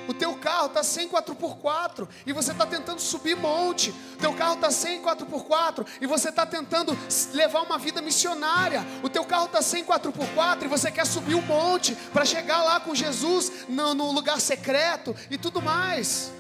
O 0.08 0.14
teu 0.14 0.36
carro 0.36 0.68
está 0.68 0.84
sem 0.84 1.08
4x4 1.08 2.08
e 2.26 2.34
você 2.34 2.52
está 2.52 2.66
tentando 2.66 3.00
subir 3.00 3.36
monte. 3.36 3.92
O 3.92 4.18
teu 4.18 4.34
carro 4.34 4.56
está 4.56 4.70
sem 4.70 5.02
4x4 5.02 5.86
e 6.02 6.08
você 6.08 6.30
está 6.30 6.46
tentando 6.46 6.98
levar 7.34 7.62
uma 7.62 7.78
vida 7.78 8.02
missionária. 8.02 8.86
O 9.02 9.10
teu 9.10 9.24
carro 9.26 9.46
está 9.46 9.62
sem 9.62 9.86
4x4 9.86 10.64
e 10.64 10.68
você 10.68 10.92
quer 10.92 11.06
subir 11.06 11.36
um 11.36 11.42
monte 11.42 11.96
para 12.12 12.26
chegar 12.26 12.64
lá 12.64 12.80
com 12.80 12.94
Jesus 12.94 13.66
no, 13.70 13.94
no 13.94 14.12
lugar 14.12 14.40
secreto 14.42 15.16
e 15.30 15.38
tudo 15.38 15.62
mais. 15.62 16.32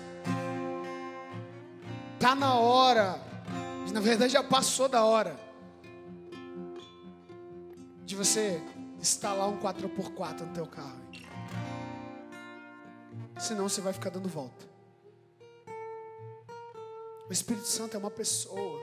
Tá 2.19 2.35
na 2.35 2.55
hora. 2.55 3.19
Na 3.91 3.99
verdade 3.99 4.33
já 4.33 4.43
passou 4.43 4.89
da 4.89 5.03
hora 5.03 5.37
de 8.05 8.15
você 8.15 8.61
instalar 8.99 9.47
um 9.47 9.57
4x4 9.57 10.41
no 10.41 10.53
teu 10.53 10.65
carro. 10.65 11.02
Senão 13.39 13.67
você 13.67 13.81
vai 13.81 13.93
ficar 13.93 14.09
dando 14.09 14.29
volta. 14.29 14.65
O 17.29 17.33
Espírito 17.33 17.67
Santo 17.67 17.95
é 17.95 17.99
uma 17.99 18.11
pessoa. 18.11 18.79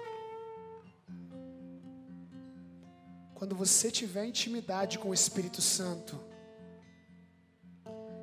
Quando 3.34 3.55
você 3.55 3.90
tiver 3.90 4.24
intimidade 4.24 4.98
com 4.98 5.11
o 5.11 5.14
Espírito 5.14 5.62
Santo, 5.62 6.20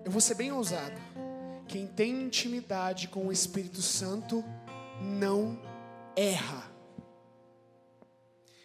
eu 0.05 0.11
vou 0.11 0.21
ser 0.21 0.36
bem 0.36 0.51
ousado. 0.51 0.99
Quem 1.67 1.88
tem 1.88 2.21
intimidade 2.21 3.07
com 3.07 3.28
o 3.28 3.32
Espírito 3.32 3.82
Santo 3.82 4.43
não 5.01 5.59
erra. 6.15 6.71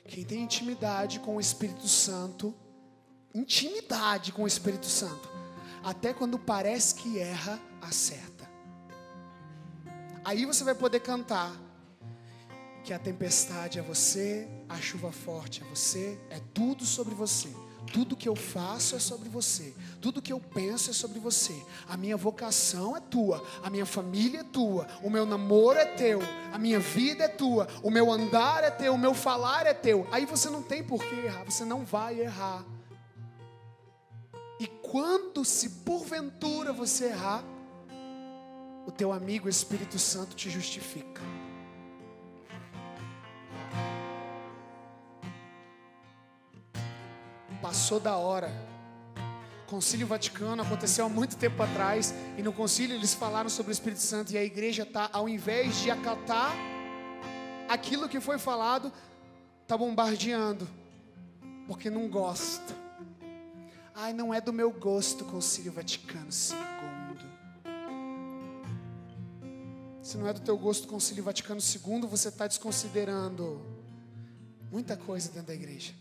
Quem 0.06 0.24
tem 0.24 0.42
intimidade 0.42 1.20
com 1.20 1.36
o 1.36 1.40
Espírito 1.40 1.88
Santo, 1.88 2.54
intimidade 3.34 4.32
com 4.32 4.42
o 4.42 4.46
Espírito 4.46 4.86
Santo, 4.86 5.28
até 5.82 6.12
quando 6.12 6.38
parece 6.38 6.94
que 6.94 7.18
erra, 7.18 7.60
acerta. 7.80 8.50
Aí 10.24 10.44
você 10.44 10.62
vai 10.62 10.74
poder 10.74 11.00
cantar 11.00 11.52
que 12.84 12.92
a 12.92 12.98
tempestade 12.98 13.78
é 13.78 13.82
você, 13.82 14.48
a 14.68 14.76
chuva 14.80 15.12
forte 15.12 15.62
é 15.62 15.64
você, 15.64 16.18
é 16.30 16.40
tudo 16.52 16.84
sobre 16.84 17.14
você. 17.14 17.48
Tudo 17.92 18.16
que 18.16 18.28
eu 18.28 18.36
faço 18.36 18.94
é 18.94 18.98
sobre 18.98 19.28
você. 19.28 19.74
Tudo 20.00 20.22
que 20.22 20.32
eu 20.32 20.40
penso 20.40 20.90
é 20.90 20.92
sobre 20.92 21.18
você. 21.18 21.54
A 21.88 21.96
minha 21.96 22.16
vocação 22.16 22.96
é 22.96 23.00
tua. 23.00 23.44
A 23.62 23.68
minha 23.68 23.84
família 23.84 24.40
é 24.40 24.44
tua. 24.44 24.86
O 25.02 25.10
meu 25.10 25.26
namoro 25.26 25.78
é 25.78 25.84
teu. 25.84 26.20
A 26.52 26.58
minha 26.58 26.78
vida 26.78 27.24
é 27.24 27.28
tua. 27.28 27.68
O 27.82 27.90
meu 27.90 28.10
andar 28.10 28.64
é 28.64 28.70
teu. 28.70 28.94
O 28.94 28.98
meu 28.98 29.12
falar 29.12 29.66
é 29.66 29.74
teu. 29.74 30.06
Aí 30.10 30.24
você 30.24 30.48
não 30.48 30.62
tem 30.62 30.82
por 30.82 31.04
que 31.04 31.14
errar. 31.14 31.44
Você 31.44 31.64
não 31.64 31.84
vai 31.84 32.20
errar. 32.20 32.64
Quando, 34.92 35.42
se 35.42 35.70
porventura 35.86 36.70
você 36.70 37.06
errar, 37.06 37.42
o 38.86 38.92
teu 38.92 39.10
amigo 39.10 39.48
Espírito 39.48 39.98
Santo 39.98 40.36
te 40.36 40.50
justifica. 40.50 41.22
Passou 47.62 47.98
da 47.98 48.16
hora. 48.16 48.52
Concílio 49.66 50.06
Vaticano 50.06 50.60
aconteceu 50.60 51.06
há 51.06 51.08
muito 51.08 51.38
tempo 51.38 51.62
atrás 51.62 52.12
e 52.36 52.42
no 52.42 52.52
concílio 52.52 52.94
eles 52.94 53.14
falaram 53.14 53.48
sobre 53.48 53.72
o 53.72 53.72
Espírito 53.72 54.02
Santo 54.02 54.32
e 54.32 54.36
a 54.36 54.44
igreja 54.44 54.84
tá, 54.84 55.08
ao 55.10 55.26
invés 55.26 55.80
de 55.80 55.90
acatar 55.90 56.52
aquilo 57.66 58.10
que 58.10 58.20
foi 58.20 58.38
falado, 58.38 58.92
tá 59.66 59.74
bombardeando 59.74 60.68
porque 61.66 61.88
não 61.88 62.10
gosta. 62.10 62.81
Ai, 63.94 64.12
não 64.14 64.32
é 64.32 64.40
do 64.40 64.52
meu 64.52 64.70
gosto 64.70 65.24
Concílio 65.26 65.70
Vaticano 65.70 66.30
II. 66.30 67.12
Se 70.02 70.16
não 70.16 70.26
é 70.26 70.32
do 70.32 70.40
teu 70.40 70.56
gosto 70.56 70.88
Concílio 70.88 71.22
Vaticano 71.22 71.60
II, 71.60 72.06
você 72.08 72.28
está 72.28 72.46
desconsiderando 72.46 73.60
muita 74.70 74.96
coisa 74.96 75.30
dentro 75.30 75.48
da 75.48 75.54
igreja. 75.54 75.94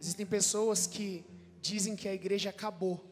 Existem 0.00 0.24
pessoas 0.24 0.86
que 0.86 1.24
dizem 1.60 1.96
que 1.96 2.08
a 2.08 2.14
igreja 2.14 2.50
acabou 2.50 3.04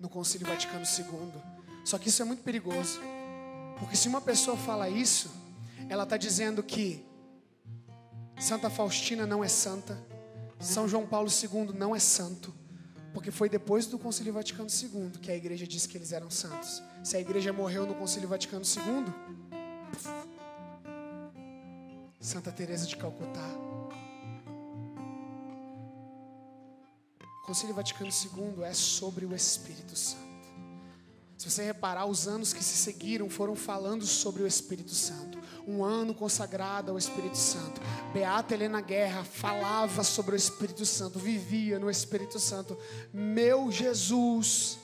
no 0.00 0.08
Concílio 0.08 0.46
Vaticano 0.46 0.84
II. 0.84 1.42
Só 1.84 1.98
que 1.98 2.08
isso 2.08 2.22
é 2.22 2.24
muito 2.24 2.42
perigoso. 2.42 3.00
Porque 3.78 3.96
se 3.96 4.08
uma 4.08 4.20
pessoa 4.20 4.56
fala 4.56 4.88
isso, 4.88 5.30
ela 5.90 6.04
está 6.04 6.16
dizendo 6.16 6.62
que 6.62 7.04
Santa 8.40 8.70
Faustina 8.70 9.26
não 9.26 9.44
é 9.44 9.48
santa, 9.48 9.98
São 10.58 10.88
João 10.88 11.06
Paulo 11.06 11.28
II 11.28 11.76
não 11.76 11.94
é 11.94 11.98
santo, 11.98 12.52
porque 13.14 13.30
foi 13.30 13.48
depois 13.48 13.86
do 13.86 13.96
Concílio 13.96 14.32
Vaticano 14.32 14.68
II 14.68 15.12
que 15.22 15.30
a 15.30 15.36
igreja 15.36 15.64
disse 15.64 15.88
que 15.88 15.96
eles 15.96 16.10
eram 16.10 16.28
santos. 16.30 16.82
Se 17.04 17.16
a 17.16 17.20
igreja 17.20 17.52
morreu 17.52 17.86
no 17.86 17.94
Concílio 17.94 18.28
Vaticano 18.28 18.64
II, 18.64 19.14
Santa 22.20 22.50
Teresa 22.50 22.86
de 22.86 22.96
Calcutá. 22.96 23.48
O 27.42 27.46
Concílio 27.46 27.74
Vaticano 27.74 28.10
II 28.10 28.64
é 28.64 28.74
sobre 28.74 29.24
o 29.24 29.32
Espírito 29.32 29.94
Santo. 29.94 30.24
Se 31.38 31.48
você 31.48 31.62
reparar, 31.62 32.06
os 32.06 32.26
anos 32.26 32.52
que 32.52 32.64
se 32.64 32.76
seguiram 32.76 33.30
foram 33.30 33.54
falando 33.54 34.04
sobre 34.04 34.42
o 34.42 34.46
Espírito 34.46 34.92
Santo. 34.92 35.38
Um 35.66 35.82
ano 35.82 36.14
consagrado 36.14 36.90
ao 36.90 36.98
Espírito 36.98 37.36
Santo. 37.36 37.80
Beata 38.12 38.54
Helena 38.54 38.80
Guerra 38.80 39.24
falava 39.24 40.04
sobre 40.04 40.34
o 40.34 40.36
Espírito 40.36 40.84
Santo, 40.84 41.18
vivia 41.18 41.78
no 41.78 41.90
Espírito 41.90 42.38
Santo. 42.38 42.76
Meu 43.12 43.70
Jesus. 43.70 44.78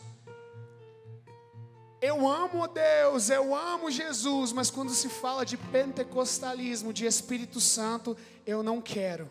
Eu 2.00 2.26
amo 2.26 2.66
Deus, 2.66 3.28
eu 3.28 3.54
amo 3.54 3.90
Jesus, 3.90 4.52
mas 4.52 4.70
quando 4.70 4.90
se 4.92 5.10
fala 5.10 5.44
de 5.44 5.58
pentecostalismo, 5.58 6.94
de 6.94 7.04
Espírito 7.04 7.60
Santo, 7.60 8.16
eu 8.46 8.62
não 8.62 8.80
quero. 8.80 9.30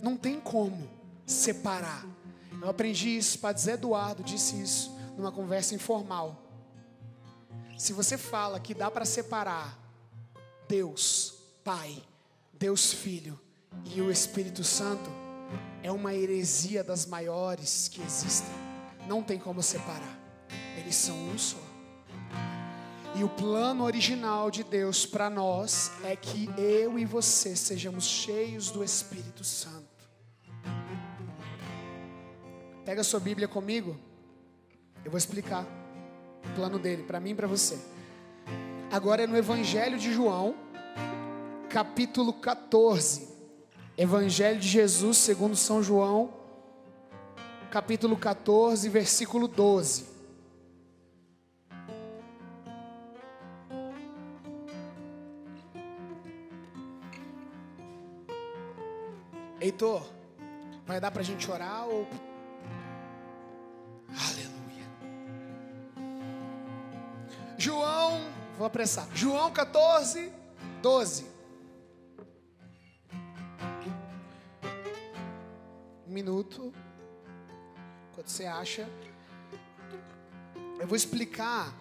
Não 0.00 0.16
tem 0.16 0.38
como 0.38 0.88
separar. 1.26 2.06
Eu 2.62 2.68
aprendi 2.68 3.16
isso, 3.16 3.38
Padre 3.40 3.62
Zé 3.62 3.72
Eduardo 3.72 4.22
disse 4.22 4.60
isso 4.60 4.94
numa 5.16 5.32
conversa 5.32 5.74
informal. 5.74 6.40
Se 7.76 7.92
você 7.92 8.18
fala 8.18 8.60
que 8.60 8.74
dá 8.74 8.90
para 8.90 9.04
separar 9.04 9.79
Deus 10.70 11.34
Pai, 11.64 12.00
Deus 12.52 12.92
Filho 12.92 13.36
e 13.92 14.00
o 14.00 14.08
Espírito 14.08 14.62
Santo, 14.62 15.10
é 15.82 15.90
uma 15.90 16.14
heresia 16.14 16.84
das 16.84 17.06
maiores 17.06 17.88
que 17.88 18.00
existem. 18.00 18.54
Não 19.08 19.20
tem 19.20 19.36
como 19.36 19.64
separar. 19.64 20.16
Eles 20.78 20.94
são 20.94 21.16
um 21.28 21.36
só. 21.36 21.58
E 23.16 23.24
o 23.24 23.28
plano 23.28 23.82
original 23.82 24.48
de 24.48 24.62
Deus 24.62 25.04
para 25.04 25.28
nós 25.28 25.90
é 26.04 26.14
que 26.14 26.48
eu 26.56 26.96
e 26.96 27.04
você 27.04 27.56
sejamos 27.56 28.04
cheios 28.04 28.70
do 28.70 28.84
Espírito 28.84 29.42
Santo. 29.42 30.08
Pega 32.84 33.02
sua 33.02 33.18
Bíblia 33.18 33.48
comigo. 33.48 33.98
Eu 35.04 35.10
vou 35.10 35.18
explicar 35.18 35.66
o 36.48 36.54
plano 36.54 36.78
dele 36.78 37.02
para 37.02 37.18
mim 37.18 37.30
e 37.30 37.34
para 37.34 37.48
você. 37.48 37.76
Agora 38.92 39.22
é 39.22 39.26
no 39.26 39.36
Evangelho 39.36 39.96
de 39.96 40.12
João, 40.12 40.52
capítulo 41.68 42.32
14. 42.32 43.28
Evangelho 43.96 44.58
de 44.58 44.66
Jesus 44.66 45.16
segundo 45.16 45.54
São 45.54 45.80
João, 45.80 46.34
capítulo 47.70 48.16
14, 48.16 48.88
versículo 48.88 49.46
12. 49.46 50.06
Heitor, 59.60 60.02
vai 60.84 60.98
dar 60.98 61.12
para 61.12 61.20
a 61.20 61.24
gente 61.24 61.48
orar 61.48 61.86
ou 61.86 62.08
Aleluia. 64.08 64.88
João, 67.56 68.39
vou 68.60 68.66
apressar. 68.66 69.08
João 69.14 69.50
14, 69.50 70.30
12. 70.82 71.24
Um 76.06 76.12
minuto. 76.12 76.70
Quando 78.14 78.28
você 78.28 78.44
acha. 78.44 78.86
Eu 80.78 80.86
vou 80.86 80.94
explicar. 80.94 81.74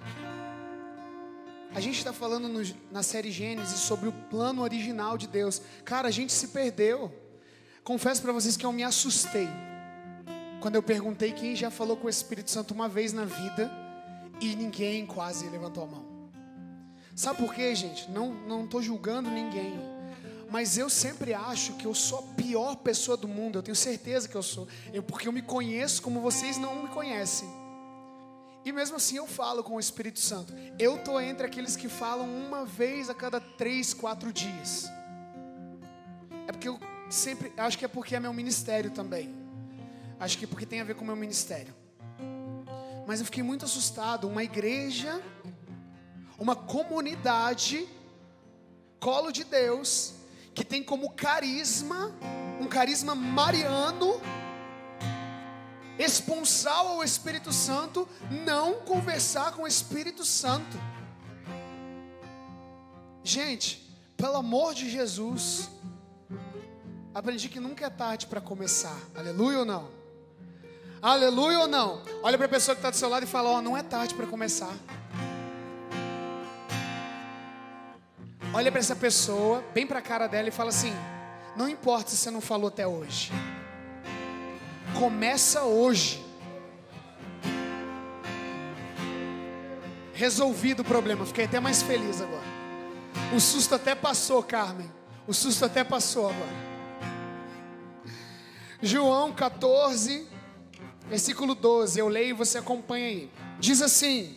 A 1.75 1.81
gente 1.81 1.97
está 1.97 2.13
falando 2.13 2.47
no, 2.47 2.61
na 2.89 3.03
série 3.03 3.29
Gênesis 3.29 3.81
sobre 3.81 4.07
o 4.07 4.13
plano 4.13 4.61
original 4.61 5.17
de 5.17 5.27
Deus. 5.27 5.61
Cara, 5.83 6.07
a 6.07 6.11
gente 6.11 6.31
se 6.31 6.47
perdeu. 6.47 7.13
Confesso 7.83 8.21
para 8.21 8.31
vocês 8.31 8.55
que 8.55 8.65
eu 8.65 8.71
me 8.71 8.85
assustei 8.85 9.49
quando 10.61 10.75
eu 10.75 10.83
perguntei 10.83 11.33
quem 11.33 11.57
já 11.57 11.69
falou 11.69 11.97
com 11.97 12.07
o 12.07 12.09
Espírito 12.09 12.49
Santo 12.49 12.73
uma 12.73 12.87
vez 12.87 13.11
na 13.11 13.25
vida 13.25 13.69
e 14.39 14.55
ninguém 14.55 15.05
quase 15.05 15.49
levantou 15.49 15.83
a 15.83 15.87
mão. 15.87 16.08
Sabe 17.19 17.39
por 17.39 17.53
quê, 17.53 17.75
gente? 17.75 18.09
Não 18.09 18.33
não 18.33 18.63
estou 18.63 18.81
julgando 18.81 19.29
ninguém, 19.29 19.77
mas 20.49 20.77
eu 20.77 20.89
sempre 20.89 21.33
acho 21.33 21.73
que 21.73 21.85
eu 21.85 21.93
sou 21.93 22.19
a 22.19 22.41
pior 22.41 22.77
pessoa 22.77 23.17
do 23.17 23.27
mundo. 23.27 23.59
Eu 23.59 23.61
tenho 23.61 23.75
certeza 23.75 24.25
que 24.25 24.35
eu 24.35 24.41
sou, 24.41 24.69
eu, 24.93 25.03
porque 25.03 25.27
eu 25.27 25.33
me 25.33 25.41
conheço 25.41 26.01
como 26.01 26.21
vocês 26.21 26.57
não 26.57 26.83
me 26.83 26.87
conhecem. 26.87 27.49
E 28.63 28.71
mesmo 28.71 28.95
assim 28.95 29.17
eu 29.17 29.27
falo 29.27 29.61
com 29.65 29.75
o 29.75 29.79
Espírito 29.81 30.17
Santo. 30.17 30.53
Eu 30.79 30.97
tô 30.99 31.19
entre 31.19 31.45
aqueles 31.45 31.75
que 31.75 31.89
falam 31.89 32.25
uma 32.25 32.63
vez 32.63 33.09
a 33.09 33.13
cada 33.13 33.41
três, 33.41 33.93
quatro 33.93 34.31
dias. 34.31 34.89
É 36.47 36.53
porque 36.53 36.69
eu 36.69 36.79
sempre, 37.09 37.51
acho 37.57 37.77
que 37.77 37.83
é 37.83 37.89
porque 37.89 38.15
é 38.15 38.19
meu 38.21 38.31
ministério 38.31 38.91
também. 38.91 39.35
Acho 40.17 40.37
que 40.37 40.45
é 40.45 40.47
porque 40.47 40.65
tem 40.65 40.79
a 40.79 40.85
ver 40.85 40.95
com 40.95 41.03
o 41.03 41.07
meu 41.07 41.17
ministério. 41.17 41.75
Mas 43.05 43.19
eu 43.19 43.25
fiquei 43.25 43.43
muito 43.43 43.65
assustado. 43.65 44.25
Uma 44.25 44.41
igreja, 44.41 45.21
uma 46.39 46.55
comunidade, 46.55 47.87
colo 48.99 49.31
de 49.31 49.43
Deus, 49.43 50.13
que 50.55 50.63
tem 50.63 50.81
como 50.81 51.11
carisma, 51.11 52.13
um 52.59 52.67
carisma 52.67 53.13
mariano, 53.13 54.21
esponsal 55.97 56.87
ao 56.87 57.03
Espírito 57.03 57.51
Santo, 57.51 58.07
não 58.45 58.75
conversar 58.75 59.51
com 59.51 59.63
o 59.63 59.67
Espírito 59.67 60.23
Santo. 60.23 60.77
Gente, 63.21 63.85
pelo 64.15 64.37
amor 64.37 64.73
de 64.73 64.89
Jesus, 64.89 65.69
aprendi 67.13 67.49
que 67.49 67.59
nunca 67.59 67.85
é 67.85 67.89
tarde 67.89 68.27
para 68.27 68.39
começar. 68.39 68.97
Aleluia 69.13 69.59
ou 69.59 69.65
não? 69.65 69.89
Aleluia 71.01 71.59
ou 71.59 71.67
não? 71.67 72.01
Olha 72.23 72.37
para 72.37 72.47
a 72.47 72.49
pessoa 72.49 72.75
que 72.75 72.79
está 72.79 72.89
do 72.89 72.95
seu 72.95 73.09
lado 73.09 73.23
e 73.23 73.27
fala: 73.27 73.49
Ó, 73.49 73.57
oh, 73.57 73.61
não 73.61 73.77
é 73.77 73.83
tarde 73.83 74.15
para 74.15 74.25
começar. 74.25 74.73
Olha 78.51 78.71
para 78.71 78.79
essa 78.79 78.95
pessoa, 78.95 79.63
bem 79.75 79.85
para 79.85 79.99
a 79.99 80.01
cara 80.01 80.25
dela 80.25 80.47
e 80.47 80.51
fala 80.51 80.69
assim: 80.69 80.93
Não 81.55 81.69
importa 81.69 82.09
se 82.09 82.17
você 82.17 82.31
não 82.31 82.41
falou 82.41 82.69
até 82.69 82.87
hoje. 82.87 83.31
Começa 84.97 85.63
hoje. 85.63 86.25
Resolvido 90.13 90.81
o 90.81 90.83
problema, 90.83 91.25
fiquei 91.25 91.45
até 91.45 91.59
mais 91.59 91.83
feliz 91.83 92.21
agora. 92.21 92.43
O 93.35 93.39
susto 93.39 93.75
até 93.75 93.93
passou, 93.93 94.41
Carmen. 94.41 94.91
O 95.27 95.33
susto 95.33 95.63
até 95.63 95.83
passou 95.83 96.27
agora. 96.27 96.69
João 98.81 99.31
14, 99.31 100.27
versículo 101.07 101.53
12. 101.53 101.99
Eu 101.99 102.07
leio 102.07 102.29
e 102.29 102.33
você 102.33 102.57
acompanha 102.57 103.07
aí. 103.07 103.29
Diz 103.59 103.79
assim: 103.83 104.35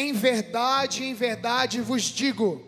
Em 0.00 0.14
verdade, 0.14 1.04
em 1.04 1.12
verdade 1.12 1.82
vos 1.82 2.04
digo: 2.04 2.64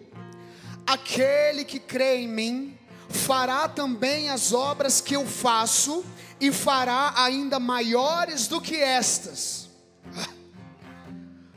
aquele 0.86 1.64
que 1.64 1.80
crê 1.80 2.16
em 2.16 2.28
mim 2.28 2.78
fará 3.08 3.66
também 3.66 4.28
as 4.28 4.52
obras 4.52 5.00
que 5.00 5.16
eu 5.16 5.24
faço 5.26 6.04
e 6.38 6.52
fará 6.52 7.14
ainda 7.16 7.58
maiores 7.58 8.46
do 8.46 8.60
que 8.60 8.76
estas. 8.76 9.70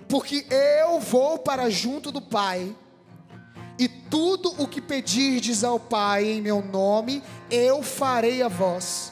Porque 0.08 0.46
eu 0.50 0.98
vou 1.02 1.40
para 1.40 1.70
junto 1.70 2.10
do 2.10 2.22
Pai, 2.22 2.74
e 3.78 3.90
tudo 3.90 4.56
o 4.58 4.70
que 4.70 4.80
pedirdes 4.80 5.62
ao 5.62 5.78
Pai 5.78 6.26
em 6.26 6.42
meu 6.42 6.62
nome, 6.62 7.22
eu 7.52 7.84
farei 7.84 8.42
a 8.42 8.48
vós, 8.48 9.12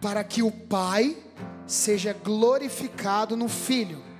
para 0.00 0.22
que 0.22 0.40
o 0.40 0.52
Pai 0.52 1.16
seja 1.66 2.12
glorificado 2.12 3.36
no 3.36 3.48
Filho. 3.48 4.11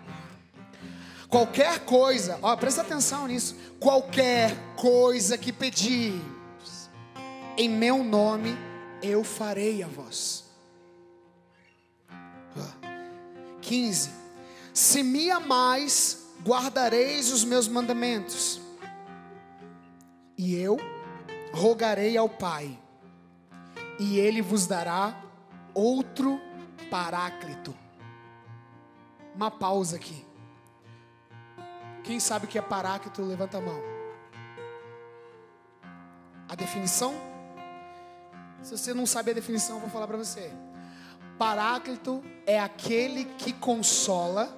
Qualquer 1.33 1.87
coisa, 1.87 2.39
ó, 2.43 2.55
presta 2.55 2.83
atenção 2.83 3.27
nisso. 3.27 3.57
Qualquer 3.81 4.55
coisa 4.77 5.39
que 5.39 5.51
pedir 5.51 6.21
em 7.57 7.71
meu 7.71 8.05
nome, 8.05 8.55
eu 9.03 9.25
farei 9.25 9.83
a 9.83 9.87
vós. 9.89 10.45
15. 13.63 14.11
Se 14.75 15.03
me 15.03 15.31
amais, 15.31 16.27
guardareis 16.45 17.33
os 17.33 17.45
meus 17.45 17.67
mandamentos, 17.67 18.61
e 20.37 20.55
eu 20.55 20.77
rogarei 21.55 22.15
ao 22.15 22.29
Pai, 22.29 22.79
e 23.99 24.19
ele 24.19 24.43
vos 24.43 24.67
dará 24.67 25.19
outro 25.73 26.39
paráclito. 26.91 27.75
Uma 29.35 29.51
pausa 29.51 29.97
aqui. 29.97 30.31
Quem 32.05 32.19
sabe 32.19 32.47
o 32.47 32.49
que 32.49 32.59
é 32.59 32.63
paráclito, 32.63 33.23
levanta 33.23 33.59
a 33.59 33.61
mão. 33.61 33.81
A 36.49 36.55
definição? 36.55 37.15
Se 38.63 38.77
você 38.77 38.93
não 38.93 39.07
sabe 39.07 39.31
a 39.31 39.35
definição, 39.35 39.77
eu 39.77 39.81
vou 39.81 39.91
falar 39.91 40.07
para 40.07 40.17
você. 40.17 40.51
Paráclito 41.39 42.23
é 42.45 42.59
aquele 42.61 43.25
que 43.39 43.53
consola, 43.53 44.55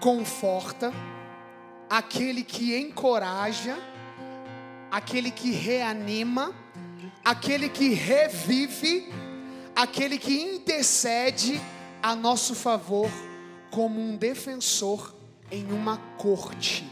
conforta, 0.00 0.92
aquele 1.88 2.42
que 2.42 2.76
encoraja, 2.76 3.76
aquele 4.90 5.30
que 5.30 5.50
reanima, 5.52 6.54
aquele 7.24 7.68
que 7.68 7.94
revive, 7.94 9.12
aquele 9.76 10.18
que 10.18 10.40
intercede 10.40 11.60
a 12.02 12.14
nosso 12.14 12.54
favor 12.54 13.10
como 13.70 14.00
um 14.00 14.16
defensor 14.16 15.14
em 15.54 15.70
uma 15.70 15.98
corte. 16.18 16.84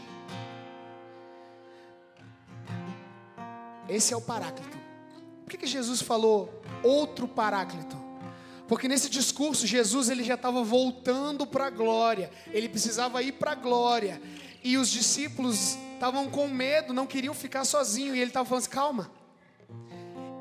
Esse 3.89 4.13
é 4.13 4.17
o 4.17 4.21
Paráclito. 4.21 4.77
Por 5.43 5.49
que, 5.51 5.57
que 5.57 5.67
Jesus 5.67 6.01
falou 6.01 6.61
outro 6.81 7.27
paráclito? 7.27 8.01
Porque 8.65 8.87
nesse 8.87 9.09
discurso 9.09 9.67
Jesus 9.67 10.09
ele 10.09 10.23
já 10.23 10.35
estava 10.35 10.63
voltando 10.63 11.45
para 11.45 11.67
a 11.67 11.69
glória, 11.69 12.31
ele 12.47 12.69
precisava 12.69 13.21
ir 13.21 13.33
para 13.33 13.51
a 13.51 13.55
glória. 13.55 14.21
E 14.63 14.77
os 14.77 14.89
discípulos 14.89 15.77
estavam 15.93 16.29
com 16.29 16.47
medo, 16.47 16.93
não 16.93 17.05
queriam 17.05 17.33
ficar 17.33 17.65
sozinhos, 17.65 18.15
e 18.15 18.19
ele 18.19 18.29
estava 18.29 18.47
falando 18.47 18.61
assim: 18.61 18.71
calma, 18.71 19.11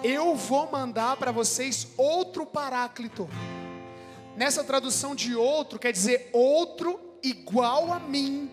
eu 0.05 0.37
vou 0.37 0.71
mandar 0.71 1.17
para 1.17 1.33
vocês 1.33 1.89
outro 1.97 2.47
paráclito. 2.47 3.29
Nessa 4.37 4.63
tradução 4.63 5.17
de 5.17 5.35
outro, 5.35 5.79
quer 5.81 5.93
dizer 5.93 6.31
outro 6.33 7.12
igual 7.23 7.93
a 7.93 7.99
mim. 7.99 8.51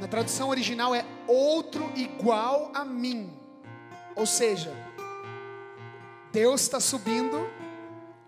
Na 0.00 0.06
tradução 0.06 0.48
original 0.48 0.94
é 0.94 1.04
outro 1.26 1.92
igual 1.96 2.70
a 2.74 2.84
mim. 2.84 3.32
Ou 4.14 4.26
seja, 4.26 4.72
Deus 6.32 6.62
está 6.62 6.78
subindo, 6.78 7.48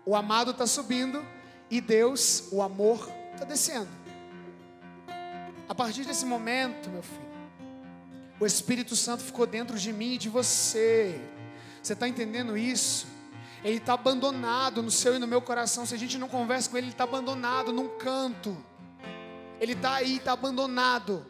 o 0.05 0.15
amado 0.15 0.51
está 0.51 0.67
subindo 0.67 1.25
e 1.69 1.79
Deus, 1.79 2.49
o 2.51 2.61
amor, 2.61 3.09
está 3.33 3.45
descendo. 3.45 3.87
A 5.69 5.73
partir 5.73 6.03
desse 6.03 6.25
momento, 6.25 6.89
meu 6.89 7.01
filho, 7.01 7.31
o 8.39 8.45
Espírito 8.45 8.95
Santo 8.95 9.23
ficou 9.23 9.45
dentro 9.45 9.77
de 9.77 9.93
mim 9.93 10.15
e 10.15 10.17
de 10.17 10.27
você. 10.27 11.21
Você 11.81 11.93
está 11.93 12.07
entendendo 12.07 12.57
isso? 12.57 13.07
Ele 13.63 13.77
está 13.77 13.93
abandonado 13.93 14.81
no 14.81 14.89
seu 14.89 15.15
e 15.15 15.19
no 15.19 15.27
meu 15.27 15.41
coração. 15.41 15.85
Se 15.85 15.93
a 15.93 15.97
gente 15.97 16.17
não 16.17 16.27
conversa 16.27 16.67
com 16.69 16.77
ele, 16.77 16.87
ele 16.87 16.93
está 16.93 17.03
abandonado 17.03 17.71
num 17.71 17.87
canto. 17.97 18.57
Ele 19.59 19.73
está 19.73 19.95
aí, 19.95 20.17
está 20.17 20.31
abandonado. 20.33 21.25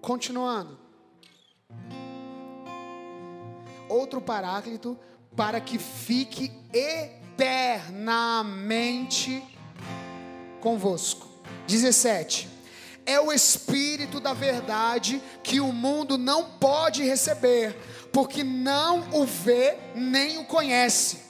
Continuando. 0.00 0.78
Outro 3.88 4.20
paráclito 4.20 4.96
para 5.36 5.60
que 5.60 5.78
fique 5.78 6.52
eternamente 6.72 9.44
convosco. 10.60 11.28
17. 11.66 12.48
É 13.04 13.20
o 13.20 13.32
Espírito 13.32 14.20
da 14.20 14.32
verdade 14.32 15.20
que 15.42 15.60
o 15.60 15.72
mundo 15.72 16.16
não 16.16 16.44
pode 16.44 17.02
receber, 17.02 17.76
porque 18.12 18.44
não 18.44 19.08
o 19.12 19.24
vê 19.24 19.78
nem 19.94 20.38
o 20.38 20.44
conhece. 20.44 21.22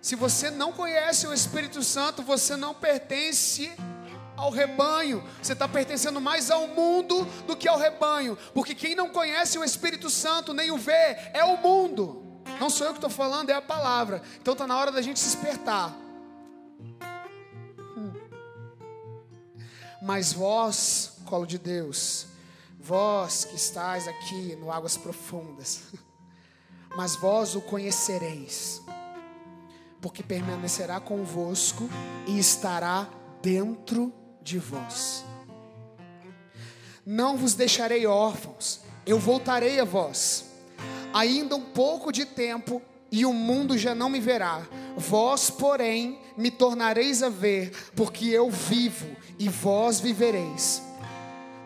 Se 0.00 0.14
você 0.14 0.50
não 0.50 0.72
conhece 0.72 1.26
o 1.26 1.32
Espírito 1.32 1.82
Santo, 1.82 2.22
você 2.22 2.56
não 2.56 2.74
pertence 2.74 3.72
ao 4.36 4.50
rebanho, 4.50 5.22
você 5.40 5.52
está 5.52 5.68
pertencendo 5.68 6.20
mais 6.20 6.50
ao 6.50 6.66
mundo 6.66 7.24
do 7.46 7.56
que 7.56 7.68
ao 7.68 7.78
rebanho, 7.78 8.36
porque 8.52 8.74
quem 8.74 8.94
não 8.94 9.08
conhece 9.08 9.58
o 9.58 9.64
Espírito 9.64 10.10
Santo 10.10 10.52
nem 10.52 10.70
o 10.70 10.76
vê 10.76 11.16
é 11.32 11.44
o 11.44 11.56
mundo. 11.56 12.22
Não 12.58 12.68
sou 12.68 12.86
eu 12.86 12.92
que 12.92 12.98
estou 12.98 13.10
falando, 13.10 13.50
é 13.50 13.54
a 13.54 13.62
palavra. 13.62 14.20
Então 14.40 14.52
está 14.52 14.66
na 14.66 14.76
hora 14.76 14.90
da 14.90 15.00
gente 15.00 15.20
se 15.20 15.26
despertar. 15.26 15.94
Hum. 17.96 18.12
Mas 20.02 20.32
vós, 20.32 21.18
colo 21.24 21.46
de 21.46 21.58
Deus, 21.58 22.26
vós 22.82 23.44
que 23.44 23.54
estáis 23.54 24.08
aqui 24.08 24.56
no 24.56 24.70
águas 24.70 24.96
profundas, 24.96 25.82
mas 26.96 27.14
vós 27.14 27.54
o 27.54 27.60
conhecereis, 27.60 28.82
porque 30.00 30.22
permanecerá 30.22 30.98
convosco 30.98 31.88
e 32.26 32.38
estará 32.38 33.08
dentro 33.40 34.12
de 34.42 34.58
vós. 34.58 35.24
Não 37.06 37.36
vos 37.36 37.54
deixarei 37.54 38.04
órfãos, 38.04 38.80
eu 39.06 39.18
voltarei 39.18 39.78
a 39.78 39.84
vós. 39.84 40.46
Ainda 41.14 41.54
um 41.54 41.60
pouco 41.60 42.10
de 42.10 42.24
tempo 42.24 42.82
e 43.12 43.24
o 43.24 43.32
mundo 43.32 43.78
já 43.78 43.94
não 43.94 44.08
me 44.08 44.18
verá. 44.18 44.66
Vós, 44.96 45.50
porém, 45.50 46.18
me 46.36 46.50
tornareis 46.50 47.22
a 47.22 47.28
ver, 47.28 47.70
porque 47.94 48.26
eu 48.26 48.50
vivo 48.50 49.06
e 49.38 49.48
vós 49.48 50.00
vivereis. 50.00 50.82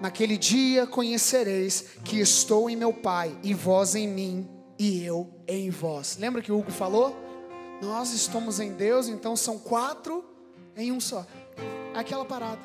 Naquele 0.01 0.37
dia 0.37 0.87
conhecereis 0.87 1.87
que 2.05 2.21
estou 2.21 2.69
em 2.69 2.77
meu 2.77 2.93
Pai, 2.93 3.37
e 3.43 3.55
vós 3.55 3.95
em 3.95 4.07
mim, 4.07 4.49
e 4.79 5.03
eu 5.05 5.31
em 5.49 5.71
vós. 5.71 6.19
Lembra 6.19 6.43
que 6.43 6.53
o 6.53 6.59
Hugo 6.59 6.71
falou? 6.71 7.17
Nós 7.81 8.13
estamos 8.13 8.61
em 8.61 8.73
Deus, 8.73 9.09
então 9.09 9.37
são 9.37 9.59
quatro 9.59 10.25
em 10.77 10.93
um 10.93 11.01
só. 11.01 11.27
Aquela 11.95 12.25
parada. 12.25 12.61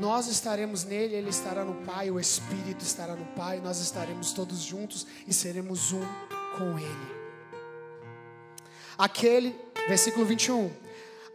Nós 0.00 0.28
estaremos 0.28 0.84
nele, 0.84 1.14
ele 1.14 1.28
estará 1.28 1.64
no 1.64 1.74
Pai, 1.84 2.10
o 2.10 2.20
Espírito 2.20 2.82
estará 2.82 3.14
no 3.14 3.26
Pai, 3.34 3.60
nós 3.60 3.80
estaremos 3.80 4.32
todos 4.32 4.60
juntos 4.60 5.06
e 5.26 5.32
seremos 5.34 5.92
um 5.92 6.02
com 6.56 6.78
ele. 6.78 7.18
Aquele, 8.96 9.54
versículo 9.86 10.24
21. 10.24 10.70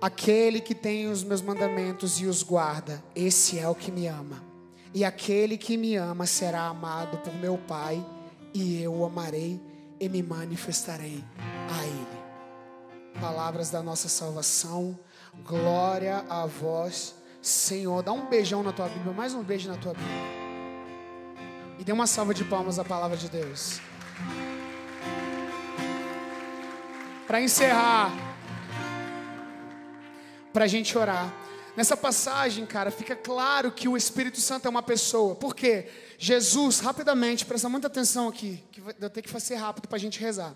Aquele 0.02 0.60
que 0.60 0.74
tem 0.74 1.08
os 1.08 1.24
meus 1.24 1.42
mandamentos 1.42 2.20
e 2.20 2.26
os 2.26 2.42
guarda, 2.42 3.04
esse 3.16 3.60
é 3.60 3.68
o 3.68 3.76
que 3.76 3.92
me 3.92 4.08
ama. 4.08 4.53
E 4.94 5.04
aquele 5.04 5.58
que 5.58 5.76
me 5.76 5.96
ama 5.96 6.28
será 6.28 6.68
amado 6.68 7.18
por 7.18 7.34
meu 7.34 7.58
Pai, 7.58 8.06
e 8.54 8.82
eu 8.82 8.94
o 8.94 9.06
amarei 9.06 9.60
e 10.00 10.08
me 10.08 10.22
manifestarei 10.22 11.24
a 11.40 11.84
Ele. 11.84 12.24
Palavras 13.20 13.72
da 13.72 13.82
nossa 13.82 14.08
salvação, 14.08 14.98
glória 15.44 16.24
a 16.30 16.46
vós, 16.46 17.16
Senhor. 17.42 18.04
Dá 18.04 18.12
um 18.12 18.28
beijão 18.28 18.62
na 18.62 18.72
tua 18.72 18.88
Bíblia, 18.88 19.14
mais 19.14 19.34
um 19.34 19.42
beijo 19.42 19.68
na 19.68 19.78
tua 19.78 19.94
Bíblia. 19.94 20.44
E 21.80 21.84
dê 21.84 21.92
uma 21.92 22.06
salva 22.06 22.34
de 22.34 22.44
palmas 22.44 22.78
à 22.78 22.84
palavra 22.84 23.18
de 23.18 23.30
Deus. 23.30 23.80
Para 27.26 27.42
encerrar, 27.42 28.12
para 30.52 30.66
a 30.66 30.68
gente 30.68 30.96
orar. 30.96 31.43
Nessa 31.76 31.98
passagem, 31.98 32.66
cara, 32.68 32.92
fica 32.92 33.16
claro 33.16 33.72
que 33.72 33.88
o 33.88 33.98
Espírito 33.98 34.40
Santo 34.40 34.68
é 34.68 34.70
uma 34.70 34.84
pessoa. 34.84 35.34
Por 35.34 35.56
quê? 35.56 35.88
Jesus, 36.20 36.80
rapidamente, 36.80 37.46
presta 37.46 37.68
muita 37.68 37.88
atenção 37.88 38.28
aqui, 38.28 38.64
que 38.72 38.82
eu 39.00 39.10
tenho 39.10 39.24
que 39.24 39.30
fazer 39.30 39.56
rápido 39.56 39.88
para 39.88 39.98
a 39.98 40.00
gente 40.00 40.20
rezar. 40.20 40.56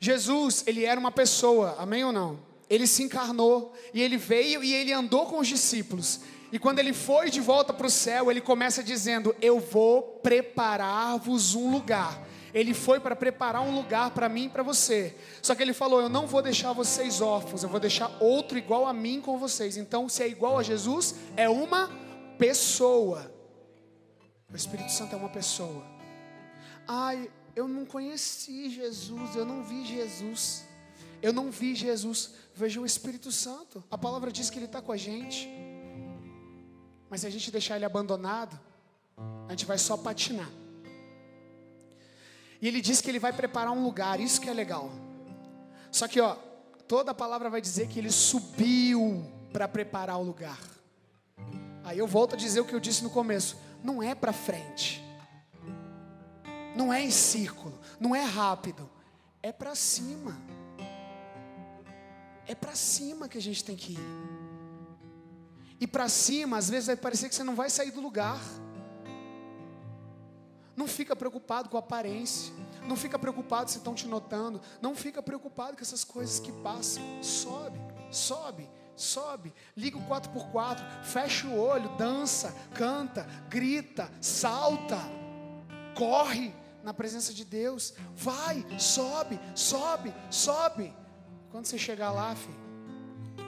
Jesus, 0.00 0.64
ele 0.66 0.84
era 0.84 0.98
uma 0.98 1.12
pessoa, 1.12 1.76
amém 1.78 2.04
ou 2.04 2.12
não? 2.12 2.40
Ele 2.70 2.86
se 2.86 3.02
encarnou 3.02 3.74
e 3.92 4.00
ele 4.00 4.16
veio 4.16 4.64
e 4.64 4.72
ele 4.72 4.92
andou 4.92 5.26
com 5.26 5.38
os 5.38 5.46
discípulos. 5.46 6.20
E 6.50 6.58
quando 6.58 6.78
ele 6.78 6.92
foi 6.92 7.30
de 7.30 7.40
volta 7.40 7.72
para 7.72 7.86
o 7.86 7.90
céu, 7.90 8.30
ele 8.30 8.40
começa 8.40 8.82
dizendo: 8.82 9.34
Eu 9.40 9.60
vou 9.60 10.02
preparar-vos 10.22 11.54
um 11.54 11.70
lugar. 11.70 12.26
Ele 12.54 12.74
foi 12.74 13.00
para 13.00 13.16
preparar 13.16 13.62
um 13.62 13.74
lugar 13.74 14.10
para 14.10 14.28
mim 14.28 14.44
e 14.44 14.48
para 14.48 14.62
você. 14.62 15.16
Só 15.40 15.54
que 15.54 15.62
ele 15.62 15.72
falou: 15.72 16.00
Eu 16.00 16.08
não 16.08 16.26
vou 16.26 16.42
deixar 16.42 16.72
vocês 16.72 17.20
órfãos, 17.20 17.62
eu 17.62 17.68
vou 17.68 17.80
deixar 17.80 18.10
outro 18.20 18.58
igual 18.58 18.86
a 18.86 18.92
mim 18.92 19.20
com 19.20 19.38
vocês. 19.38 19.76
Então, 19.76 20.08
se 20.08 20.22
é 20.22 20.28
igual 20.28 20.58
a 20.58 20.62
Jesus, 20.62 21.14
é 21.36 21.48
uma 21.48 21.90
pessoa. 22.38 23.32
O 24.52 24.56
Espírito 24.56 24.92
Santo 24.92 25.14
é 25.14 25.18
uma 25.18 25.30
pessoa. 25.30 25.82
Ai, 26.86 27.30
eu 27.56 27.66
não 27.66 27.86
conheci 27.86 28.68
Jesus, 28.68 29.34
eu 29.34 29.44
não 29.44 29.62
vi 29.62 29.84
Jesus. 29.86 30.64
Eu 31.22 31.32
não 31.32 31.52
vi 31.52 31.74
Jesus, 31.76 32.32
vejo 32.52 32.82
o 32.82 32.86
Espírito 32.86 33.30
Santo. 33.30 33.82
A 33.88 33.96
palavra 33.96 34.32
diz 34.32 34.50
que 34.50 34.58
ele 34.58 34.66
está 34.66 34.82
com 34.82 34.90
a 34.90 34.96
gente. 34.96 35.48
Mas 37.08 37.20
se 37.20 37.26
a 37.28 37.30
gente 37.30 37.50
deixar 37.50 37.76
ele 37.76 37.84
abandonado, 37.84 38.58
a 39.46 39.52
gente 39.52 39.64
vai 39.64 39.78
só 39.78 39.96
patinar. 39.96 40.50
E 42.62 42.68
ele 42.68 42.80
diz 42.80 43.00
que 43.00 43.10
ele 43.10 43.18
vai 43.18 43.32
preparar 43.32 43.72
um 43.72 43.82
lugar, 43.82 44.20
isso 44.20 44.40
que 44.40 44.48
é 44.48 44.52
legal. 44.52 44.88
Só 45.90 46.06
que, 46.06 46.20
ó, 46.20 46.36
toda 46.86 47.10
a 47.10 47.14
palavra 47.14 47.50
vai 47.50 47.60
dizer 47.60 47.88
que 47.88 47.98
ele 47.98 48.12
subiu 48.12 49.26
para 49.52 49.66
preparar 49.66 50.16
o 50.16 50.22
lugar. 50.22 50.60
Aí 51.82 51.98
eu 51.98 52.06
volto 52.06 52.34
a 52.34 52.38
dizer 52.38 52.60
o 52.60 52.64
que 52.64 52.72
eu 52.72 52.78
disse 52.78 53.02
no 53.02 53.10
começo: 53.10 53.58
não 53.82 54.00
é 54.00 54.14
para 54.14 54.32
frente, 54.32 55.02
não 56.76 56.92
é 56.92 57.02
em 57.02 57.10
círculo, 57.10 57.76
não 57.98 58.14
é 58.14 58.22
rápido, 58.22 58.88
é 59.42 59.50
para 59.50 59.74
cima. 59.74 60.40
É 62.46 62.54
para 62.54 62.74
cima 62.76 63.28
que 63.28 63.38
a 63.38 63.42
gente 63.42 63.64
tem 63.64 63.74
que 63.74 63.94
ir. 63.94 64.32
E 65.80 65.86
para 65.86 66.08
cima, 66.08 66.58
às 66.58 66.70
vezes 66.70 66.86
vai 66.86 66.96
parecer 66.96 67.28
que 67.28 67.34
você 67.34 67.42
não 67.42 67.56
vai 67.56 67.68
sair 67.68 67.90
do 67.90 68.00
lugar. 68.00 68.40
Não 70.76 70.86
fica 70.86 71.14
preocupado 71.14 71.68
com 71.68 71.76
a 71.76 71.80
aparência. 71.80 72.52
Não 72.86 72.96
fica 72.96 73.18
preocupado 73.18 73.70
se 73.70 73.78
estão 73.78 73.94
te 73.94 74.06
notando. 74.06 74.60
Não 74.80 74.94
fica 74.94 75.22
preocupado 75.22 75.76
com 75.76 75.82
essas 75.82 76.04
coisas 76.04 76.40
que 76.40 76.50
passam. 76.50 77.02
Sobe, 77.22 77.78
sobe, 78.10 78.68
sobe. 78.96 79.52
Liga 79.76 79.98
o 79.98 80.06
4x4. 80.08 81.04
Fecha 81.04 81.46
o 81.46 81.58
olho, 81.58 81.88
dança, 81.96 82.54
canta, 82.74 83.26
grita, 83.48 84.10
salta. 84.20 84.98
Corre 85.96 86.54
na 86.82 86.94
presença 86.94 87.32
de 87.32 87.44
Deus. 87.44 87.94
Vai, 88.14 88.64
sobe, 88.78 89.38
sobe, 89.54 90.14
sobe. 90.30 90.94
Quando 91.50 91.66
você 91.66 91.76
chegar 91.76 92.12
lá, 92.12 92.34
filho, 92.34 92.62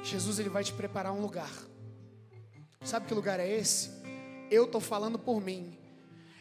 Jesus 0.03 0.39
ele 0.39 0.51
vai 0.51 0.63
te 0.63 0.73
preparar 0.75 1.13
um 1.13 1.21
lugar. 1.21 1.51
Sabe 2.85 3.07
que 3.07 3.15
lugar 3.15 3.41
é 3.41 3.49
esse? 3.49 3.91
Eu 4.51 4.67
estou 4.67 4.81
falando 4.81 5.19
por 5.19 5.41
mim. 5.41 5.84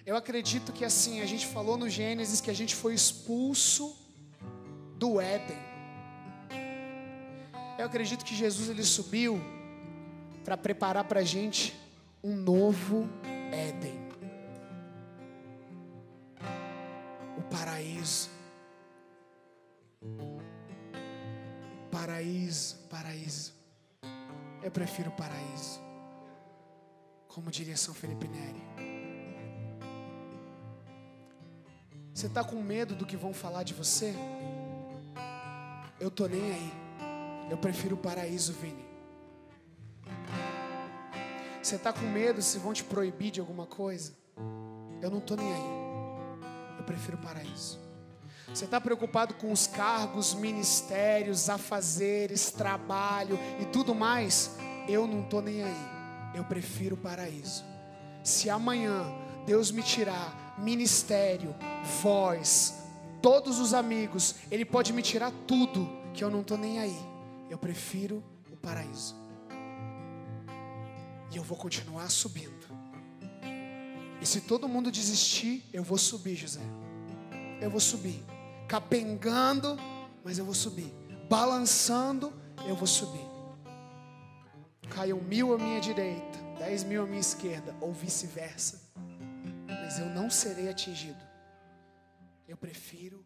Eu 0.05 0.17
acredito 0.17 0.73
que 0.73 0.83
assim, 0.83 1.21
a 1.21 1.25
gente 1.25 1.47
falou 1.47 1.77
no 1.77 1.89
Gênesis 1.89 2.41
que 2.41 2.51
a 2.51 2.53
gente 2.53 2.75
foi 2.75 2.93
expulso 2.93 3.95
do 4.97 5.19
Éden. 5.19 5.57
Eu 7.77 7.85
acredito 7.85 8.25
que 8.25 8.35
Jesus 8.35 8.69
ele 8.69 8.83
subiu 8.83 9.41
para 10.43 10.57
preparar 10.57 11.05
para 11.05 11.21
a 11.21 11.23
gente 11.23 11.73
um 12.21 12.35
novo 12.35 13.09
Éden. 13.51 13.97
O 17.37 17.41
paraíso. 17.43 18.29
Paraíso, 21.89 22.75
paraíso. 22.89 23.53
Eu 24.61 24.71
prefiro 24.71 25.09
o 25.09 25.13
paraíso. 25.13 25.81
Como 27.29 27.49
diria 27.49 27.77
São 27.77 27.93
Felipe 27.93 28.27
Neri. 28.27 28.92
Você 32.23 32.27
está 32.27 32.41
com 32.41 32.55
medo 32.55 32.95
do 32.95 33.05
que 33.05 33.17
vão 33.17 33.33
falar 33.33 33.63
de 33.63 33.73
você? 33.73 34.15
Eu 35.99 36.09
tô 36.09 36.25
nem 36.25 36.53
aí. 36.53 36.73
Eu 37.51 37.57
prefiro 37.57 37.95
o 37.95 37.97
paraíso, 37.97 38.53
Vini. 38.53 38.85
Você 41.61 41.75
está 41.75 41.91
com 41.91 42.05
medo 42.05 42.41
se 42.41 42.57
vão 42.59 42.71
te 42.71 42.81
proibir 42.81 43.29
de 43.29 43.41
alguma 43.41 43.65
coisa? 43.65 44.13
Eu 45.01 45.11
não 45.11 45.19
tô 45.19 45.35
nem 45.35 45.51
aí. 45.53 46.77
Eu 46.77 46.85
prefiro 46.85 47.17
o 47.17 47.19
paraíso. 47.19 47.77
Você 48.47 48.63
está 48.63 48.79
preocupado 48.79 49.33
com 49.33 49.51
os 49.51 49.67
cargos, 49.67 50.33
ministérios, 50.33 51.49
afazeres, 51.49 52.51
trabalho 52.51 53.37
e 53.59 53.65
tudo 53.65 53.93
mais? 53.93 54.55
Eu 54.87 55.05
não 55.05 55.23
tô 55.23 55.41
nem 55.41 55.61
aí. 55.61 55.87
Eu 56.33 56.45
prefiro 56.45 56.95
o 56.95 56.99
paraíso. 56.99 57.65
Se 58.23 58.49
amanhã 58.49 59.13
Deus 59.45 59.71
me 59.71 59.83
tirar 59.83 60.55
ministério, 60.57 61.53
voz, 62.01 62.83
todos 63.21 63.59
os 63.59 63.73
amigos, 63.73 64.35
Ele 64.51 64.65
pode 64.65 64.93
me 64.93 65.01
tirar 65.01 65.31
tudo, 65.47 65.89
que 66.13 66.23
eu 66.23 66.29
não 66.29 66.41
estou 66.41 66.57
nem 66.57 66.79
aí. 66.79 66.97
Eu 67.49 67.57
prefiro 67.57 68.23
o 68.51 68.57
paraíso. 68.57 69.15
E 71.31 71.37
eu 71.37 71.43
vou 71.43 71.57
continuar 71.57 72.09
subindo. 72.09 72.67
E 74.21 74.25
se 74.25 74.41
todo 74.41 74.69
mundo 74.69 74.91
desistir, 74.91 75.63
eu 75.73 75.83
vou 75.83 75.97
subir, 75.97 76.35
José. 76.35 76.61
Eu 77.59 77.69
vou 77.69 77.79
subir. 77.79 78.23
Capengando, 78.67 79.77
mas 80.23 80.37
eu 80.37 80.45
vou 80.45 80.53
subir. 80.53 80.93
Balançando, 81.29 82.31
eu 82.67 82.75
vou 82.75 82.87
subir. 82.87 83.25
Caiam 84.89 85.19
mil 85.21 85.53
à 85.53 85.57
minha 85.57 85.81
direita, 85.81 86.39
dez 86.59 86.83
mil 86.83 87.03
à 87.03 87.05
minha 87.05 87.19
esquerda, 87.19 87.75
ou 87.81 87.91
vice-versa. 87.91 88.82
Mas 89.93 89.99
eu 89.99 90.09
não 90.09 90.27
serei 90.27 90.69
atingido. 90.69 91.23
Eu 92.47 92.57
prefiro. 92.57 93.23